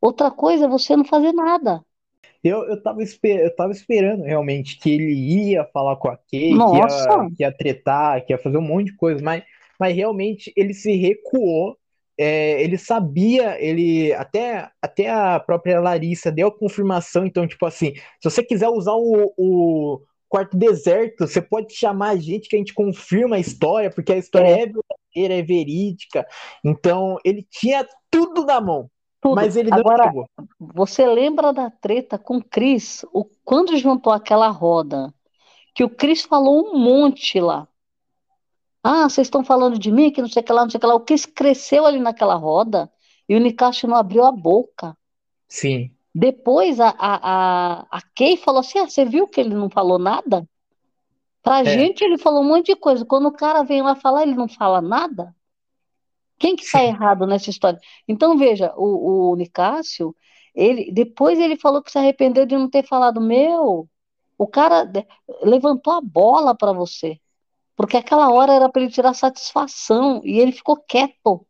outra 0.00 0.30
coisa 0.30 0.64
é 0.64 0.68
você 0.68 0.96
não 0.96 1.04
fazer 1.04 1.32
nada. 1.32 1.84
Eu, 2.44 2.64
eu, 2.64 2.82
tava 2.82 3.02
esper 3.02 3.40
eu 3.40 3.56
tava 3.56 3.72
esperando 3.72 4.22
realmente 4.22 4.78
que 4.78 4.90
ele 4.90 5.12
ia 5.14 5.64
falar 5.64 5.96
com 5.96 6.08
a 6.08 6.16
Kay, 6.16 6.52
que 6.52 6.76
ia, 6.76 7.28
que 7.36 7.42
ia 7.42 7.52
tretar, 7.52 8.24
que 8.24 8.34
ia 8.34 8.38
fazer 8.38 8.58
um 8.58 8.62
monte 8.62 8.86
de 8.92 8.96
coisa, 8.96 9.24
mas, 9.24 9.42
mas 9.80 9.96
realmente 9.96 10.52
ele 10.54 10.74
se 10.74 10.94
recuou. 10.94 11.76
É, 12.16 12.62
ele 12.62 12.78
sabia, 12.78 13.60
ele 13.60 14.12
até, 14.12 14.70
até 14.80 15.10
a 15.10 15.40
própria 15.40 15.80
Larissa 15.80 16.30
deu 16.30 16.46
a 16.46 16.56
confirmação, 16.56 17.26
então, 17.26 17.44
tipo 17.44 17.66
assim, 17.66 17.92
se 17.96 18.30
você 18.30 18.40
quiser 18.40 18.68
usar 18.68 18.92
o, 18.92 19.34
o 19.36 20.00
quarto 20.28 20.56
deserto, 20.56 21.26
você 21.26 21.42
pode 21.42 21.74
chamar 21.74 22.10
a 22.10 22.16
gente 22.16 22.48
que 22.48 22.54
a 22.54 22.58
gente 22.58 22.74
confirma 22.74 23.36
a 23.36 23.40
história, 23.40 23.90
porque 23.90 24.12
a 24.12 24.16
história 24.16 24.46
é, 24.46 24.62
é 24.62 24.66
verdadeira, 24.66 25.34
é 25.34 25.42
verídica. 25.42 26.26
Então, 26.64 27.18
ele 27.24 27.44
tinha 27.50 27.86
tudo 28.10 28.44
na 28.44 28.60
mão. 28.60 28.90
Tudo. 29.24 29.36
Mas 29.36 29.56
ele 29.56 29.70
não 29.70 29.78
Agora, 29.78 30.04
chegou. 30.04 30.28
Você 30.60 31.06
lembra 31.06 31.50
da 31.50 31.70
treta 31.70 32.18
com 32.18 32.36
o 32.36 32.44
Cris? 32.44 33.06
O, 33.10 33.24
quando 33.42 33.74
juntou 33.78 34.12
aquela 34.12 34.48
roda, 34.48 35.14
que 35.74 35.82
o 35.82 35.88
Cris 35.88 36.20
falou 36.20 36.62
um 36.62 36.78
monte 36.78 37.40
lá. 37.40 37.66
Ah, 38.82 39.08
vocês 39.08 39.26
estão 39.26 39.42
falando 39.42 39.78
de 39.78 39.90
mim, 39.90 40.10
que 40.10 40.20
não 40.20 40.28
sei 40.28 40.42
o 40.42 40.44
que 40.44 40.52
lá, 40.52 40.60
não 40.60 40.68
sei 40.68 40.76
o 40.76 40.80
que 40.82 40.86
lá. 40.86 40.94
O 40.94 41.00
Cris 41.00 41.24
cresceu 41.24 41.86
ali 41.86 41.98
naquela 41.98 42.34
roda. 42.34 42.92
E 43.26 43.34
o 43.34 43.40
Nicásio 43.40 43.88
não 43.88 43.96
abriu 43.96 44.26
a 44.26 44.30
boca. 44.30 44.94
Sim. 45.48 45.90
Depois 46.14 46.78
a, 46.78 46.90
a, 46.90 47.20
a, 47.22 47.86
a 47.92 48.02
Kay 48.14 48.36
falou 48.36 48.60
assim: 48.60 48.78
ah, 48.78 48.86
você 48.86 49.06
viu 49.06 49.26
que 49.26 49.40
ele 49.40 49.54
não 49.54 49.70
falou 49.70 49.98
nada? 49.98 50.46
Pra 51.42 51.60
é. 51.60 51.64
gente 51.64 52.04
ele 52.04 52.18
falou 52.18 52.42
um 52.42 52.48
monte 52.48 52.66
de 52.66 52.76
coisa. 52.76 53.06
Quando 53.06 53.28
o 53.28 53.32
cara 53.32 53.62
vem 53.62 53.80
lá 53.80 53.94
falar, 53.94 54.24
ele 54.24 54.34
não 54.34 54.48
fala 54.48 54.82
nada. 54.82 55.34
Quem 56.38 56.56
que 56.56 56.64
está 56.64 56.82
errado 56.82 57.26
nessa 57.26 57.50
história? 57.50 57.78
Então, 58.08 58.36
veja, 58.36 58.72
o, 58.76 59.32
o 59.32 59.36
Nicásio, 59.36 60.14
ele, 60.54 60.90
depois 60.92 61.38
ele 61.38 61.56
falou 61.56 61.82
que 61.82 61.90
se 61.90 61.98
arrependeu 61.98 62.46
de 62.46 62.56
não 62.56 62.68
ter 62.68 62.86
falado, 62.86 63.20
meu, 63.20 63.88
o 64.36 64.46
cara 64.46 64.90
levantou 65.42 65.92
a 65.92 66.00
bola 66.00 66.54
para 66.56 66.72
você. 66.72 67.18
Porque 67.76 67.96
aquela 67.96 68.32
hora 68.32 68.52
era 68.52 68.68
para 68.68 68.82
ele 68.82 68.90
tirar 68.90 69.14
satisfação 69.14 70.20
e 70.24 70.38
ele 70.38 70.52
ficou 70.52 70.76
quieto. 70.76 71.46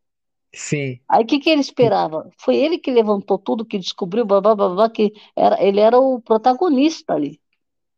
Sim. 0.55 1.01
Aí 1.09 1.25
o 1.25 1.27
que, 1.27 1.39
que 1.39 1.51
ele 1.51 1.61
esperava? 1.61 2.31
Foi 2.39 2.57
ele 2.57 2.79
que 2.79 2.91
levantou 2.91 3.39
tudo, 3.39 3.65
que 3.65 3.79
descobriu, 3.79 4.25
blá, 4.25 4.41
blá, 4.41 4.55
blá, 4.55 4.69
blá, 4.71 4.91
que 4.91 5.13
era, 5.37 5.63
ele 5.63 5.81
era 5.81 5.99
o 5.99 6.21
protagonista 6.21 7.15
ali. 7.15 7.41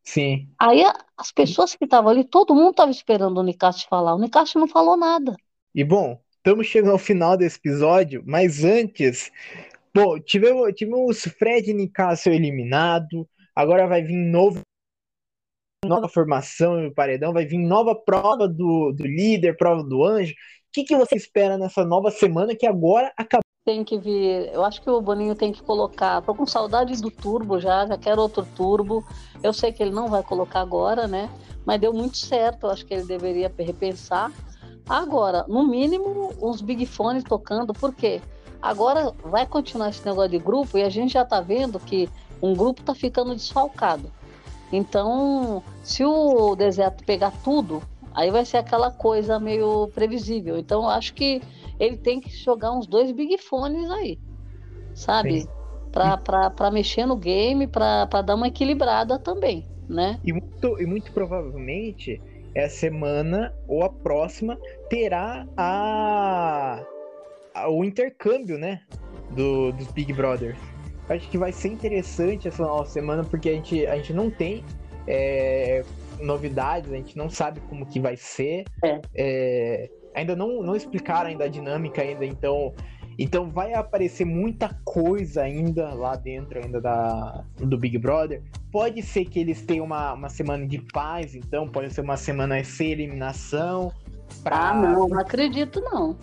Sim. 0.02 0.48
Aí 0.58 0.82
as 1.16 1.32
pessoas 1.32 1.74
que 1.74 1.84
estavam 1.84 2.10
ali, 2.10 2.24
todo 2.24 2.54
mundo 2.54 2.70
estava 2.70 2.90
esperando 2.90 3.38
o 3.38 3.42
Nicásio 3.42 3.88
falar. 3.88 4.14
O 4.14 4.18
Nicásio 4.18 4.58
não 4.58 4.68
falou 4.68 4.96
nada. 4.96 5.36
E 5.74 5.84
bom, 5.84 6.18
estamos 6.46 6.68
chegando 6.68 6.92
ao 6.92 6.98
final 6.98 7.36
desse 7.36 7.58
episódio, 7.58 8.22
mas 8.24 8.62
antes, 8.62 9.32
bom, 9.92 10.16
tivemos, 10.20 10.72
tivemos 10.74 11.22
Fred 11.24 11.74
Nicásio 11.74 12.32
eliminado, 12.32 13.28
agora 13.52 13.88
vai 13.88 14.00
vir 14.00 14.14
novo 14.14 14.60
nova 15.84 16.08
formação 16.08 16.80
no 16.80 16.94
paredão, 16.94 17.32
vai 17.32 17.44
vir 17.44 17.58
nova 17.58 17.96
prova 17.96 18.46
do, 18.46 18.92
do 18.92 19.04
líder, 19.04 19.56
prova 19.56 19.82
do 19.82 20.04
anjo. 20.04 20.32
O 20.34 20.36
que, 20.72 20.84
que 20.84 20.96
você 20.96 21.16
espera 21.16 21.58
nessa 21.58 21.84
nova 21.84 22.12
semana 22.12 22.54
que 22.54 22.66
agora 22.66 23.12
acabou? 23.16 23.42
Tem 23.64 23.82
que 23.82 23.98
vir. 23.98 24.48
Eu 24.52 24.64
acho 24.64 24.80
que 24.80 24.88
o 24.88 25.00
Boninho 25.00 25.34
tem 25.34 25.50
que 25.50 25.62
colocar. 25.62 26.22
Tô 26.22 26.32
com 26.32 26.46
saudade 26.46 27.00
do 27.02 27.10
turbo 27.10 27.58
já, 27.58 27.86
já 27.86 27.98
quero 27.98 28.22
outro 28.22 28.46
turbo. 28.54 29.04
Eu 29.42 29.52
sei 29.52 29.72
que 29.72 29.82
ele 29.82 29.92
não 29.92 30.06
vai 30.06 30.22
colocar 30.22 30.60
agora, 30.60 31.08
né? 31.08 31.28
Mas 31.64 31.80
deu 31.80 31.92
muito 31.92 32.16
certo. 32.16 32.66
Eu 32.66 32.70
acho 32.70 32.86
que 32.86 32.94
ele 32.94 33.04
deveria 33.04 33.52
repensar. 33.58 34.30
Agora, 34.88 35.44
no 35.48 35.66
mínimo, 35.66 36.32
uns 36.40 36.60
big 36.60 36.86
fones 36.86 37.24
tocando, 37.24 37.72
por 37.72 37.94
quê? 37.94 38.20
Agora 38.62 39.12
vai 39.24 39.46
continuar 39.46 39.90
esse 39.90 40.04
negócio 40.04 40.30
de 40.30 40.38
grupo 40.38 40.78
e 40.78 40.82
a 40.82 40.88
gente 40.88 41.12
já 41.12 41.24
tá 41.24 41.40
vendo 41.40 41.78
que 41.78 42.08
um 42.40 42.54
grupo 42.54 42.82
tá 42.82 42.94
ficando 42.94 43.34
desfalcado. 43.34 44.10
Então, 44.72 45.62
se 45.82 46.04
o 46.04 46.56
deserto 46.56 47.04
pegar 47.04 47.32
tudo, 47.44 47.82
aí 48.14 48.30
vai 48.30 48.44
ser 48.44 48.56
aquela 48.56 48.90
coisa 48.90 49.38
meio 49.38 49.88
previsível. 49.94 50.58
Então, 50.58 50.88
acho 50.88 51.14
que 51.14 51.42
ele 51.78 51.96
tem 51.96 52.20
que 52.20 52.30
jogar 52.30 52.72
uns 52.72 52.86
dois 52.86 53.12
big 53.12 53.38
fones 53.38 53.90
aí, 53.90 54.18
sabe? 54.94 55.48
Para 55.92 56.70
mexer 56.70 57.06
no 57.06 57.16
game, 57.16 57.66
para 57.66 58.22
dar 58.22 58.34
uma 58.34 58.48
equilibrada 58.48 59.18
também, 59.18 59.66
né? 59.88 60.18
E 60.24 60.32
muito, 60.32 60.80
e 60.80 60.86
muito 60.86 61.12
provavelmente 61.12 62.20
essa 62.56 62.76
semana 62.76 63.54
ou 63.68 63.84
a 63.84 63.90
próxima 63.90 64.58
terá 64.88 65.46
a, 65.56 66.82
a 67.54 67.68
o 67.68 67.84
intercâmbio, 67.84 68.56
né? 68.56 68.80
Do, 69.30 69.72
dos 69.72 69.92
Big 69.92 70.12
Brothers. 70.14 70.56
Acho 71.08 71.28
que 71.28 71.36
vai 71.36 71.52
ser 71.52 71.68
interessante 71.68 72.48
essa 72.48 72.62
nova 72.62 72.86
semana, 72.86 73.22
porque 73.22 73.50
a 73.50 73.52
gente, 73.52 73.86
a 73.86 73.96
gente 73.96 74.14
não 74.14 74.30
tem 74.30 74.64
é, 75.06 75.84
novidades, 76.18 76.90
a 76.90 76.96
gente 76.96 77.16
não 77.16 77.28
sabe 77.28 77.60
como 77.68 77.84
que 77.84 78.00
vai 78.00 78.16
ser. 78.16 78.64
É. 78.82 79.00
É, 79.14 79.90
ainda 80.14 80.34
não, 80.34 80.62
não 80.62 80.74
explicaram 80.74 81.28
ainda 81.28 81.44
a 81.44 81.48
dinâmica 81.48 82.00
ainda, 82.00 82.24
então 82.24 82.74
então 83.18 83.50
vai 83.50 83.72
aparecer 83.72 84.24
muita 84.24 84.76
coisa 84.84 85.42
ainda 85.42 85.94
lá 85.94 86.16
dentro 86.16 86.62
ainda 86.62 86.80
da, 86.80 87.44
do 87.58 87.78
Big 87.78 87.96
Brother. 87.98 88.42
Pode 88.70 89.02
ser 89.02 89.24
que 89.24 89.38
eles 89.38 89.62
tenham 89.62 89.86
uma, 89.86 90.12
uma 90.12 90.28
semana 90.28 90.66
de 90.66 90.78
paz, 90.92 91.34
então 91.34 91.68
pode 91.68 91.92
ser 91.94 92.02
uma 92.02 92.16
semana 92.16 92.62
sem 92.62 92.92
eliminação. 92.92 93.90
Pra... 94.42 94.70
Ah, 94.70 94.74
não, 94.74 95.08
não 95.08 95.18
acredito 95.18 95.80
não. 95.80 96.16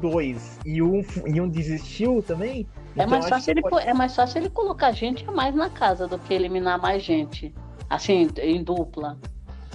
Dois. 0.00 0.58
E 0.64 0.82
um, 0.82 1.02
e 1.26 1.40
um 1.40 1.48
desistiu 1.48 2.22
também? 2.22 2.66
É, 2.96 3.04
então, 3.04 3.10
mais 3.10 3.28
fácil 3.28 3.52
ele, 3.52 3.62
pode... 3.62 3.86
é 3.86 3.94
mais 3.94 4.16
fácil 4.16 4.38
ele 4.38 4.50
colocar 4.50 4.90
gente 4.92 5.28
a 5.28 5.32
mais 5.32 5.54
na 5.54 5.70
casa 5.70 6.08
do 6.08 6.18
que 6.18 6.34
eliminar 6.34 6.80
mais 6.80 7.02
gente. 7.02 7.54
Assim, 7.88 8.28
em 8.38 8.62
dupla. 8.62 9.18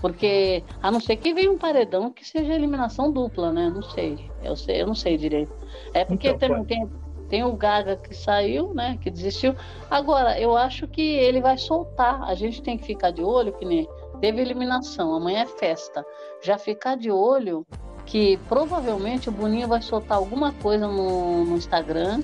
Porque, 0.05 0.63
a 0.83 0.91
não 0.91 0.99
ser 0.99 1.15
que 1.15 1.33
venha 1.33 1.51
um 1.51 1.57
paredão 1.57 2.11
que 2.11 2.23
seja 2.23 2.53
eliminação 2.53 3.11
dupla, 3.11 3.51
né? 3.51 3.71
Não 3.73 3.81
sei. 3.81 4.29
Eu, 4.43 4.55
sei, 4.55 4.83
eu 4.83 4.85
não 4.85 4.93
sei 4.93 5.17
direito. 5.17 5.51
É 5.95 6.05
porque 6.05 6.27
então, 6.27 6.47
também 6.47 6.63
tem, 6.63 6.89
tem 7.27 7.43
o 7.43 7.53
Gaga 7.53 7.97
que 7.97 8.13
saiu, 8.15 8.71
né? 8.71 8.99
Que 9.01 9.09
desistiu. 9.09 9.55
Agora, 9.89 10.39
eu 10.39 10.55
acho 10.55 10.87
que 10.87 11.01
ele 11.01 11.41
vai 11.41 11.57
soltar. 11.57 12.21
A 12.21 12.35
gente 12.35 12.61
tem 12.61 12.77
que 12.77 12.85
ficar 12.85 13.09
de 13.09 13.23
olho, 13.23 13.51
que 13.53 13.65
nem 13.65 13.89
teve 14.21 14.43
eliminação, 14.43 15.11
amanhã 15.15 15.41
é 15.41 15.47
festa. 15.47 16.05
Já 16.43 16.59
ficar 16.59 16.95
de 16.95 17.09
olho 17.09 17.65
que 18.05 18.37
provavelmente 18.47 19.29
o 19.29 19.31
Boninho 19.31 19.67
vai 19.67 19.81
soltar 19.81 20.19
alguma 20.19 20.53
coisa 20.53 20.85
no, 20.87 21.45
no 21.45 21.57
Instagram, 21.57 22.21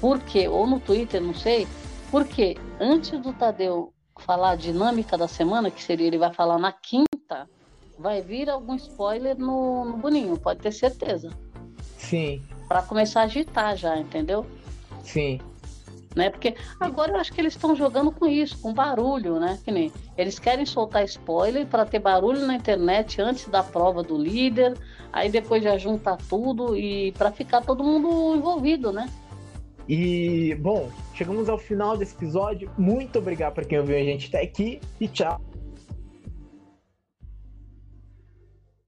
porque, 0.00 0.48
ou 0.48 0.66
no 0.66 0.80
Twitter, 0.80 1.20
não 1.20 1.34
sei, 1.34 1.68
porque 2.10 2.56
antes 2.80 3.20
do 3.20 3.34
Tadeu 3.34 3.92
falar 4.22 4.50
a 4.50 4.56
dinâmica 4.56 5.16
da 5.16 5.28
semana, 5.28 5.70
que 5.70 5.82
seria 5.82 6.06
ele 6.06 6.18
vai 6.18 6.32
falar 6.32 6.58
na 6.58 6.72
quinta, 6.72 7.48
vai 7.98 8.20
vir 8.20 8.50
algum 8.50 8.74
spoiler 8.76 9.38
no, 9.38 9.84
no 9.84 9.96
Boninho, 9.96 10.38
pode 10.38 10.60
ter 10.60 10.72
certeza. 10.72 11.30
Sim. 11.96 12.42
Para 12.68 12.82
começar 12.82 13.22
a 13.22 13.24
agitar 13.24 13.76
já, 13.76 13.96
entendeu? 13.96 14.46
Sim. 15.02 15.40
Né? 16.14 16.30
Porque 16.30 16.56
agora 16.80 17.12
eu 17.12 17.16
acho 17.16 17.32
que 17.32 17.40
eles 17.40 17.52
estão 17.52 17.76
jogando 17.76 18.10
com 18.10 18.26
isso, 18.26 18.58
com 18.60 18.72
barulho, 18.72 19.38
né? 19.38 19.58
Que 19.62 19.70
nem 19.70 19.92
eles 20.16 20.38
querem 20.38 20.64
soltar 20.64 21.04
spoiler 21.04 21.66
para 21.66 21.84
ter 21.84 21.98
barulho 21.98 22.46
na 22.46 22.54
internet 22.54 23.20
antes 23.20 23.46
da 23.48 23.62
prova 23.62 24.02
do 24.02 24.16
líder, 24.16 24.74
aí 25.12 25.28
depois 25.28 25.62
já 25.62 25.76
juntar 25.76 26.16
tudo 26.28 26.74
e 26.74 27.12
para 27.12 27.30
ficar 27.30 27.60
todo 27.60 27.84
mundo 27.84 28.34
envolvido, 28.34 28.92
né? 28.92 29.10
E, 29.88 30.54
bom, 30.60 30.90
chegamos 31.14 31.48
ao 31.48 31.58
final 31.58 31.96
desse 31.96 32.14
episódio. 32.14 32.70
Muito 32.76 33.18
obrigado 33.18 33.54
para 33.54 33.64
quem 33.64 33.78
ouviu 33.78 33.96
a 33.96 34.02
gente 34.02 34.28
até 34.28 34.42
aqui 34.42 34.80
e 35.00 35.06
tchau. 35.08 35.40